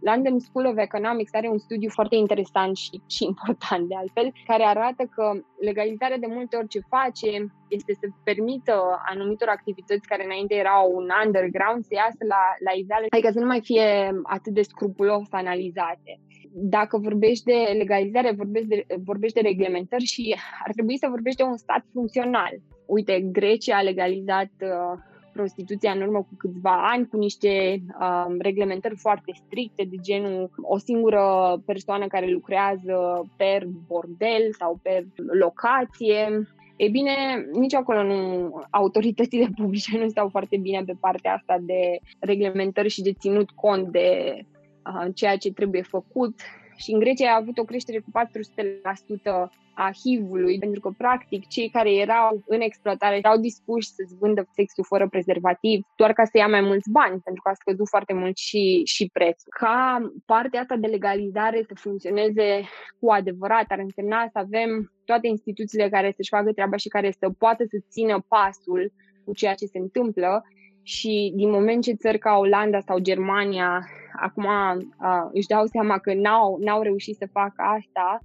London 0.00 0.38
School 0.38 0.66
of 0.66 0.76
Economics 0.76 1.34
are 1.34 1.48
un 1.48 1.58
studiu 1.58 1.90
foarte 1.90 2.16
interesant 2.16 2.76
și, 2.76 3.00
și 3.06 3.24
important 3.24 3.88
de 3.88 3.94
altfel, 3.94 4.32
care 4.46 4.62
arată 4.62 5.02
că 5.14 5.32
legalizarea 5.60 6.18
de 6.18 6.26
multe 6.36 6.56
ori 6.56 6.68
ce 6.68 6.80
face 6.88 7.30
este 7.68 7.92
să 8.00 8.06
permită 8.24 8.74
anumitor 9.12 9.48
activități 9.48 10.08
care 10.08 10.24
înainte 10.24 10.54
erau 10.54 10.92
un 10.94 11.08
underground 11.24 11.84
să 11.84 11.94
iasă 11.94 12.22
la, 12.28 12.42
la 12.66 12.72
iveală, 12.80 13.04
adică 13.08 13.30
să 13.32 13.40
nu 13.40 13.46
mai 13.46 13.60
fie 13.60 13.88
atât 14.22 14.52
de 14.52 14.62
scrupulos 14.62 15.28
analizate. 15.30 16.12
Dacă 16.52 16.98
vorbești 16.98 17.44
de 17.44 17.58
legalizare, 17.76 18.32
vorbești 18.36 18.68
de, 18.68 18.86
vorbești 19.04 19.40
de 19.40 19.48
reglementări 19.48 20.04
și 20.04 20.36
ar 20.64 20.72
trebui 20.72 20.98
să 20.98 21.06
vorbești 21.10 21.42
de 21.42 21.48
un 21.48 21.56
stat 21.56 21.84
funcțional. 21.92 22.52
Uite, 22.86 23.20
Grecia 23.20 23.76
a 23.76 23.82
legalizat 23.82 24.52
uh, 24.60 25.09
prostituția 25.40 25.92
în 25.92 26.02
urmă 26.02 26.18
cu 26.18 26.34
câțiva 26.36 26.88
ani, 26.92 27.08
cu 27.08 27.16
niște 27.16 27.82
um, 28.00 28.36
reglementări 28.38 28.96
foarte 28.96 29.32
stricte, 29.46 29.84
de 29.90 29.96
genul 30.02 30.50
o 30.62 30.78
singură 30.78 31.22
persoană 31.66 32.06
care 32.06 32.26
lucrează 32.26 33.28
per 33.36 33.66
bordel 33.86 34.52
sau 34.58 34.78
per 34.82 35.04
locație. 35.40 36.48
E 36.76 36.88
bine, 36.88 37.12
nici 37.52 37.74
acolo 37.74 38.02
nu, 38.02 38.50
autoritățile 38.70 39.48
publice 39.60 39.98
nu 39.98 40.08
stau 40.08 40.28
foarte 40.28 40.56
bine 40.56 40.82
pe 40.86 40.94
partea 41.00 41.34
asta 41.34 41.58
de 41.60 41.98
reglementări 42.18 42.88
și 42.88 43.02
de 43.02 43.12
ținut 43.12 43.50
cont 43.50 43.88
de 43.88 44.38
uh, 44.86 45.08
ceea 45.14 45.36
ce 45.36 45.52
trebuie 45.52 45.82
făcut 45.82 46.34
și 46.82 46.90
în 46.92 46.98
Grecia 46.98 47.30
a 47.32 47.36
avut 47.36 47.58
o 47.58 47.64
creștere 47.64 47.98
cu 47.98 48.10
400% 48.10 49.50
a 49.74 49.90
HIV-ului, 50.00 50.58
pentru 50.58 50.80
că, 50.80 50.90
practic, 50.96 51.46
cei 51.46 51.68
care 51.68 51.94
erau 51.94 52.42
în 52.46 52.60
exploatare 52.60 53.16
erau 53.16 53.36
dispuși 53.38 53.88
să-ți 53.88 54.16
vândă 54.16 54.48
sexul 54.52 54.84
fără 54.84 55.08
prezervativ 55.08 55.86
doar 55.96 56.12
ca 56.12 56.24
să 56.24 56.36
ia 56.38 56.46
mai 56.46 56.60
mulți 56.60 56.90
bani, 56.90 57.20
pentru 57.20 57.42
că 57.42 57.48
a 57.48 57.54
scăzut 57.54 57.88
foarte 57.88 58.12
mult 58.12 58.36
și, 58.36 58.82
și 58.84 59.10
prețul. 59.12 59.52
Ca 59.58 60.10
partea 60.26 60.60
asta 60.60 60.76
de 60.76 60.86
legalizare 60.86 61.64
să 61.68 61.74
funcționeze 61.74 62.68
cu 63.00 63.10
adevărat, 63.10 63.66
ar 63.68 63.78
însemna 63.78 64.28
să 64.32 64.38
avem 64.38 64.92
toate 65.04 65.26
instituțiile 65.26 65.88
care 65.88 66.12
să-și 66.16 66.34
facă 66.36 66.52
treaba 66.52 66.76
și 66.76 66.88
care 66.88 67.10
să 67.10 67.30
poată 67.38 67.64
să 67.70 67.76
țină 67.90 68.24
pasul 68.28 68.92
cu 69.24 69.34
ceea 69.34 69.54
ce 69.54 69.66
se 69.66 69.78
întâmplă 69.78 70.44
și 70.90 71.32
din 71.36 71.50
moment 71.50 71.82
ce 71.82 71.92
țări 71.92 72.18
ca 72.18 72.36
Olanda 72.36 72.80
sau 72.80 72.98
Germania 72.98 73.88
acum 74.20 74.44
uh, 74.44 75.30
își 75.32 75.46
dau 75.46 75.66
seama 75.66 75.98
că 75.98 76.14
n-au, 76.14 76.58
n-au 76.60 76.82
reușit 76.82 77.16
să 77.16 77.28
facă 77.32 77.62
asta, 77.78 78.18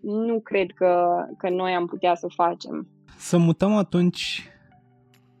nu 0.00 0.40
cred 0.40 0.70
că, 0.70 1.14
că 1.38 1.48
noi 1.48 1.74
am 1.74 1.86
putea 1.86 2.14
să 2.14 2.26
o 2.26 2.44
facem. 2.44 2.88
Să 3.16 3.38
mutăm 3.38 3.74
atunci 3.74 4.48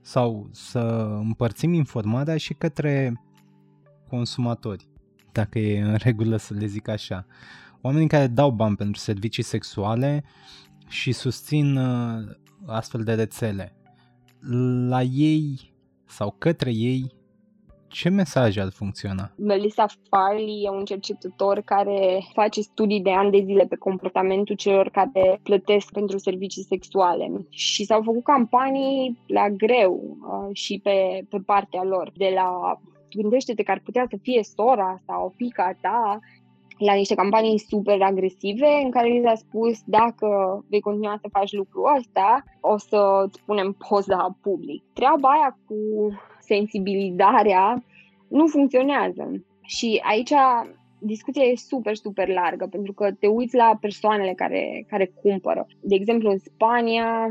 sau 0.00 0.48
să 0.50 0.78
împărțim 1.20 1.72
informarea 1.72 2.36
și 2.36 2.54
către 2.54 3.22
consumatori, 4.08 4.86
dacă 5.32 5.58
e 5.58 5.80
în 5.80 5.96
regulă 5.96 6.36
să 6.36 6.54
le 6.54 6.66
zic 6.66 6.88
așa. 6.88 7.26
Oamenii 7.80 8.08
care 8.08 8.26
dau 8.26 8.50
bani 8.50 8.76
pentru 8.76 9.00
servicii 9.00 9.42
sexuale 9.42 10.24
și 10.88 11.12
susțin 11.12 11.76
uh, 11.76 12.18
astfel 12.66 13.02
de 13.02 13.14
rețele. 13.14 13.76
La 14.88 15.02
ei 15.02 15.73
sau 16.18 16.34
către 16.38 16.70
ei 16.70 17.12
ce 17.88 18.08
mesaj 18.08 18.56
ar 18.56 18.70
funcționa? 18.70 19.30
Melissa 19.36 19.86
Farley 20.08 20.62
e 20.64 20.70
un 20.70 20.84
cercetător 20.84 21.60
care 21.60 22.20
face 22.32 22.60
studii 22.60 23.00
de 23.00 23.10
ani 23.10 23.30
de 23.30 23.42
zile 23.44 23.64
pe 23.64 23.76
comportamentul 23.76 24.56
celor 24.56 24.88
care 24.88 25.40
plătesc 25.42 25.92
pentru 25.92 26.18
servicii 26.18 26.62
sexuale 26.62 27.46
și 27.48 27.84
s-au 27.84 28.02
făcut 28.02 28.24
campanii 28.24 29.18
la 29.26 29.48
greu 29.48 30.18
uh, 30.20 30.56
și 30.56 30.80
pe, 30.82 31.26
pe 31.28 31.38
partea 31.46 31.82
lor, 31.82 32.12
de 32.16 32.30
la 32.34 32.80
gândește-te 33.10 33.62
că 33.62 33.70
ar 33.70 33.80
putea 33.84 34.06
să 34.10 34.16
fie 34.22 34.42
sora 34.42 35.02
sau 35.06 35.32
fica 35.36 35.78
ta, 35.80 36.18
la 36.78 36.94
niște 36.94 37.14
campanii 37.14 37.58
super 37.58 38.02
agresive 38.02 38.66
în 38.84 38.90
care 38.90 39.08
li 39.08 39.22
s-a 39.24 39.34
spus 39.34 39.80
dacă 39.84 40.28
vei 40.68 40.80
continua 40.80 41.18
să 41.20 41.28
faci 41.32 41.52
lucrul 41.52 41.94
ăsta, 41.98 42.44
o 42.60 42.78
să 42.78 43.24
îți 43.26 43.42
punem 43.44 43.76
poza 43.88 44.38
public. 44.42 44.82
Treaba 44.92 45.28
aia 45.28 45.58
cu 45.66 45.76
sensibilizarea 46.40 47.84
nu 48.28 48.46
funcționează. 48.46 49.44
Și 49.62 50.00
aici 50.04 50.32
discuția 50.98 51.42
e 51.42 51.56
super, 51.56 51.94
super 51.94 52.28
largă, 52.28 52.66
pentru 52.70 52.92
că 52.92 53.12
te 53.12 53.26
uiți 53.26 53.56
la 53.56 53.78
persoanele 53.80 54.32
care, 54.32 54.86
care 54.88 55.12
cumpără. 55.22 55.66
De 55.80 55.94
exemplu, 55.94 56.30
în 56.30 56.38
Spania 56.38 57.28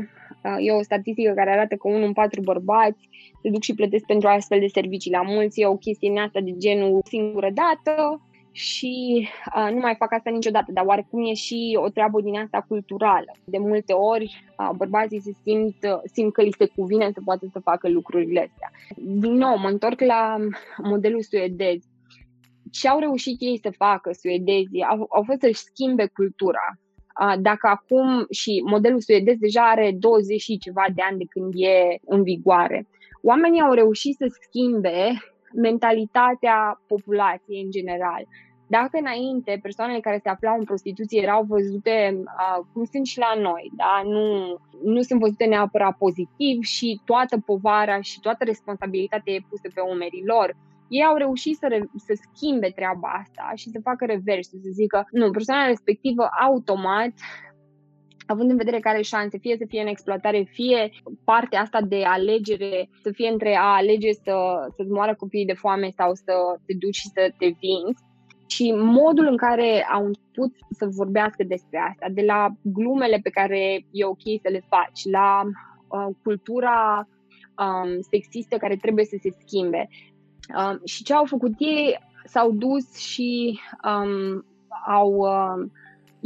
e 0.58 0.72
o 0.72 0.82
statistică 0.82 1.32
care 1.32 1.50
arată 1.50 1.74
că 1.74 1.88
unul 1.88 2.02
în 2.02 2.12
patru 2.12 2.40
bărbați 2.40 3.08
se 3.42 3.50
duc 3.50 3.62
și 3.62 3.74
plătesc 3.74 4.06
pentru 4.06 4.28
astfel 4.28 4.60
de 4.60 4.66
servicii. 4.66 5.10
La 5.10 5.22
mulți 5.22 5.60
e 5.60 5.66
o 5.66 5.76
chestie 5.76 6.20
asta 6.20 6.40
de 6.40 6.54
genul 6.56 7.00
singură 7.04 7.50
dată, 7.54 8.20
și 8.56 9.28
uh, 9.56 9.72
nu 9.72 9.78
mai 9.78 9.94
fac 9.98 10.12
asta 10.12 10.30
niciodată, 10.30 10.72
dar 10.72 10.84
oarecum 10.86 11.26
e 11.26 11.34
și 11.34 11.78
o 11.80 11.88
treabă 11.88 12.20
din 12.20 12.38
asta 12.38 12.64
culturală. 12.68 13.32
De 13.44 13.58
multe 13.58 13.92
ori 13.92 14.44
uh, 14.58 14.70
bărbații 14.76 15.20
se 15.20 15.32
simt, 15.42 15.76
uh, 15.82 16.00
simt 16.12 16.32
că 16.32 16.42
li 16.42 16.54
se 16.58 16.66
cuvine 16.66 17.10
să 17.14 17.20
poată 17.24 17.46
să 17.52 17.58
facă 17.58 17.88
lucrurile 17.88 18.40
astea. 18.40 18.70
Din 18.96 19.32
nou, 19.32 19.58
mă 19.58 19.68
întorc 19.68 20.00
la 20.00 20.36
modelul 20.82 21.22
suedez. 21.22 21.78
Ce 22.70 22.88
au 22.88 22.98
reușit 22.98 23.40
ei 23.40 23.58
să 23.62 23.70
facă, 23.76 24.10
suedezii, 24.12 24.82
au, 24.82 25.06
au 25.10 25.22
fost 25.26 25.40
să-și 25.40 25.60
schimbe 25.60 26.06
cultura. 26.06 26.78
Uh, 27.20 27.34
dacă 27.40 27.68
acum 27.68 28.26
și 28.30 28.62
modelul 28.66 29.00
suedez 29.00 29.36
deja 29.38 29.62
are 29.62 29.96
20 29.98 30.40
și 30.40 30.58
ceva 30.58 30.84
de 30.94 31.02
ani 31.10 31.18
de 31.18 31.24
când 31.28 31.52
e 31.56 31.96
în 32.04 32.22
vigoare, 32.22 32.86
oamenii 33.22 33.60
au 33.60 33.72
reușit 33.72 34.16
să 34.16 34.26
schimbe 34.40 35.12
mentalitatea 35.54 36.82
populației 36.86 37.62
în 37.62 37.70
general. 37.70 38.26
Dacă 38.66 38.98
înainte 38.98 39.58
persoanele 39.62 40.00
care 40.00 40.20
se 40.22 40.28
aflau 40.28 40.56
în 40.58 40.64
prostituție 40.64 41.22
erau 41.22 41.42
văzute 41.42 42.16
uh, 42.18 42.64
cum 42.72 42.84
sunt 42.84 43.06
și 43.06 43.18
la 43.18 43.40
noi, 43.40 43.70
da? 43.76 44.02
nu, 44.04 44.56
nu 44.82 45.00
sunt 45.02 45.20
văzute 45.20 45.44
neapărat 45.44 45.96
pozitiv 45.96 46.62
și 46.62 47.00
toată 47.04 47.38
povara 47.46 48.00
și 48.00 48.20
toată 48.20 48.44
responsabilitatea 48.44 49.32
e 49.32 49.46
pusă 49.48 49.68
pe 49.74 49.80
umerii 49.80 50.24
lor, 50.26 50.56
ei 50.88 51.04
au 51.04 51.16
reușit 51.16 51.56
să, 51.56 51.66
re- 51.68 51.90
să 51.96 52.18
schimbe 52.22 52.68
treaba 52.68 53.08
asta 53.22 53.52
și 53.54 53.70
să 53.70 53.80
facă 53.82 54.04
reversul, 54.04 54.58
să 54.62 54.68
zică, 54.72 55.06
nu, 55.10 55.30
persoana 55.30 55.66
respectivă 55.66 56.28
automat 56.40 57.12
având 58.26 58.50
în 58.50 58.56
vedere 58.56 58.80
că 58.80 58.88
are 58.88 59.02
șanse, 59.02 59.38
fie 59.38 59.56
să 59.58 59.64
fie 59.68 59.80
în 59.80 59.86
exploatare, 59.86 60.48
fie 60.50 60.90
partea 61.24 61.60
asta 61.60 61.80
de 61.80 62.02
alegere, 62.04 62.88
să 63.02 63.10
fie 63.10 63.28
între 63.28 63.56
a 63.56 63.74
alege 63.76 64.12
să, 64.12 64.34
să-ți 64.76 64.90
moară 64.90 65.14
copiii 65.14 65.46
de 65.46 65.52
foame 65.52 65.90
sau 65.96 66.14
să 66.14 66.32
te 66.66 66.74
duci 66.74 66.94
și 66.94 67.06
să 67.06 67.32
te 67.38 67.46
vinzi, 67.46 68.02
și 68.46 68.72
modul 68.76 69.26
în 69.26 69.36
care 69.36 69.86
au 69.92 70.04
început 70.04 70.52
să 70.70 70.86
vorbească 70.86 71.44
despre 71.44 71.78
asta, 71.90 72.06
de 72.12 72.22
la 72.22 72.48
glumele 72.62 73.20
pe 73.22 73.30
care 73.30 73.86
e 73.90 74.04
ok 74.04 74.22
să 74.42 74.48
le 74.50 74.64
faci, 74.68 75.00
la 75.10 75.42
uh, 75.44 76.14
cultura 76.22 77.08
um, 77.58 78.00
sexistă 78.00 78.56
care 78.56 78.76
trebuie 78.76 79.04
să 79.04 79.16
se 79.20 79.36
schimbe. 79.40 79.88
Um, 80.56 80.80
și 80.84 81.02
ce 81.02 81.14
au 81.14 81.24
făcut 81.24 81.52
ei, 81.58 81.98
s-au 82.24 82.50
dus 82.50 82.96
și 82.96 83.60
um, 83.84 84.44
au 84.86 85.12
uh, 85.12 85.70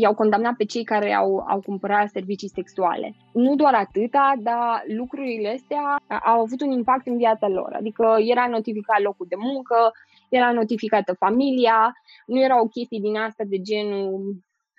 i-au 0.00 0.14
condamnat 0.14 0.54
pe 0.56 0.64
cei 0.64 0.84
care 0.84 1.14
au, 1.14 1.44
au 1.48 1.60
cumpărat 1.60 2.10
servicii 2.10 2.48
sexuale. 2.48 3.14
Nu 3.32 3.54
doar 3.54 3.74
atâta, 3.74 4.34
dar 4.38 4.84
lucrurile 4.96 5.48
astea 5.48 5.96
au 6.24 6.40
avut 6.40 6.60
un 6.60 6.70
impact 6.70 7.06
în 7.06 7.16
viața 7.16 7.48
lor. 7.48 7.72
Adică 7.72 8.16
era 8.18 8.46
notificat 8.46 9.00
locul 9.02 9.26
de 9.28 9.34
muncă, 9.38 9.92
era 10.28 10.52
notificată 10.52 11.14
familia, 11.14 11.92
nu 12.26 12.40
era 12.40 12.60
o 12.60 12.66
chestie 12.66 12.98
din 13.00 13.16
asta 13.16 13.44
de 13.46 13.60
genul 13.60 14.36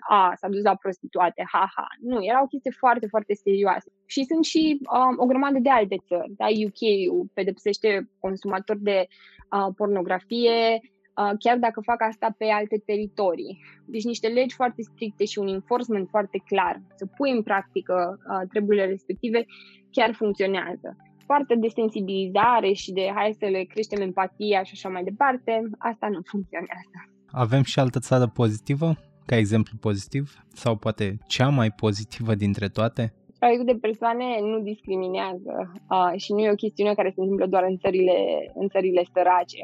a, 0.09 0.33
s-a 0.35 0.47
dus 0.47 0.63
la 0.63 0.75
prostituate, 0.75 1.43
ha-ha. 1.51 1.87
Nu, 2.01 2.25
era 2.25 2.41
o 2.41 2.47
chestie 2.47 2.71
foarte, 2.71 3.07
foarte 3.07 3.33
serioasă. 3.33 3.91
Și 4.05 4.23
sunt 4.23 4.45
și 4.45 4.79
um, 4.81 5.15
o 5.17 5.25
grămadă 5.25 5.59
de 5.59 5.69
alte 5.69 5.97
țări. 6.07 6.33
Da? 6.37 6.45
UK-ul 6.45 7.29
pedepsește 7.33 8.09
consumatori 8.19 8.81
de 8.81 9.07
uh, 9.51 9.73
pornografie, 9.75 10.79
chiar 11.39 11.57
dacă 11.57 11.79
fac 11.81 12.01
asta 12.01 12.35
pe 12.37 12.45
alte 12.59 12.77
teritorii. 12.85 13.59
Deci 13.85 14.03
niște 14.03 14.27
legi 14.27 14.55
foarte 14.55 14.81
stricte 14.81 15.25
și 15.25 15.37
un 15.39 15.47
enforcement 15.47 16.07
foarte 16.09 16.43
clar, 16.45 16.81
să 16.95 17.05
pui 17.05 17.31
în 17.31 17.43
practică 17.43 18.17
treburile 18.49 18.85
respective, 18.85 19.45
chiar 19.91 20.13
funcționează. 20.13 20.89
Partea 21.25 21.55
de 21.55 21.67
sensibilizare 21.67 22.71
și 22.73 22.91
de 22.91 23.11
hai 23.15 23.35
să 23.39 23.45
le 23.45 23.63
creștem 23.63 24.01
empatia 24.01 24.63
și 24.63 24.71
așa 24.73 24.89
mai 24.89 25.03
departe, 25.03 25.51
asta 25.77 26.07
nu 26.07 26.19
funcționează. 26.25 26.97
Avem 27.31 27.63
și 27.63 27.79
altă 27.79 27.99
țară 27.99 28.27
pozitivă, 28.27 28.97
ca 29.25 29.35
exemplu 29.37 29.77
pozitiv, 29.79 30.33
sau 30.47 30.75
poate 30.75 31.17
cea 31.27 31.49
mai 31.49 31.71
pozitivă 31.71 32.35
dintre 32.35 32.67
toate? 32.67 33.13
traficul 33.39 33.65
de 33.71 33.77
persoane 33.87 34.25
nu 34.51 34.57
discriminează 34.71 35.53
uh, 35.95 36.11
și 36.23 36.33
nu 36.33 36.39
e 36.39 36.55
o 36.55 36.63
chestiune 36.63 36.93
care 36.93 37.09
se 37.15 37.21
întâmplă 37.21 37.45
doar 37.45 37.63
în 37.71 37.77
țările, 37.83 38.17
în 38.61 38.67
țările 38.73 39.03
sărace. 39.13 39.61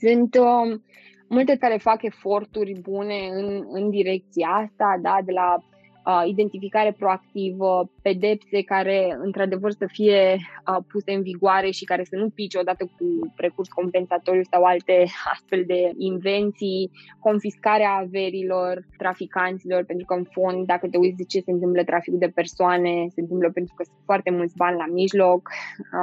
Sunt 0.00 0.34
uh, 0.34 0.80
multe 1.28 1.56
care 1.56 1.76
fac 1.76 2.02
eforturi 2.02 2.80
bune 2.80 3.28
în, 3.30 3.64
în 3.70 3.90
direcția 3.90 4.48
asta, 4.48 4.98
da, 5.02 5.18
de 5.24 5.32
la 5.32 5.56
uh, 5.58 6.22
identificare 6.26 6.94
proactivă, 6.98 7.90
pedepse 8.02 8.62
care 8.62 9.16
într-adevăr 9.18 9.70
să 9.70 9.86
fie 9.86 10.36
uh, 10.36 10.84
puse 10.88 11.12
în 11.12 11.22
vigoare 11.22 11.70
și 11.70 11.84
care 11.84 12.04
să 12.04 12.16
nu 12.16 12.28
pice 12.28 12.58
odată 12.58 12.84
cu 12.84 13.32
recurs 13.36 13.68
compensatoriu 13.68 14.42
sau 14.50 14.64
alte 14.64 15.04
astfel 15.32 15.64
de 15.66 15.90
invenții, 15.96 16.90
confiscarea 17.18 17.90
averilor 17.90 18.86
traficanților, 18.98 19.84
pentru 19.84 20.06
că 20.06 20.14
în 20.14 20.24
fond, 20.30 20.66
dacă 20.66 20.88
te 20.88 20.96
uiți 20.96 21.16
de 21.16 21.24
ce 21.24 21.40
se 21.40 21.50
întâmplă 21.50 21.84
traficul 21.84 22.18
de 22.18 22.32
persoane, 22.34 23.06
se 23.14 23.20
întâmplă 23.20 23.50
pentru 23.50 23.74
că 23.76 23.82
sunt 23.84 23.98
foarte 24.04 24.30
mulți 24.30 24.56
bani 24.56 24.76
la 24.76 24.86
mijloc, 24.92 25.50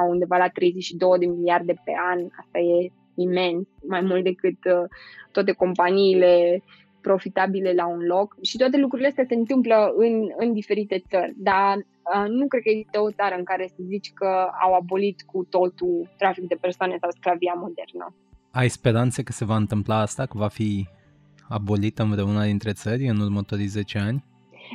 undeva 0.08 0.36
la 0.36 0.48
32 0.48 1.18
de 1.18 1.26
miliarde 1.26 1.74
pe 1.84 1.92
an, 2.12 2.18
asta 2.40 2.58
e 2.58 2.90
imens, 3.20 3.66
mai 3.88 4.00
mult 4.00 4.24
decât 4.24 4.58
uh, 4.64 4.88
toate 5.32 5.52
companiile 5.52 6.62
profitabile 7.00 7.72
la 7.72 7.86
un 7.86 8.00
loc 8.06 8.36
și 8.42 8.56
toate 8.56 8.76
lucrurile 8.76 9.08
astea 9.08 9.24
se 9.28 9.34
întâmplă 9.34 9.92
în, 9.96 10.12
în 10.36 10.52
diferite 10.52 11.02
țări, 11.08 11.34
dar 11.36 11.76
uh, 11.76 12.28
nu 12.28 12.46
cred 12.46 12.62
că 12.62 12.68
există 12.68 13.00
o 13.00 13.10
țară 13.10 13.34
în 13.38 13.44
care 13.44 13.66
să 13.66 13.82
zici 13.86 14.10
că 14.14 14.48
au 14.62 14.74
abolit 14.74 15.22
cu 15.22 15.46
totul 15.50 16.08
trafic 16.18 16.44
de 16.48 16.58
persoane 16.60 16.96
sau 17.00 17.10
sclavia 17.10 17.54
modernă. 17.56 18.14
Ai 18.50 18.68
speranțe 18.68 19.22
că 19.22 19.32
se 19.32 19.44
va 19.44 19.56
întâmpla 19.56 20.00
asta, 20.00 20.26
că 20.26 20.38
va 20.38 20.48
fi 20.48 20.88
abolită 21.48 22.02
în 22.02 22.10
vreuna 22.10 22.44
dintre 22.44 22.72
țări 22.72 23.06
în 23.06 23.20
următorii 23.20 23.66
10 23.66 23.98
ani? 23.98 24.24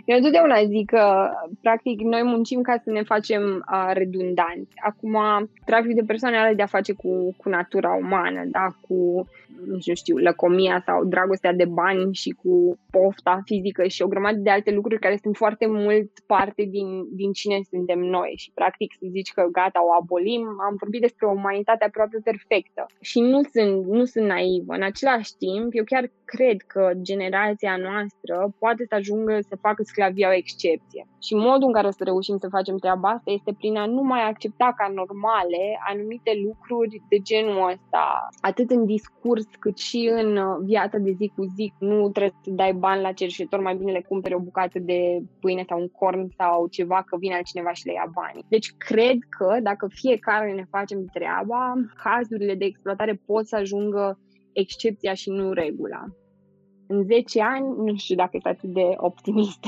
Eu 0.05 0.17
întotdeauna 0.17 0.63
zic 0.63 0.89
că, 0.89 1.29
practic, 1.61 1.99
noi 1.99 2.23
muncim 2.23 2.61
ca 2.61 2.75
să 2.83 2.91
ne 2.91 3.03
facem 3.03 3.65
uh, 3.71 3.89
redundanți. 3.93 4.75
Acum, 4.75 5.17
traficul 5.65 5.95
de 5.95 6.03
persoane 6.07 6.37
are 6.37 6.53
de-a 6.53 6.65
face 6.65 6.93
cu, 6.93 7.35
cu 7.37 7.49
natura 7.49 7.93
umană, 7.93 8.43
da? 8.45 8.67
cu 8.87 9.27
nu 9.65 9.77
știu, 9.93 10.17
lăcomia 10.17 10.83
sau 10.85 11.05
dragostea 11.05 11.53
de 11.53 11.65
bani 11.65 12.13
și 12.13 12.29
cu 12.29 12.79
pofta 12.91 13.41
fizică 13.45 13.87
și 13.87 14.01
o 14.01 14.07
grămadă 14.07 14.37
de 14.37 14.49
alte 14.49 14.71
lucruri 14.71 14.99
care 14.99 15.19
sunt 15.21 15.35
foarte 15.35 15.67
mult 15.67 16.11
parte 16.25 16.63
din, 16.63 17.15
din 17.15 17.31
cine 17.31 17.59
suntem 17.69 17.99
noi 17.99 18.33
și 18.37 18.51
practic 18.53 18.93
să 18.99 19.05
zici 19.09 19.31
că 19.31 19.47
gata, 19.51 19.85
o 19.85 19.93
abolim, 20.01 20.41
am 20.41 20.75
vorbit 20.79 21.01
despre 21.01 21.25
o 21.25 21.31
umanitate 21.31 21.85
aproape 21.85 22.17
perfectă 22.23 22.85
și 23.01 23.19
nu 23.19 23.41
sunt, 23.53 23.85
nu 23.85 24.05
sunt 24.05 24.25
naivă. 24.25 24.73
În 24.73 24.83
același 24.83 25.31
timp, 25.37 25.67
eu 25.71 25.83
chiar 25.83 26.11
cred 26.25 26.61
că 26.61 26.91
generația 27.01 27.75
noastră 27.77 28.53
poate 28.59 28.85
să 28.89 28.95
ajungă 28.95 29.39
să 29.49 29.55
facă 29.61 29.83
sclavia 29.83 30.29
o 30.29 30.33
excepție. 30.33 31.07
Și 31.21 31.33
modul 31.35 31.67
în 31.67 31.73
care 31.73 31.87
o 31.87 31.91
să 31.91 32.03
reușim 32.03 32.37
să 32.37 32.47
facem 32.57 32.77
treaba 32.77 33.09
asta 33.09 33.31
este 33.31 33.53
prin 33.57 33.77
a 33.77 33.85
nu 33.85 34.01
mai 34.01 34.23
accepta 34.29 34.73
ca 34.77 34.87
normale 34.87 35.63
anumite 35.89 36.31
lucruri 36.45 37.01
de 37.09 37.17
genul 37.17 37.69
ăsta, 37.71 38.27
atât 38.41 38.69
în 38.69 38.85
discurs 38.85 39.44
mers, 39.45 39.55
cât 39.59 39.77
și 39.77 40.11
în 40.13 40.37
uh, 40.37 40.57
viața 40.63 40.97
de 40.97 41.11
zi 41.11 41.31
cu 41.35 41.45
zi. 41.55 41.73
Nu 41.79 42.09
trebuie 42.09 42.39
să 42.43 42.51
dai 42.51 42.73
bani 42.73 43.01
la 43.01 43.11
cerșetor, 43.11 43.59
mai 43.59 43.75
bine 43.75 43.91
le 43.91 44.05
cumpere 44.07 44.35
o 44.35 44.39
bucată 44.39 44.79
de 44.79 45.21
pâine 45.39 45.65
sau 45.67 45.79
un 45.79 45.87
corn 45.87 46.33
sau 46.37 46.67
ceva, 46.67 47.03
că 47.05 47.17
vine 47.17 47.35
altcineva 47.35 47.73
și 47.73 47.85
le 47.85 47.93
ia 47.93 48.11
bani. 48.13 48.45
Deci 48.49 48.73
cred 48.77 49.17
că 49.29 49.57
dacă 49.63 49.87
fiecare 49.89 50.51
ne 50.51 50.65
facem 50.69 51.05
treaba, 51.13 51.73
cazurile 52.03 52.55
de 52.55 52.65
exploatare 52.65 53.21
pot 53.25 53.47
să 53.47 53.55
ajungă 53.55 54.19
excepția 54.53 55.13
și 55.13 55.29
nu 55.29 55.51
regula. 55.51 56.05
În 56.87 57.03
10 57.03 57.41
ani, 57.41 57.65
nu 57.77 57.95
știu 57.95 58.15
dacă 58.15 58.29
e 58.33 58.49
atât 58.49 58.73
de 58.73 58.93
optimistă. 58.97 59.67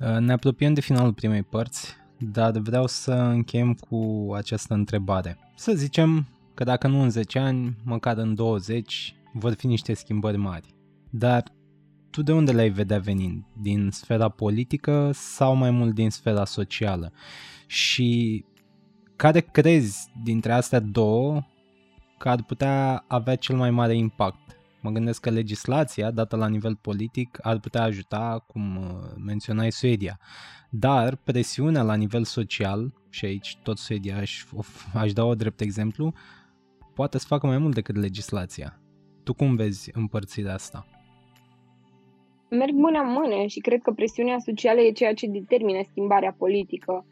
Uh, 0.00 0.16
ne 0.18 0.32
apropiem 0.32 0.74
de 0.74 0.80
finalul 0.80 1.12
primei 1.12 1.42
părți, 1.42 1.96
dar 2.18 2.52
vreau 2.58 2.86
să 2.86 3.12
încheiem 3.12 3.74
cu 3.74 4.30
această 4.34 4.74
întrebare. 4.74 5.38
Să 5.54 5.72
zicem 5.72 6.26
că 6.56 6.64
dacă 6.64 6.88
nu 6.88 7.02
în 7.02 7.10
10 7.10 7.38
ani, 7.38 7.76
măcar 7.84 8.16
în 8.16 8.34
20, 8.34 9.14
vor 9.32 9.52
fi 9.52 9.66
niște 9.66 9.94
schimbări 9.94 10.36
mari. 10.36 10.74
Dar 11.10 11.42
tu 12.10 12.22
de 12.22 12.32
unde 12.32 12.52
le-ai 12.52 12.70
vedea 12.70 12.98
venind? 12.98 13.44
Din 13.62 13.90
sfera 13.90 14.28
politică 14.28 15.10
sau 15.12 15.54
mai 15.54 15.70
mult 15.70 15.94
din 15.94 16.10
sfera 16.10 16.44
socială? 16.44 17.12
Și 17.66 18.44
care 19.16 19.40
crezi 19.40 20.10
dintre 20.22 20.52
astea 20.52 20.80
două 20.80 21.42
că 22.18 22.28
ar 22.28 22.42
putea 22.42 23.04
avea 23.08 23.34
cel 23.34 23.56
mai 23.56 23.70
mare 23.70 23.96
impact? 23.96 24.58
Mă 24.80 24.90
gândesc 24.90 25.20
că 25.20 25.30
legislația 25.30 26.10
dată 26.10 26.36
la 26.36 26.48
nivel 26.48 26.76
politic 26.76 27.38
ar 27.42 27.58
putea 27.58 27.82
ajuta, 27.82 28.44
cum 28.46 28.76
uh, 28.76 29.14
menționai 29.24 29.72
Suedia, 29.72 30.18
dar 30.70 31.16
presiunea 31.16 31.82
la 31.82 31.94
nivel 31.94 32.24
social, 32.24 32.92
și 33.10 33.24
aici 33.24 33.58
tot 33.62 33.78
Suedia 33.78 34.16
aș, 34.16 34.44
aș 34.94 35.12
da 35.12 35.24
o 35.24 35.34
drept 35.34 35.60
exemplu, 35.60 36.14
poate 36.98 37.18
să 37.18 37.26
facă 37.28 37.46
mai 37.46 37.58
mult 37.58 37.74
decât 37.74 37.96
legislația. 37.96 38.80
Tu 39.24 39.34
cum 39.34 39.56
vezi 39.56 39.90
împărțirea 39.92 40.54
asta? 40.54 40.86
Merg 42.50 42.74
mână 42.74 42.98
în 42.98 43.10
mână 43.12 43.46
și 43.46 43.60
cred 43.60 43.82
că 43.82 43.90
presiunea 43.90 44.38
socială 44.38 44.80
e 44.80 44.92
ceea 44.92 45.14
ce 45.14 45.26
determină 45.26 45.80
schimbarea 45.90 46.34
politică. 46.38 47.06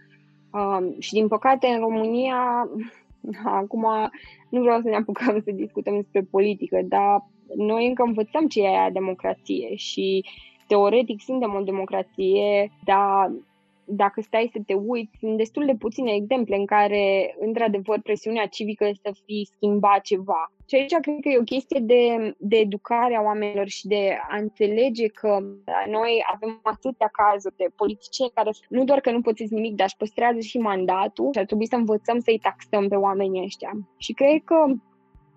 Uh, 0.53 0.87
și 0.99 1.12
din 1.12 1.28
păcate 1.28 1.66
în 1.66 1.78
România, 1.78 2.68
acum 3.62 3.87
nu 4.49 4.61
vreau 4.61 4.80
să 4.80 4.89
ne 4.89 4.97
apucăm 4.97 5.41
să 5.45 5.51
discutăm 5.51 5.95
despre 5.95 6.20
politică, 6.30 6.80
dar 6.85 7.26
noi 7.57 7.87
încă 7.87 8.03
învățăm 8.03 8.47
ce 8.47 8.61
e 8.61 8.66
aia 8.66 8.91
democrație 8.91 9.74
și 9.74 10.24
teoretic 10.66 11.20
suntem 11.20 11.55
o 11.55 11.61
democrație, 11.61 12.72
dar 12.85 13.30
dacă 13.87 14.20
stai 14.20 14.51
să 14.53 14.59
te 14.66 14.74
uiți, 14.74 15.16
sunt 15.18 15.37
destul 15.37 15.66
de 15.66 15.74
puține 15.74 16.12
exemple 16.14 16.57
în 16.57 16.66
care, 16.66 17.35
într-adevăr, 17.39 18.01
presiunea 18.01 18.47
civică 18.47 18.91
să 19.03 19.14
fi 19.24 19.49
schimbat 19.55 20.01
ceva. 20.01 20.53
Și 20.66 20.74
aici 20.74 20.95
cred 20.95 21.16
că 21.20 21.28
e 21.28 21.39
o 21.39 21.43
chestie 21.43 21.80
de, 21.80 22.35
de 22.39 22.57
educare 22.57 23.16
a 23.16 23.22
oamenilor 23.22 23.68
și 23.68 23.87
de 23.87 24.18
a 24.30 24.37
înțelege 24.37 25.07
că 25.07 25.39
noi 25.91 26.24
avem 26.35 26.61
atâtea 26.62 27.11
cazuri 27.12 27.57
de 27.57 27.66
politicieni 27.76 28.30
care 28.35 28.51
nu 28.68 28.85
doar 28.85 29.01
că 29.01 29.11
nu 29.11 29.20
pățesc 29.20 29.51
nimic, 29.51 29.74
dar 29.74 29.87
își 29.87 29.97
păstrează 29.97 30.41
și 30.41 30.59
mandatul 30.59 31.30
și 31.32 31.39
ar 31.39 31.45
trebui 31.45 31.66
să 31.66 31.76
învățăm 31.76 32.18
să-i 32.18 32.39
taxăm 32.39 32.89
pe 32.89 32.95
oamenii 32.95 33.43
ăștia. 33.43 33.70
Și 33.97 34.12
cred 34.12 34.43
că 34.45 34.64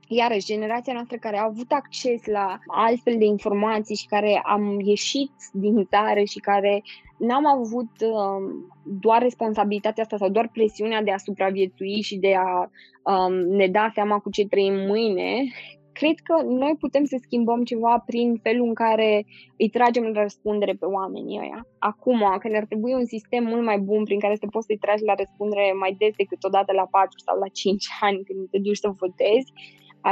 iarăși, 0.08 0.46
generația 0.46 0.94
noastră 0.94 1.18
care 1.18 1.38
a 1.38 1.44
avut 1.44 1.72
acces 1.72 2.26
la 2.26 2.58
altfel 2.68 3.16
de 3.18 3.26
informații 3.26 3.96
și 3.96 4.06
care 4.06 4.42
am 4.44 4.80
ieșit 4.80 5.32
din 5.54 5.86
țară 5.86 6.24
și 6.24 6.40
care 6.40 6.84
n-am 7.18 7.46
avut 7.46 7.92
um, 8.02 8.44
doar 8.84 9.22
responsabilitatea 9.22 10.04
asta 10.04 10.18
sau 10.18 10.30
doar 10.30 10.50
presiunea 10.54 11.02
de 11.02 11.12
a 11.12 11.18
supraviețui 11.18 12.02
și 12.02 12.16
de 12.18 12.36
a 12.36 12.70
um, 13.12 13.34
ne 13.34 13.68
da 13.68 13.90
seama 13.94 14.20
cu 14.20 14.30
ce 14.30 14.48
trăim 14.48 14.74
mâine, 14.74 15.44
cred 16.00 16.18
că 16.28 16.36
noi 16.44 16.76
putem 16.80 17.06
să 17.06 17.18
schimbăm 17.22 17.64
ceva 17.64 18.04
prin 18.06 18.40
felul 18.46 18.68
în 18.68 18.74
care 18.74 19.26
îi 19.58 19.70
tragem 19.70 20.04
la 20.04 20.22
răspundere 20.22 20.74
pe 20.74 20.86
oamenii 20.86 21.40
ăia. 21.44 21.60
Acum, 21.80 22.22
când 22.40 22.56
ar 22.56 22.66
trebui 22.66 22.94
un 22.94 23.06
sistem 23.06 23.44
mult 23.44 23.64
mai 23.64 23.80
bun 23.80 24.04
prin 24.04 24.20
care 24.20 24.36
să 24.36 24.48
poți 24.52 24.66
să-i 24.66 24.84
tragi 24.86 25.04
la 25.04 25.14
răspundere 25.14 25.74
mai 25.84 25.96
des 26.00 26.14
decât 26.22 26.44
odată 26.44 26.72
la 26.74 26.86
4 26.92 27.20
sau 27.26 27.36
la 27.40 27.48
5 27.48 27.86
ani 28.08 28.24
când 28.28 28.50
te 28.50 28.60
duci 28.60 28.84
să 28.84 28.90
votezi, 29.04 29.52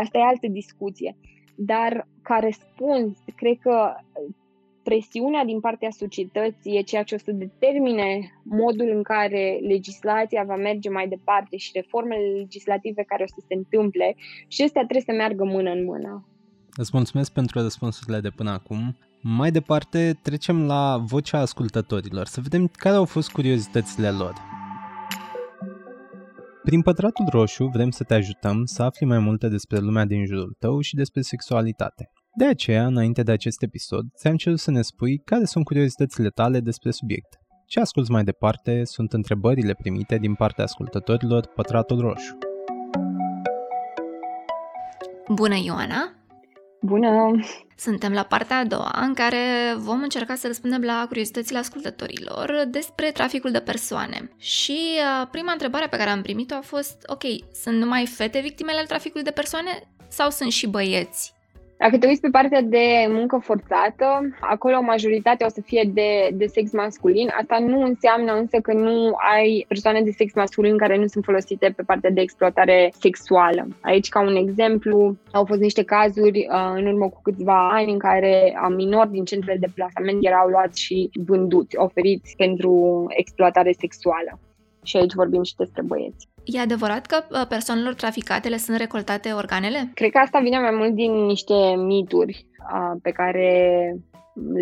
Asta 0.01 0.17
e 0.17 0.21
altă 0.21 0.47
discuție. 0.47 1.15
Dar 1.55 2.07
ca 2.21 2.39
răspuns, 2.39 3.17
cred 3.35 3.57
că 3.61 3.95
presiunea 4.83 5.43
din 5.45 5.59
partea 5.59 5.89
societății 5.89 6.77
e 6.77 6.81
ceea 6.81 7.03
ce 7.03 7.15
o 7.15 7.17
să 7.17 7.31
determine 7.31 8.07
modul 8.43 8.89
în 8.95 9.03
care 9.03 9.59
legislația 9.61 10.43
va 10.43 10.55
merge 10.55 10.89
mai 10.89 11.07
departe 11.07 11.57
și 11.57 11.71
reformele 11.73 12.27
legislative 12.41 13.03
care 13.03 13.23
o 13.23 13.27
să 13.27 13.41
se 13.47 13.53
întâmple 13.53 14.15
și 14.47 14.61
astea 14.61 14.81
trebuie 14.81 15.09
să 15.09 15.11
meargă 15.11 15.43
mână 15.43 15.71
în 15.71 15.83
mână. 15.83 16.25
Îți 16.75 16.91
mulțumesc 16.93 17.33
pentru 17.33 17.61
răspunsurile 17.61 18.19
de 18.19 18.29
până 18.29 18.51
acum. 18.51 18.97
Mai 19.21 19.51
departe, 19.51 20.19
trecem 20.21 20.65
la 20.65 20.97
vocea 21.05 21.39
ascultătorilor, 21.39 22.25
să 22.25 22.41
vedem 22.41 22.67
care 22.67 22.95
au 22.95 23.05
fost 23.05 23.31
curiozitățile 23.31 24.09
lor. 24.09 24.33
Prin 26.65 26.81
pătratul 26.81 27.25
roșu 27.29 27.65
vrem 27.65 27.89
să 27.89 28.03
te 28.03 28.13
ajutăm 28.13 28.63
să 28.63 28.83
afli 28.83 29.05
mai 29.05 29.19
multe 29.19 29.47
despre 29.47 29.77
lumea 29.77 30.05
din 30.05 30.25
jurul 30.25 30.55
tău 30.59 30.79
și 30.79 30.95
despre 30.95 31.21
sexualitate. 31.21 32.09
De 32.37 32.45
aceea, 32.45 32.85
înainte 32.85 33.23
de 33.23 33.31
acest 33.31 33.61
episod, 33.61 34.05
ți-am 34.17 34.35
cerut 34.35 34.59
să 34.59 34.71
ne 34.71 34.81
spui 34.81 35.17
care 35.17 35.45
sunt 35.45 35.65
curiozitățile 35.65 36.29
tale 36.29 36.59
despre 36.59 36.91
subiect. 36.91 37.27
Ce 37.67 37.79
asculți 37.79 38.11
mai 38.11 38.23
departe 38.23 38.83
sunt 38.83 39.13
întrebările 39.13 39.73
primite 39.73 40.17
din 40.17 40.33
partea 40.33 40.63
ascultătorilor 40.63 41.47
Pătratul 41.55 41.99
Roșu. 41.99 42.37
Bună, 45.33 45.55
Ioana! 45.65 46.24
Bună! 46.85 47.39
Suntem 47.77 48.13
la 48.13 48.23
partea 48.23 48.57
a 48.57 48.63
doua, 48.63 48.91
în 49.01 49.13
care 49.13 49.73
vom 49.77 50.01
încerca 50.01 50.35
să 50.35 50.47
răspundem 50.47 50.81
la 50.81 51.05
curiozitățile 51.07 51.57
ascultătorilor 51.57 52.65
despre 52.67 53.11
traficul 53.11 53.51
de 53.51 53.59
persoane. 53.59 54.29
Și 54.37 54.79
uh, 54.97 55.27
prima 55.31 55.51
întrebare 55.51 55.87
pe 55.87 55.97
care 55.97 56.09
am 56.09 56.21
primit-o 56.21 56.55
a 56.55 56.61
fost, 56.61 57.03
ok, 57.05 57.23
sunt 57.63 57.77
numai 57.77 58.05
fete 58.05 58.39
victimele 58.39 58.79
al 58.79 58.85
traficului 58.85 59.23
de 59.23 59.31
persoane 59.31 59.87
sau 60.07 60.29
sunt 60.29 60.51
și 60.51 60.67
băieți? 60.67 61.34
Dacă 61.77 61.97
te 61.97 62.07
uiți 62.07 62.21
pe 62.21 62.29
partea 62.29 62.61
de 62.61 62.85
muncă 63.09 63.39
forțată, 63.43 64.35
acolo 64.39 64.81
majoritatea 64.81 65.45
o 65.45 65.49
să 65.49 65.61
fie 65.61 65.89
de, 65.93 66.29
de 66.33 66.45
sex 66.45 66.71
masculin. 66.71 67.31
Asta 67.41 67.59
nu 67.59 67.81
înseamnă 67.81 68.33
însă 68.33 68.57
că 68.59 68.73
nu 68.73 69.15
ai 69.35 69.65
persoane 69.67 70.01
de 70.01 70.11
sex 70.11 70.33
masculin 70.33 70.77
care 70.77 70.97
nu 70.97 71.07
sunt 71.07 71.23
folosite 71.23 71.73
pe 71.75 71.83
partea 71.83 72.09
de 72.09 72.21
exploatare 72.21 72.91
sexuală. 72.99 73.67
Aici, 73.81 74.09
ca 74.09 74.21
un 74.21 74.35
exemplu, 74.35 75.15
au 75.31 75.45
fost 75.45 75.59
niște 75.59 75.83
cazuri 75.83 76.47
uh, 76.49 76.73
în 76.75 76.85
urmă 76.85 77.09
cu 77.09 77.19
câțiva 77.23 77.69
ani 77.69 77.91
în 77.91 77.99
care 77.99 78.53
minori 78.75 79.11
din 79.11 79.25
centrele 79.25 79.57
de 79.59 79.71
plasament 79.75 80.25
erau 80.25 80.47
luați 80.47 80.81
și 80.81 81.09
vânduți, 81.25 81.77
oferiți 81.77 82.33
pentru 82.37 83.03
exploatare 83.07 83.71
sexuală. 83.71 84.39
Și 84.85 84.97
aici 84.97 85.13
vorbim 85.13 85.43
și 85.43 85.55
despre 85.55 85.81
băieți. 85.81 86.27
E 86.43 86.59
adevărat 86.59 87.05
că 87.05 87.23
uh, 87.29 87.47
persoanelor 87.47 87.93
traficate 87.93 88.49
le 88.49 88.57
sunt 88.57 88.77
recoltate 88.77 89.31
organele? 89.31 89.91
Cred 89.93 90.11
că 90.11 90.17
asta 90.17 90.39
vine 90.39 90.59
mai 90.59 90.71
mult 90.71 90.93
din 90.93 91.11
niște 91.11 91.53
mituri 91.77 92.45
uh, 92.73 92.97
pe 93.01 93.11
care 93.11 93.49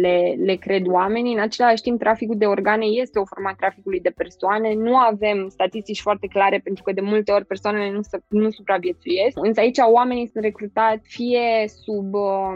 le, 0.02 0.36
le 0.38 0.56
cred 0.56 0.88
oamenii. 0.88 1.34
În 1.34 1.40
același 1.40 1.82
timp, 1.82 2.00
traficul 2.00 2.38
de 2.38 2.46
organe 2.46 2.86
este 2.86 3.20
o 3.20 3.26
formă 3.26 3.50
a 3.52 3.56
traficului 3.58 4.00
de 4.00 4.10
persoane. 4.10 4.74
Nu 4.74 4.96
avem 4.98 5.48
statistici 5.50 6.02
foarte 6.02 6.28
clare 6.28 6.60
pentru 6.64 6.84
că 6.84 6.92
de 6.92 7.02
multe 7.02 7.32
ori 7.32 7.46
persoanele 7.46 7.92
nu, 7.92 8.00
nu 8.28 8.50
supraviețuiesc. 8.50 9.38
Însă 9.42 9.60
aici 9.60 9.78
oamenii 9.78 10.28
sunt 10.28 10.44
recrutați 10.44 11.10
fie 11.10 11.66
sub 11.84 12.14
uh, 12.14 12.54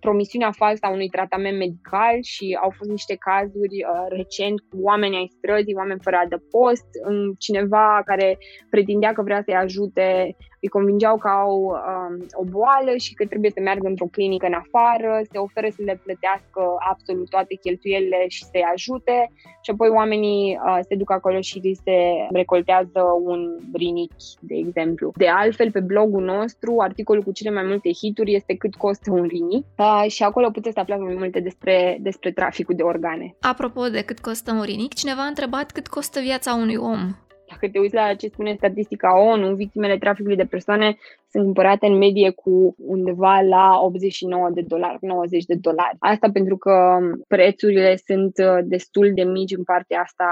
promisiunea 0.00 0.50
falsă 0.50 0.86
a 0.86 0.90
unui 0.90 1.08
tratament 1.08 1.58
medical 1.58 2.16
și 2.22 2.58
au 2.62 2.72
fost 2.76 2.90
niște 2.90 3.16
cazuri 3.18 3.76
uh, 3.84 4.06
recent 4.08 4.60
cu 4.60 4.76
oameni 4.82 5.16
ai 5.16 5.32
străzii, 5.36 5.74
oameni 5.76 6.00
fără 6.02 6.16
adăpost, 6.24 6.86
în 7.02 7.32
cineva 7.38 8.02
care 8.04 8.38
pretindea 8.70 9.12
că 9.12 9.22
vrea 9.22 9.42
să-i 9.44 9.54
ajute 9.54 10.36
îi 10.66 10.76
convingeau 10.78 11.16
că 11.24 11.28
au 11.28 11.54
um, 11.62 12.14
o 12.42 12.44
boală 12.44 12.92
și 13.04 13.14
că 13.14 13.26
trebuie 13.26 13.50
să 13.50 13.60
meargă 13.60 13.86
într-o 13.88 14.14
clinică 14.16 14.46
în 14.46 14.58
afară, 14.62 15.10
se 15.30 15.38
oferă 15.38 15.68
să 15.76 15.82
le 15.88 16.00
plătească 16.04 16.62
absolut 16.90 17.28
toate 17.28 17.54
cheltuielile 17.54 18.20
și 18.28 18.44
să-i 18.44 18.70
ajute 18.74 19.18
și 19.64 19.70
apoi 19.70 19.88
oamenii 19.88 20.58
uh, 20.66 20.78
se 20.88 20.94
duc 20.94 21.10
acolo 21.10 21.40
și 21.40 21.58
li 21.58 21.74
se 21.84 21.98
recoltează 22.30 23.00
un 23.30 23.40
rinichi, 23.72 24.28
de 24.40 24.54
exemplu. 24.64 25.12
De 25.16 25.28
altfel, 25.28 25.70
pe 25.70 25.80
blogul 25.80 26.24
nostru, 26.24 26.70
articolul 26.78 27.22
cu 27.22 27.32
cele 27.32 27.50
mai 27.50 27.64
multe 27.70 27.90
hituri 27.92 28.34
este 28.34 28.54
cât 28.54 28.74
costă 28.74 29.10
un 29.10 29.26
rinichi 29.26 29.66
uh, 29.78 30.04
și 30.08 30.22
acolo 30.22 30.50
puteți 30.50 30.74
să 30.74 30.80
aflați 30.80 31.02
mai 31.02 31.14
multe 31.14 31.40
despre, 31.40 31.98
despre 32.00 32.30
traficul 32.32 32.74
de 32.74 32.82
organe. 32.82 33.36
Apropo 33.40 33.88
de 33.88 34.02
cât 34.02 34.18
costă 34.18 34.52
un 34.52 34.62
rinic, 34.62 34.94
cineva 34.94 35.22
a 35.22 35.32
întrebat 35.34 35.70
cât 35.70 35.86
costă 35.86 36.20
viața 36.20 36.54
unui 36.54 36.76
om. 36.76 37.25
Dacă 37.60 37.72
te 37.72 37.78
uiți 37.78 37.94
la 37.94 38.14
ce 38.14 38.28
spune 38.28 38.54
statistica 38.54 39.20
ONU, 39.20 39.54
victimele 39.54 39.98
traficului 39.98 40.36
de 40.36 40.44
persoane 40.44 40.96
sunt 41.30 41.44
cumpărate 41.44 41.86
în 41.86 41.96
medie 41.96 42.30
cu 42.30 42.74
undeva 42.78 43.40
la 43.40 43.78
89 43.82 44.50
de 44.50 44.60
dolari, 44.60 44.98
90 45.00 45.44
de 45.44 45.54
dolari. 45.54 45.96
Asta 45.98 46.28
pentru 46.32 46.56
că 46.56 46.98
prețurile 47.28 47.96
sunt 47.96 48.34
uh, 48.38 48.58
destul 48.64 49.12
de 49.14 49.22
mici 49.22 49.56
în 49.56 49.64
partea 49.64 50.00
asta 50.00 50.24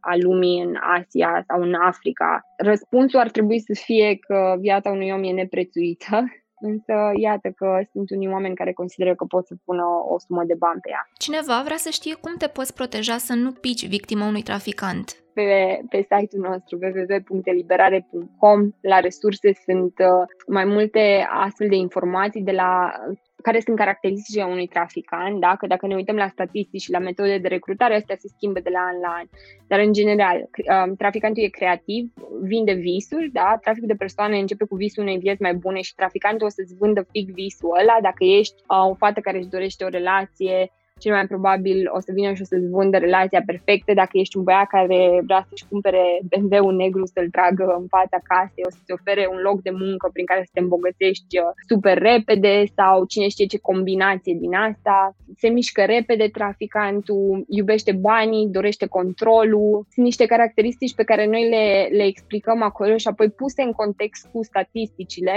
a 0.00 0.16
lumii 0.16 0.62
în 0.62 0.74
Asia 0.98 1.44
sau 1.46 1.62
în 1.62 1.74
Africa. 1.74 2.40
Răspunsul 2.56 3.18
ar 3.18 3.30
trebui 3.30 3.60
să 3.60 3.72
fie 3.84 4.18
că 4.20 4.56
viața 4.60 4.90
unui 4.90 5.10
om 5.10 5.22
e 5.22 5.30
neprețuită 5.30 6.24
însă 6.70 6.94
iată 7.20 7.48
că 7.56 7.80
sunt 7.92 8.10
unii 8.10 8.28
oameni 8.28 8.54
care 8.54 8.72
consideră 8.72 9.14
că 9.14 9.24
pot 9.24 9.46
să 9.46 9.54
pună 9.64 9.84
o 10.08 10.18
sumă 10.18 10.44
de 10.44 10.54
bani 10.58 10.80
pe 10.80 10.88
ea. 10.90 11.08
Cineva 11.18 11.62
vrea 11.64 11.76
să 11.76 11.90
știe 11.90 12.14
cum 12.14 12.34
te 12.38 12.46
poți 12.46 12.74
proteja 12.74 13.16
să 13.16 13.34
nu 13.34 13.52
pici 13.52 13.86
victima 13.86 14.26
unui 14.26 14.42
traficant 14.42 15.22
pe, 15.38 15.80
pe 15.88 16.00
site-ul 16.10 16.48
nostru 16.48 16.78
www.eliberare.com. 16.82 18.60
La 18.80 18.98
resurse 19.00 19.52
sunt 19.66 19.94
uh, 19.98 20.24
mai 20.46 20.64
multe 20.64 21.26
astfel 21.30 21.68
de 21.68 21.76
informații 21.76 22.42
de 22.42 22.52
la 22.52 22.92
care 23.42 23.60
sunt 23.60 23.76
caracteristicile 23.76 24.44
unui 24.44 24.66
traficant, 24.66 25.40
da? 25.40 25.56
că 25.58 25.66
dacă 25.66 25.86
ne 25.86 25.94
uităm 25.94 26.16
la 26.16 26.28
statistici 26.28 26.82
și 26.82 26.90
la 26.90 26.98
metode 26.98 27.38
de 27.38 27.48
recrutare, 27.48 27.94
astea 27.96 28.16
se 28.18 28.28
schimbă 28.28 28.60
de 28.60 28.70
la 28.72 28.80
an 28.80 28.98
la 29.00 29.08
an. 29.08 29.26
Dar, 29.66 29.78
în 29.78 29.92
general, 29.92 30.36
um, 30.38 30.94
traficantul 30.94 31.42
e 31.42 31.48
creativ, 31.48 32.12
vinde 32.42 32.72
visuri, 32.72 33.30
da? 33.32 33.58
traficul 33.60 33.88
de 33.88 34.02
persoane 34.04 34.38
începe 34.38 34.64
cu 34.64 34.74
visul 34.74 35.02
unei 35.02 35.18
vieți 35.18 35.42
mai 35.42 35.54
bune 35.54 35.80
și 35.80 35.94
traficantul 35.94 36.46
o 36.46 36.50
să-ți 36.50 36.74
vândă 36.74 37.06
fix 37.10 37.32
visul 37.32 37.76
ăla. 37.80 37.96
Dacă 38.02 38.24
ești 38.24 38.62
uh, 38.68 38.90
o 38.90 38.94
fată 38.94 39.20
care 39.20 39.36
își 39.38 39.48
dorește 39.48 39.84
o 39.84 39.88
relație 39.88 40.70
cel 40.98 41.12
mai 41.12 41.26
probabil 41.26 41.78
o 41.96 42.00
să 42.00 42.10
vină 42.14 42.32
și 42.32 42.42
o 42.42 42.44
să-ți 42.44 42.68
vândă 42.76 42.96
relația 42.98 43.42
perfectă. 43.46 43.90
Dacă 43.94 44.10
ești 44.12 44.36
un 44.36 44.42
băiat 44.42 44.66
care 44.66 45.20
vrea 45.28 45.46
să-și 45.48 45.68
cumpere 45.70 46.04
BMW-ul 46.30 46.74
negru 46.74 47.04
să-l 47.06 47.28
tragă 47.30 47.64
în 47.80 47.86
fața 47.96 48.18
casei, 48.30 48.66
o 48.66 48.70
să-ți 48.70 48.92
ofere 48.98 49.24
un 49.34 49.40
loc 49.48 49.62
de 49.62 49.70
muncă 49.70 50.10
prin 50.12 50.26
care 50.30 50.42
să 50.44 50.50
te 50.52 50.60
îmbogățești 50.60 51.38
uh, 51.38 51.50
super 51.68 51.96
repede 51.98 52.64
sau 52.78 53.04
cine 53.04 53.28
știe 53.28 53.46
ce 53.46 53.58
combinație 53.58 54.34
din 54.40 54.54
asta. 54.54 55.16
Se 55.36 55.48
mișcă 55.48 55.82
repede 55.84 56.26
traficantul, 56.38 57.44
iubește 57.48 57.92
banii, 57.92 58.48
dorește 58.56 58.86
controlul. 58.86 59.86
Sunt 59.92 60.04
niște 60.04 60.26
caracteristici 60.26 60.94
pe 60.94 61.04
care 61.04 61.26
noi 61.26 61.48
le, 61.48 61.88
le 61.96 62.04
explicăm 62.04 62.62
acolo 62.62 62.96
și 62.96 63.08
apoi 63.08 63.30
puse 63.30 63.62
în 63.62 63.72
context 63.72 64.28
cu 64.32 64.42
statisticile 64.42 65.34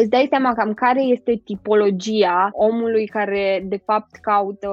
îți 0.00 0.10
dai 0.10 0.26
seama 0.28 0.54
cam 0.54 0.74
care 0.74 1.02
este 1.02 1.40
tipologia 1.44 2.50
omului 2.52 3.06
care 3.06 3.64
de 3.68 3.80
fapt 3.84 4.16
caută 4.16 4.68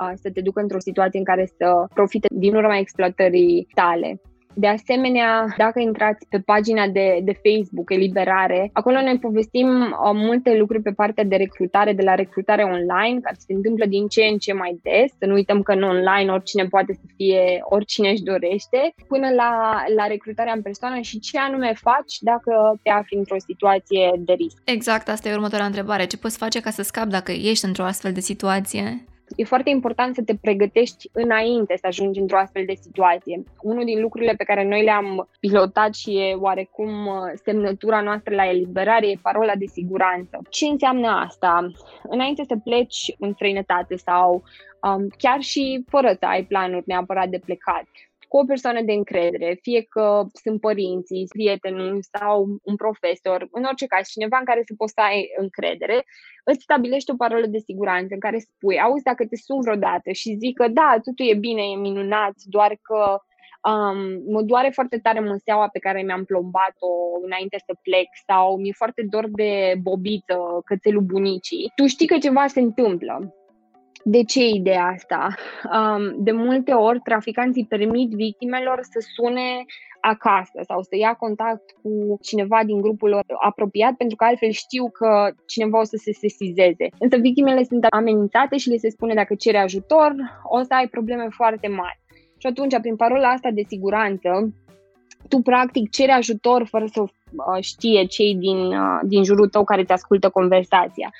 uh, 0.00 0.12
să 0.14 0.30
te 0.30 0.40
ducă 0.40 0.60
într-o 0.60 0.78
situație 0.78 1.18
în 1.18 1.24
care 1.24 1.46
să 1.56 1.84
profite 1.94 2.26
din 2.30 2.54
urma 2.54 2.78
exploatării 2.78 3.68
tale. 3.74 4.20
De 4.56 4.66
asemenea, 4.66 5.54
dacă 5.56 5.80
intrați 5.80 6.26
pe 6.28 6.38
pagina 6.38 6.86
de, 6.86 7.18
de 7.22 7.40
Facebook 7.44 7.90
Eliberare, 7.90 8.70
acolo 8.72 9.00
noi 9.00 9.18
povestim 9.18 9.68
uh, 9.68 10.10
multe 10.12 10.56
lucruri 10.56 10.82
pe 10.82 10.90
partea 10.90 11.24
de 11.24 11.36
recrutare, 11.36 11.92
de 11.92 12.02
la 12.02 12.14
recrutare 12.14 12.62
online, 12.62 13.20
care 13.20 13.36
se 13.38 13.52
întâmplă 13.52 13.84
din 13.86 14.06
ce 14.08 14.22
în 14.22 14.38
ce 14.38 14.52
mai 14.52 14.80
des. 14.82 15.10
Să 15.18 15.26
nu 15.26 15.34
uităm 15.34 15.62
că 15.62 15.72
în 15.72 15.82
online 15.82 16.32
oricine 16.32 16.64
poate 16.64 16.92
să 16.92 17.06
fie 17.16 17.58
oricine 17.62 18.10
își 18.10 18.22
dorește, 18.22 18.94
până 19.08 19.28
la, 19.30 19.82
la 19.96 20.06
recrutarea 20.06 20.52
în 20.52 20.62
persoană 20.62 21.00
și 21.00 21.18
ce 21.18 21.38
anume 21.38 21.72
faci 21.80 22.14
dacă 22.20 22.80
te 22.82 22.90
afli 22.90 23.16
într-o 23.16 23.38
situație 23.38 24.12
de 24.18 24.32
risc. 24.32 24.56
Exact, 24.64 25.08
asta 25.08 25.28
e 25.28 25.34
următoarea 25.34 25.66
întrebare. 25.66 26.04
Ce 26.06 26.16
poți 26.16 26.38
face 26.38 26.60
ca 26.60 26.70
să 26.70 26.82
scapi 26.82 27.10
dacă 27.10 27.32
ești 27.32 27.64
într-o 27.64 27.84
astfel 27.84 28.12
de 28.12 28.20
situație? 28.20 29.04
E 29.36 29.44
foarte 29.44 29.70
important 29.70 30.14
să 30.14 30.22
te 30.22 30.36
pregătești 30.36 31.08
înainte 31.12 31.76
să 31.76 31.86
ajungi 31.86 32.20
într-o 32.20 32.38
astfel 32.38 32.64
de 32.66 32.74
situație. 32.80 33.42
Unul 33.60 33.84
din 33.84 34.00
lucrurile 34.00 34.34
pe 34.34 34.44
care 34.44 34.64
noi 34.64 34.82
le-am 34.84 35.28
pilotat 35.40 35.94
și 35.94 36.18
e 36.18 36.34
oarecum 36.34 37.06
uh, 37.06 37.14
semnătura 37.44 38.00
noastră 38.00 38.34
la 38.34 38.48
eliberare 38.48 39.06
e 39.06 39.18
parola 39.22 39.54
de 39.54 39.66
siguranță. 39.66 40.38
Ce 40.48 40.66
înseamnă 40.66 41.08
asta? 41.08 41.70
Înainte 42.02 42.44
să 42.48 42.56
pleci 42.64 43.14
în 43.18 43.32
străinătate 43.32 43.96
sau 43.96 44.42
um, 44.82 45.08
chiar 45.18 45.40
și 45.40 45.84
fără 45.88 46.16
să 46.18 46.26
ai 46.26 46.44
planuri 46.44 46.84
neapărat 46.86 47.28
de 47.28 47.38
plecat, 47.44 47.86
cu 48.34 48.40
o 48.40 48.52
persoană 48.54 48.82
de 48.82 48.92
încredere, 48.92 49.58
fie 49.62 49.82
că 49.94 50.06
sunt 50.42 50.60
părinții, 50.60 51.26
prietenul 51.28 51.98
sau 52.14 52.36
un 52.62 52.76
profesor, 52.76 53.48
în 53.50 53.64
orice 53.64 53.86
caz, 53.86 54.04
cineva 54.08 54.38
în 54.38 54.44
care 54.44 54.62
să 54.68 54.74
poți 54.76 54.92
să 54.96 55.00
ai 55.00 55.18
încredere, 55.44 56.04
îți 56.44 56.62
stabilești 56.62 57.10
o 57.10 57.20
parolă 57.22 57.46
de 57.46 57.58
siguranță 57.58 58.10
în 58.14 58.24
care 58.26 58.38
spui, 58.38 58.80
auzi, 58.80 59.08
dacă 59.10 59.22
te 59.26 59.36
sun 59.36 59.60
vreodată 59.60 60.10
și 60.20 60.38
zic 60.42 60.54
că 60.60 60.66
da, 60.68 60.90
totul 61.04 61.26
e 61.28 61.44
bine, 61.48 61.62
e 61.62 61.86
minunat, 61.88 62.34
doar 62.56 62.72
că 62.88 63.00
um, 63.70 63.98
mă 64.32 64.42
doare 64.42 64.70
foarte 64.78 64.98
tare 64.98 65.20
măseaua 65.20 65.68
pe 65.68 65.84
care 65.86 66.02
mi-am 66.02 66.24
plombat-o 66.24 66.90
înainte 67.26 67.58
să 67.66 67.72
plec 67.82 68.08
sau 68.28 68.46
mi-e 68.56 68.80
foarte 68.82 69.02
dor 69.12 69.26
de 69.40 69.74
bobiță, 69.82 70.38
cățelul 70.64 71.02
bunicii, 71.14 71.72
tu 71.76 71.86
știi 71.86 72.10
că 72.12 72.18
ceva 72.18 72.46
se 72.46 72.60
întâmplă 72.60 73.14
de 74.04 74.22
ce 74.22 74.46
ideea 74.46 74.84
asta? 74.84 75.34
De 76.16 76.32
multe 76.32 76.72
ori, 76.72 77.00
traficanții 77.00 77.66
permit 77.66 78.10
victimelor 78.10 78.78
să 78.82 79.06
sune 79.14 79.64
acasă 80.00 80.60
sau 80.66 80.82
să 80.82 80.96
ia 80.96 81.14
contact 81.14 81.70
cu 81.82 82.18
cineva 82.22 82.64
din 82.64 82.80
grupul 82.80 83.08
lor 83.08 83.24
apropiat, 83.40 83.94
pentru 83.94 84.16
că 84.16 84.24
altfel 84.24 84.50
știu 84.50 84.90
că 84.90 85.30
cineva 85.46 85.80
o 85.80 85.84
să 85.84 85.96
se 85.96 86.12
sesizeze. 86.12 86.88
Însă 86.98 87.16
victimele 87.16 87.64
sunt 87.64 87.84
amenințate 87.84 88.56
și 88.56 88.68
le 88.68 88.76
se 88.76 88.90
spune 88.90 89.14
dacă 89.14 89.34
cere 89.34 89.58
ajutor, 89.58 90.14
o 90.42 90.62
să 90.62 90.74
ai 90.74 90.88
probleme 90.88 91.26
foarte 91.30 91.68
mari. 91.68 92.00
Și 92.38 92.46
atunci, 92.46 92.80
prin 92.80 92.96
parola 92.96 93.28
asta 93.28 93.50
de 93.50 93.62
siguranță, 93.68 94.54
tu 95.28 95.38
practic 95.38 95.90
ceri 95.90 96.10
ajutor 96.10 96.66
fără 96.66 96.86
să 96.92 97.00
uh, 97.00 97.08
știe 97.60 98.04
cei 98.04 98.34
din, 98.34 98.56
uh, 98.56 99.00
din 99.02 99.24
jurul 99.24 99.48
tău 99.48 99.64
care 99.64 99.84
te 99.84 99.92
ascultă 99.92 100.28
conversația 100.28 101.10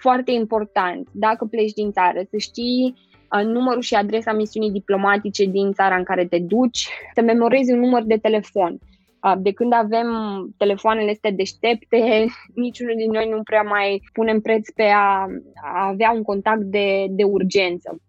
foarte 0.00 0.30
important, 0.30 1.08
dacă 1.12 1.44
pleci 1.44 1.72
din 1.72 1.92
țară, 1.92 2.20
să 2.30 2.36
știi 2.36 2.94
uh, 2.94 3.44
numărul 3.44 3.80
și 3.80 3.94
adresa 3.94 4.32
misiunii 4.32 4.70
diplomatice 4.70 5.44
din 5.44 5.72
țara 5.72 5.96
în 5.96 6.04
care 6.04 6.24
te 6.24 6.38
duci, 6.38 6.88
să 7.14 7.22
memorezi 7.22 7.72
un 7.72 7.78
număr 7.78 8.02
de 8.02 8.16
telefon. 8.16 8.78
Uh, 9.22 9.34
de 9.38 9.52
când 9.52 9.72
avem 9.72 10.08
telefoanele 10.56 11.10
astea 11.10 11.30
deștepte, 11.30 12.26
niciunul 12.64 12.94
din 12.96 13.10
noi 13.10 13.28
nu 13.28 13.42
prea 13.42 13.62
mai 13.62 14.02
punem 14.12 14.40
preț 14.40 14.70
pe 14.70 14.82
a, 14.82 15.26
a 15.74 15.88
avea 15.88 16.10
un 16.10 16.22
contact 16.22 16.62
de, 16.62 17.06
de 17.10 17.24
urgență. 17.24 18.00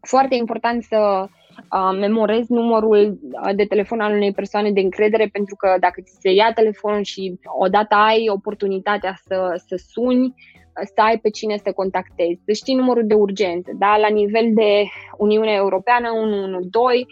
Foarte 0.00 0.34
important 0.34 0.82
să 0.82 1.22
uh, 1.22 1.39
memorezi 1.98 2.52
numărul 2.52 3.18
de 3.54 3.64
telefon 3.64 4.00
al 4.00 4.12
unei 4.12 4.32
persoane 4.32 4.70
de 4.70 4.80
încredere 4.80 5.28
pentru 5.32 5.56
că 5.56 5.76
dacă 5.80 6.00
ți 6.00 6.18
se 6.20 6.30
ia 6.30 6.52
telefonul 6.52 7.02
și 7.02 7.38
odată 7.58 7.94
ai 7.94 8.28
oportunitatea 8.28 9.14
să, 9.26 9.62
să 9.66 9.82
suni, 9.92 10.34
să 10.94 11.00
ai 11.00 11.18
pe 11.18 11.30
cine 11.30 11.56
să 11.56 11.72
contactezi, 11.72 12.40
să 12.44 12.52
știi 12.52 12.74
numărul 12.74 13.06
de 13.06 13.14
urgență, 13.14 13.70
da? 13.78 13.96
la 13.96 14.08
nivel 14.08 14.50
de 14.54 14.84
Uniune 15.16 15.52
Europeană 15.52 16.08
112, 16.10 17.06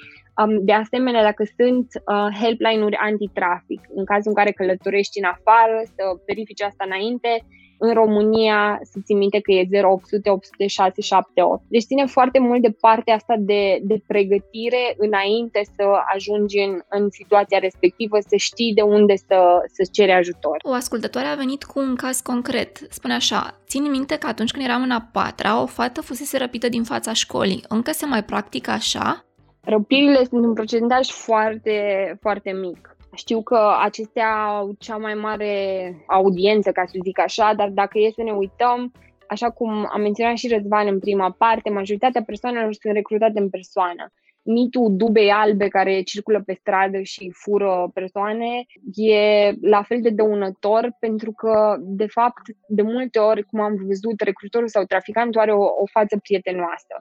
de 0.60 0.72
asemenea, 0.72 1.22
dacă 1.22 1.44
sunt 1.56 1.86
uh, 1.94 2.28
helpline-uri 2.40 2.96
antitrafic, 2.96 3.80
în 3.94 4.04
cazul 4.04 4.30
în 4.30 4.34
care 4.34 4.50
călătorești 4.50 5.18
în 5.18 5.24
afară, 5.24 5.82
să 5.84 6.02
verifici 6.26 6.62
asta 6.62 6.84
înainte, 6.86 7.44
în 7.78 7.94
România, 7.94 8.80
să 8.82 8.98
ții 9.04 9.14
minte 9.14 9.40
că 9.40 9.52
e 9.52 9.68
0800 9.84 10.30
806 10.30 11.00
78. 11.00 11.62
Deci 11.68 11.82
ține 11.82 12.06
foarte 12.06 12.38
mult 12.38 12.62
de 12.62 12.76
partea 12.80 13.14
asta 13.14 13.34
de, 13.38 13.78
de 13.82 14.02
pregătire 14.06 14.94
înainte 14.96 15.60
să 15.76 15.84
ajungi 16.14 16.58
în, 16.58 16.80
în 16.88 17.10
situația 17.10 17.58
respectivă, 17.58 18.16
să 18.20 18.36
știi 18.36 18.74
de 18.74 18.82
unde 18.82 19.16
să, 19.16 19.62
să 19.66 19.88
cere 19.92 20.12
ajutor. 20.12 20.56
O 20.62 20.72
ascultătoare 20.72 21.26
a 21.26 21.34
venit 21.34 21.64
cu 21.64 21.78
un 21.78 21.94
caz 21.94 22.20
concret. 22.20 22.78
Spune 22.90 23.14
așa, 23.14 23.60
țin 23.66 23.90
minte 23.90 24.18
că 24.18 24.26
atunci 24.26 24.50
când 24.50 24.64
eram 24.64 24.82
în 24.82 24.90
a 24.90 25.08
patra, 25.12 25.62
o 25.62 25.66
fată 25.66 26.00
fusese 26.00 26.38
răpită 26.38 26.68
din 26.68 26.82
fața 26.82 27.12
școlii. 27.12 27.64
Încă 27.68 27.92
se 27.92 28.06
mai 28.06 28.24
practică 28.24 28.70
așa? 28.70 29.24
Răpirile 29.60 30.24
sunt 30.24 30.44
un 30.44 30.54
procentaj 30.54 31.08
foarte, 31.08 31.78
foarte 32.20 32.50
mic. 32.50 32.96
Știu 33.14 33.42
că 33.42 33.76
acestea 33.82 34.44
au 34.44 34.74
cea 34.78 34.96
mai 34.96 35.14
mare 35.14 35.94
audiență, 36.06 36.72
ca 36.72 36.84
să 36.86 36.98
zic 37.02 37.18
așa, 37.20 37.52
dar 37.56 37.68
dacă 37.68 37.98
e 37.98 38.10
să 38.14 38.22
ne 38.22 38.32
uităm, 38.32 38.92
așa 39.28 39.50
cum 39.50 39.88
am 39.92 40.00
menționat 40.00 40.36
și 40.36 40.48
Răzvan 40.48 40.86
în 40.86 40.98
prima 40.98 41.30
parte, 41.30 41.70
majoritatea 41.70 42.22
persoanelor 42.22 42.72
sunt 42.72 42.94
recrutate 42.94 43.38
în 43.38 43.50
persoană. 43.50 44.12
Mitul 44.42 44.96
dubei 44.96 45.30
albe 45.30 45.68
care 45.68 46.02
circulă 46.02 46.42
pe 46.46 46.52
stradă 46.60 47.00
și 47.00 47.30
fură 47.34 47.90
persoane 47.94 48.66
e 48.94 49.52
la 49.60 49.82
fel 49.82 50.00
de 50.00 50.10
dăunător 50.10 50.96
pentru 51.00 51.32
că, 51.32 51.76
de 51.78 52.06
fapt, 52.06 52.42
de 52.68 52.82
multe 52.82 53.18
ori, 53.18 53.42
cum 53.42 53.60
am 53.60 53.74
văzut, 53.86 54.20
recrutorul 54.20 54.68
sau 54.68 54.84
traficantul 54.84 55.40
are 55.40 55.52
o, 55.52 55.62
o 55.62 55.86
față 55.92 56.18
prietenoasă. 56.22 56.94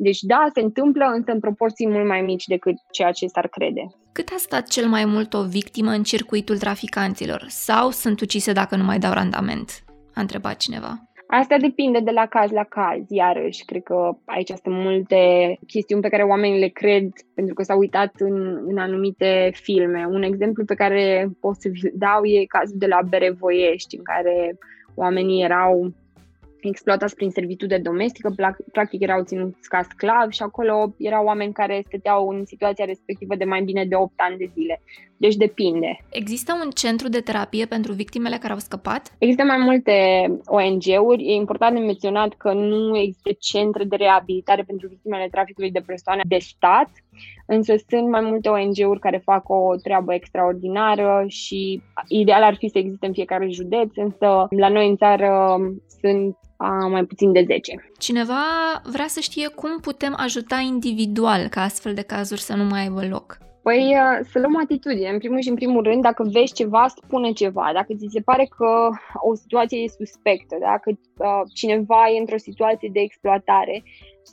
Deci 0.00 0.20
da, 0.20 0.46
se 0.54 0.60
întâmplă, 0.60 1.04
însă 1.04 1.30
în 1.32 1.40
proporții 1.40 1.88
mult 1.88 2.06
mai 2.06 2.20
mici 2.20 2.44
decât 2.46 2.74
ceea 2.90 3.12
ce 3.12 3.26
s-ar 3.26 3.48
crede. 3.48 3.86
Cât 4.12 4.28
a 4.34 4.38
stat 4.38 4.68
cel 4.68 4.86
mai 4.88 5.04
mult 5.04 5.34
o 5.34 5.44
victimă 5.44 5.90
în 5.90 6.02
circuitul 6.02 6.58
traficanților? 6.58 7.44
Sau 7.48 7.90
sunt 7.90 8.20
ucise 8.20 8.52
dacă 8.52 8.76
nu 8.76 8.84
mai 8.84 8.98
dau 8.98 9.12
randament? 9.12 9.84
A 10.14 10.20
întrebat 10.20 10.56
cineva. 10.56 11.08
Asta 11.26 11.56
depinde 11.58 12.00
de 12.00 12.10
la 12.10 12.26
caz 12.26 12.50
la 12.50 12.64
caz, 12.64 13.02
iarăși. 13.08 13.64
Cred 13.64 13.82
că 13.82 14.10
aici 14.24 14.48
sunt 14.48 14.74
multe 14.74 15.18
chestiuni 15.66 16.02
pe 16.02 16.08
care 16.08 16.22
oamenii 16.22 16.60
le 16.60 16.68
cred 16.68 17.08
pentru 17.34 17.54
că 17.54 17.62
s-au 17.62 17.78
uitat 17.78 18.12
în, 18.18 18.58
în 18.66 18.78
anumite 18.78 19.50
filme. 19.52 20.06
Un 20.10 20.22
exemplu 20.22 20.64
pe 20.64 20.74
care 20.74 21.28
pot 21.40 21.60
să 21.60 21.68
vi 21.68 21.80
dau 21.94 22.24
e 22.24 22.44
cazul 22.44 22.78
de 22.78 22.86
la 22.86 23.00
Berevoiești, 23.08 23.96
în 23.96 24.02
care 24.02 24.58
oamenii 24.94 25.42
erau 25.42 25.92
exploatați 26.60 27.14
prin 27.14 27.30
servitude 27.30 27.78
domestică, 27.78 28.34
practic 28.72 29.02
erau 29.02 29.24
ținuți 29.24 29.68
ca 29.68 29.82
sclavi 29.82 30.34
și 30.34 30.42
acolo 30.42 30.94
erau 30.98 31.24
oameni 31.24 31.52
care 31.52 31.82
stăteau 31.86 32.28
în 32.28 32.44
situația 32.44 32.84
respectivă 32.84 33.34
de 33.34 33.44
mai 33.44 33.62
bine 33.62 33.84
de 33.84 33.94
8 33.94 34.12
ani 34.16 34.38
de 34.38 34.50
zile. 34.54 34.82
Deci 35.18 35.34
depinde. 35.34 36.04
Există 36.10 36.52
un 36.64 36.70
centru 36.70 37.08
de 37.08 37.20
terapie 37.20 37.66
pentru 37.66 37.92
victimele 37.92 38.36
care 38.36 38.52
au 38.52 38.58
scăpat? 38.58 39.12
Există 39.18 39.44
mai 39.44 39.58
multe 39.58 39.92
ONG-uri. 40.46 41.24
E 41.24 41.32
important 41.32 41.74
de 41.74 41.84
menționat 41.84 42.34
că 42.36 42.52
nu 42.52 42.98
există 42.98 43.30
centre 43.38 43.84
de 43.84 43.96
reabilitare 43.96 44.62
pentru 44.62 44.88
victimele 44.88 45.28
traficului 45.30 45.70
de 45.70 45.82
persoane 45.86 46.22
de 46.28 46.38
stat, 46.38 46.90
însă 47.46 47.74
sunt 47.88 48.08
mai 48.08 48.20
multe 48.20 48.48
ONG-uri 48.48 49.00
care 49.00 49.22
fac 49.24 49.48
o 49.48 49.76
treabă 49.82 50.14
extraordinară 50.14 51.24
și 51.26 51.82
ideal 52.08 52.42
ar 52.42 52.54
fi 52.54 52.68
să 52.68 52.78
existe 52.78 53.06
în 53.06 53.12
fiecare 53.12 53.48
județ, 53.48 53.90
însă 53.94 54.46
la 54.50 54.68
noi 54.68 54.88
în 54.88 54.96
țară 54.96 55.56
sunt 56.00 56.36
a 56.56 56.86
mai 56.86 57.04
puțin 57.04 57.32
de 57.32 57.44
10. 57.46 57.90
Cineva 57.98 58.42
vrea 58.84 59.06
să 59.06 59.20
știe 59.20 59.48
cum 59.48 59.78
putem 59.80 60.14
ajuta 60.16 60.58
individual 60.66 61.48
ca 61.48 61.60
astfel 61.60 61.94
de 61.94 62.02
cazuri 62.02 62.40
să 62.40 62.54
nu 62.54 62.64
mai 62.64 62.80
aibă 62.80 63.06
loc. 63.06 63.47
Păi 63.62 63.96
să 64.22 64.38
luăm 64.38 64.58
atitudine. 64.62 65.08
În 65.08 65.18
primul 65.18 65.40
și 65.40 65.48
în 65.48 65.54
primul 65.54 65.82
rând, 65.82 66.02
dacă 66.02 66.22
vezi 66.32 66.52
ceva, 66.52 66.86
spune 66.88 67.32
ceva. 67.32 67.70
Dacă 67.72 67.94
ți 67.94 68.06
se 68.10 68.20
pare 68.20 68.48
că 68.56 68.88
o 69.14 69.34
situație 69.34 69.78
e 69.78 69.88
suspectă, 69.88 70.56
dacă 70.60 70.90
uh, 70.90 71.42
cineva 71.54 72.08
e 72.08 72.18
într-o 72.18 72.36
situație 72.36 72.90
de 72.92 73.00
exploatare, 73.00 73.82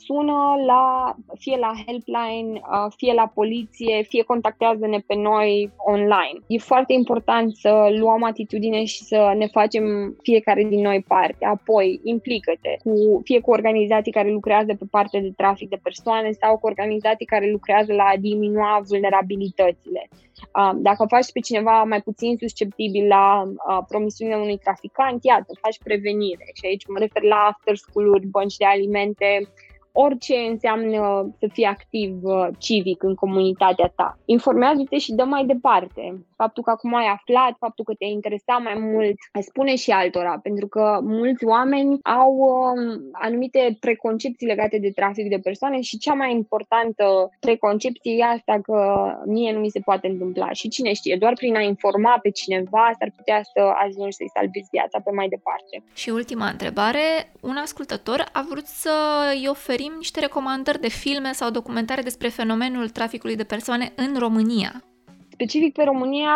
sună 0.00 0.54
la, 0.66 1.14
fie 1.38 1.56
la 1.56 1.72
helpline, 1.86 2.52
uh, 2.52 2.92
fie 2.96 3.12
la 3.12 3.30
poliție, 3.34 4.02
fie 4.02 4.22
contactează-ne 4.22 4.98
pe 4.98 5.14
noi 5.14 5.72
online. 5.76 6.38
E 6.46 6.58
foarte 6.58 6.92
important 6.92 7.56
să 7.56 7.88
luăm 7.98 8.22
atitudine 8.24 8.84
și 8.84 9.02
să 9.02 9.34
ne 9.36 9.46
facem 9.46 10.16
fiecare 10.22 10.64
din 10.64 10.80
noi 10.80 11.04
parte. 11.08 11.44
Apoi, 11.44 12.00
implică-te 12.04 12.76
cu, 12.84 13.20
fie 13.24 13.40
cu 13.40 13.50
organizații 13.50 14.12
care 14.12 14.30
lucrează 14.30 14.74
pe 14.74 14.84
partea 14.90 15.20
de 15.20 15.32
trafic 15.36 15.68
de 15.68 15.80
persoane 15.82 16.30
sau 16.30 16.58
cu 16.58 16.66
organizații 16.66 17.26
care 17.26 17.50
lucrează 17.50 17.92
la 17.92 18.04
a 18.04 18.16
diminua 18.16 18.80
vulnerabilitățile. 18.88 20.08
Uh, 20.42 20.70
dacă 20.74 21.04
faci 21.08 21.32
pe 21.32 21.40
cineva 21.40 21.82
mai 21.82 22.00
puțin 22.00 22.36
susceptibil 22.36 23.06
la 23.06 23.42
uh, 23.42 23.78
promisiunea 23.88 24.36
unui 24.36 24.58
traficant, 24.58 25.24
iată, 25.24 25.52
faci 25.60 25.78
prevenire. 25.84 26.46
Și 26.54 26.66
aici 26.66 26.86
mă 26.86 26.98
refer 26.98 27.22
la 27.22 27.36
after 27.36 27.76
school-uri, 27.76 28.26
bănci 28.26 28.56
de 28.56 28.64
alimente, 28.64 29.48
orice 30.04 30.36
înseamnă 30.50 31.34
să 31.38 31.46
fii 31.52 31.64
activ 31.64 32.12
uh, 32.22 32.48
civic 32.58 33.02
în 33.02 33.14
comunitatea 33.14 33.92
ta. 33.96 34.18
Informează-te 34.24 34.98
și 34.98 35.14
dă 35.14 35.24
mai 35.24 35.44
departe. 35.44 36.24
Faptul 36.36 36.62
că 36.62 36.70
acum 36.70 36.94
ai 36.94 37.06
aflat, 37.06 37.52
faptul 37.58 37.84
că 37.84 37.94
te-ai 37.94 38.10
interesat 38.10 38.62
mai 38.62 38.76
mult, 38.78 39.14
spune 39.40 39.74
și 39.74 39.90
altora, 39.90 40.38
pentru 40.42 40.66
că 40.66 40.98
mulți 41.02 41.44
oameni 41.44 41.98
au 42.02 42.32
um, 42.32 43.08
anumite 43.12 43.76
preconcepții 43.80 44.46
legate 44.46 44.78
de 44.78 44.90
trafic 44.90 45.28
de 45.28 45.38
persoane 45.42 45.80
și 45.80 45.98
cea 45.98 46.14
mai 46.14 46.32
importantă 46.32 47.04
preconcepție 47.40 48.12
e 48.16 48.24
asta 48.24 48.58
că 48.62 48.78
mie 49.26 49.52
nu 49.52 49.58
mi 49.58 49.70
se 49.70 49.80
poate 49.80 50.06
întâmpla. 50.06 50.52
Și 50.52 50.68
cine 50.68 50.92
știe, 50.92 51.16
doar 51.16 51.32
prin 51.32 51.56
a 51.56 51.60
informa 51.60 52.18
pe 52.22 52.30
cineva 52.30 52.90
s-ar 52.98 53.12
putea 53.16 53.40
să 53.42 53.60
ajungi 53.86 54.16
să-i 54.16 54.34
salvezi 54.34 54.68
viața 54.70 55.00
pe 55.04 55.10
mai 55.10 55.28
departe. 55.28 55.82
Și 55.94 56.10
ultima 56.10 56.48
întrebare, 56.48 57.32
un 57.40 57.56
ascultător 57.56 58.28
a 58.32 58.46
vrut 58.50 58.66
să-i 58.66 59.46
oferi 59.48 59.85
oferim 59.86 59.96
niște 59.96 60.20
recomandări 60.20 60.80
de 60.80 60.88
filme 60.88 61.32
sau 61.32 61.50
documentare 61.50 62.02
despre 62.02 62.28
fenomenul 62.28 62.88
traficului 62.88 63.36
de 63.36 63.44
persoane 63.44 63.92
în 63.96 64.18
România. 64.18 64.72
Specific 65.28 65.72
pe 65.72 65.82
România 65.82 66.32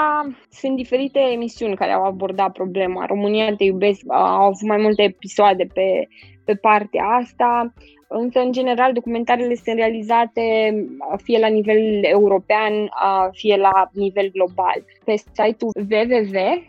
sunt 0.51 0.77
diferite 0.77 1.19
emisiuni 1.19 1.77
care 1.77 1.93
au 1.93 2.05
abordat 2.05 2.53
problema. 2.53 3.07
România 3.07 3.55
te 3.55 3.65
iubesc, 3.65 4.01
au 4.09 4.45
avut 4.45 4.69
mai 4.69 4.77
multe 4.77 5.03
episoade 5.03 5.65
pe, 5.75 6.09
pe 6.45 6.55
partea 6.55 7.05
asta, 7.05 7.73
însă 8.09 8.41
în 8.41 8.53
general 8.53 8.93
documentarele 8.93 9.55
sunt 9.55 9.77
realizate 9.77 10.43
fie 11.23 11.39
la 11.39 11.47
nivel 11.47 12.05
european, 12.05 12.73
fie 13.33 13.57
la 13.57 13.91
nivel 13.93 14.31
global. 14.31 14.85
Pe 15.05 15.15
site-ul 15.17 15.73
www.speranțelavânzare 15.77 16.65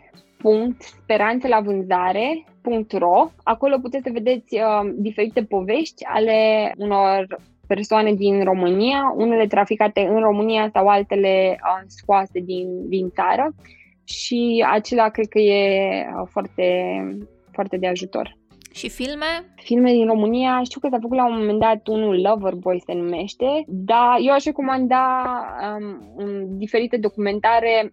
ro. 2.92 3.30
Acolo 3.42 3.78
puteți 3.78 4.04
să 4.04 4.10
vedeți 4.12 4.54
uh, 4.54 4.92
diferite 4.96 5.42
povești 5.44 6.04
ale 6.04 6.72
unor 6.76 7.26
persoane 7.66 8.12
din 8.12 8.44
România, 8.44 9.14
unele 9.16 9.46
traficate 9.46 10.00
în 10.00 10.20
România 10.20 10.70
sau 10.72 10.88
altele 10.88 11.58
uh, 11.58 11.84
scoase 11.86 12.40
din, 12.40 12.88
din 12.88 13.10
țară 13.10 13.54
și 14.04 14.64
acela 14.70 15.08
cred 15.08 15.28
că 15.28 15.38
e 15.38 15.90
uh, 16.20 16.28
foarte, 16.30 16.64
foarte 17.52 17.76
de 17.76 17.86
ajutor. 17.86 18.40
Și 18.72 18.88
filme? 18.88 19.54
Filme 19.54 19.92
din 19.92 20.06
România, 20.06 20.60
știu 20.62 20.80
că 20.80 20.88
s-a 20.90 20.98
făcut 21.00 21.16
la 21.16 21.26
un 21.26 21.38
moment 21.38 21.58
dat 21.58 21.86
unul 21.86 22.20
Loverboy 22.20 22.82
se 22.86 22.92
numește, 22.92 23.64
dar 23.66 24.16
eu 24.20 24.32
aș 24.32 24.44
recomanda 24.44 25.04
um, 26.16 26.58
diferite 26.58 26.96
documentare. 26.96 27.92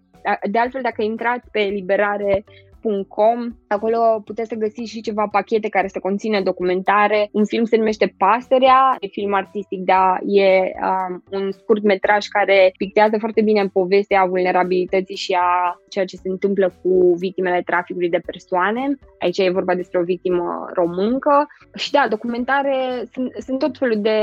De 0.52 0.60
altfel, 0.60 0.82
dacă 0.82 1.02
intrați 1.02 1.50
pe 1.52 1.60
Liberare 1.60 2.44
film.com. 2.82 3.56
Acolo 3.68 4.22
puteți 4.26 4.50
să 4.50 4.56
găsiți 4.56 4.92
și 4.92 5.02
ceva 5.02 5.28
pachete 5.32 5.70
care 5.70 5.88
să 5.88 6.00
conțină 6.00 6.42
documentare. 6.42 7.30
Un 7.32 7.46
film 7.46 7.66
se 7.66 7.78
numește 7.78 8.16
Pasărea, 8.18 8.98
e 9.00 9.08
film 9.08 9.34
artistic, 9.34 9.80
dar 9.80 10.20
e 10.26 10.72
um, 10.82 11.24
un 11.32 11.52
scurt 11.52 11.84
metraj 11.84 12.26
care 12.28 12.72
pictează 12.78 13.16
foarte 13.20 13.42
bine 13.42 13.68
povestea 13.68 14.26
vulnerabilității 14.26 15.16
și 15.16 15.38
a 15.40 15.80
ceea 15.90 16.06
ce 16.06 16.16
se 16.16 16.30
întâmplă 16.30 16.74
cu 16.82 17.14
victimele 17.18 17.62
traficului 17.66 18.10
de 18.10 18.22
persoane. 18.26 18.98
Aici 19.20 19.38
e 19.38 19.50
vorba 19.52 19.76
despre 19.76 20.00
o 20.00 20.04
victimă 20.04 20.70
româncă. 20.74 21.48
Și 21.76 21.92
da, 21.92 22.06
documentare, 22.10 23.04
sunt, 23.14 23.34
sunt 23.40 23.60
tot 23.60 23.78
felul 23.78 24.02
de, 24.02 24.20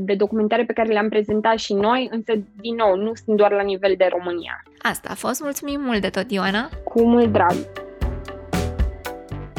de 0.00 0.14
documentare 0.14 0.64
pe 0.64 0.72
care 0.72 0.92
le-am 0.92 1.08
prezentat 1.08 1.58
și 1.58 1.74
noi, 1.74 2.08
însă, 2.10 2.32
din 2.60 2.74
nou, 2.74 2.96
nu 2.96 3.12
sunt 3.14 3.36
doar 3.36 3.50
la 3.50 3.62
nivel 3.62 3.94
de 3.96 4.08
România. 4.10 4.62
Asta 4.78 5.08
a 5.10 5.14
fost. 5.14 5.42
Mulțumim 5.42 5.80
mult 5.80 6.00
de 6.00 6.08
tot, 6.08 6.30
Ioana! 6.30 6.68
Cu 6.84 7.06
mult 7.06 7.32
drag! 7.32 7.87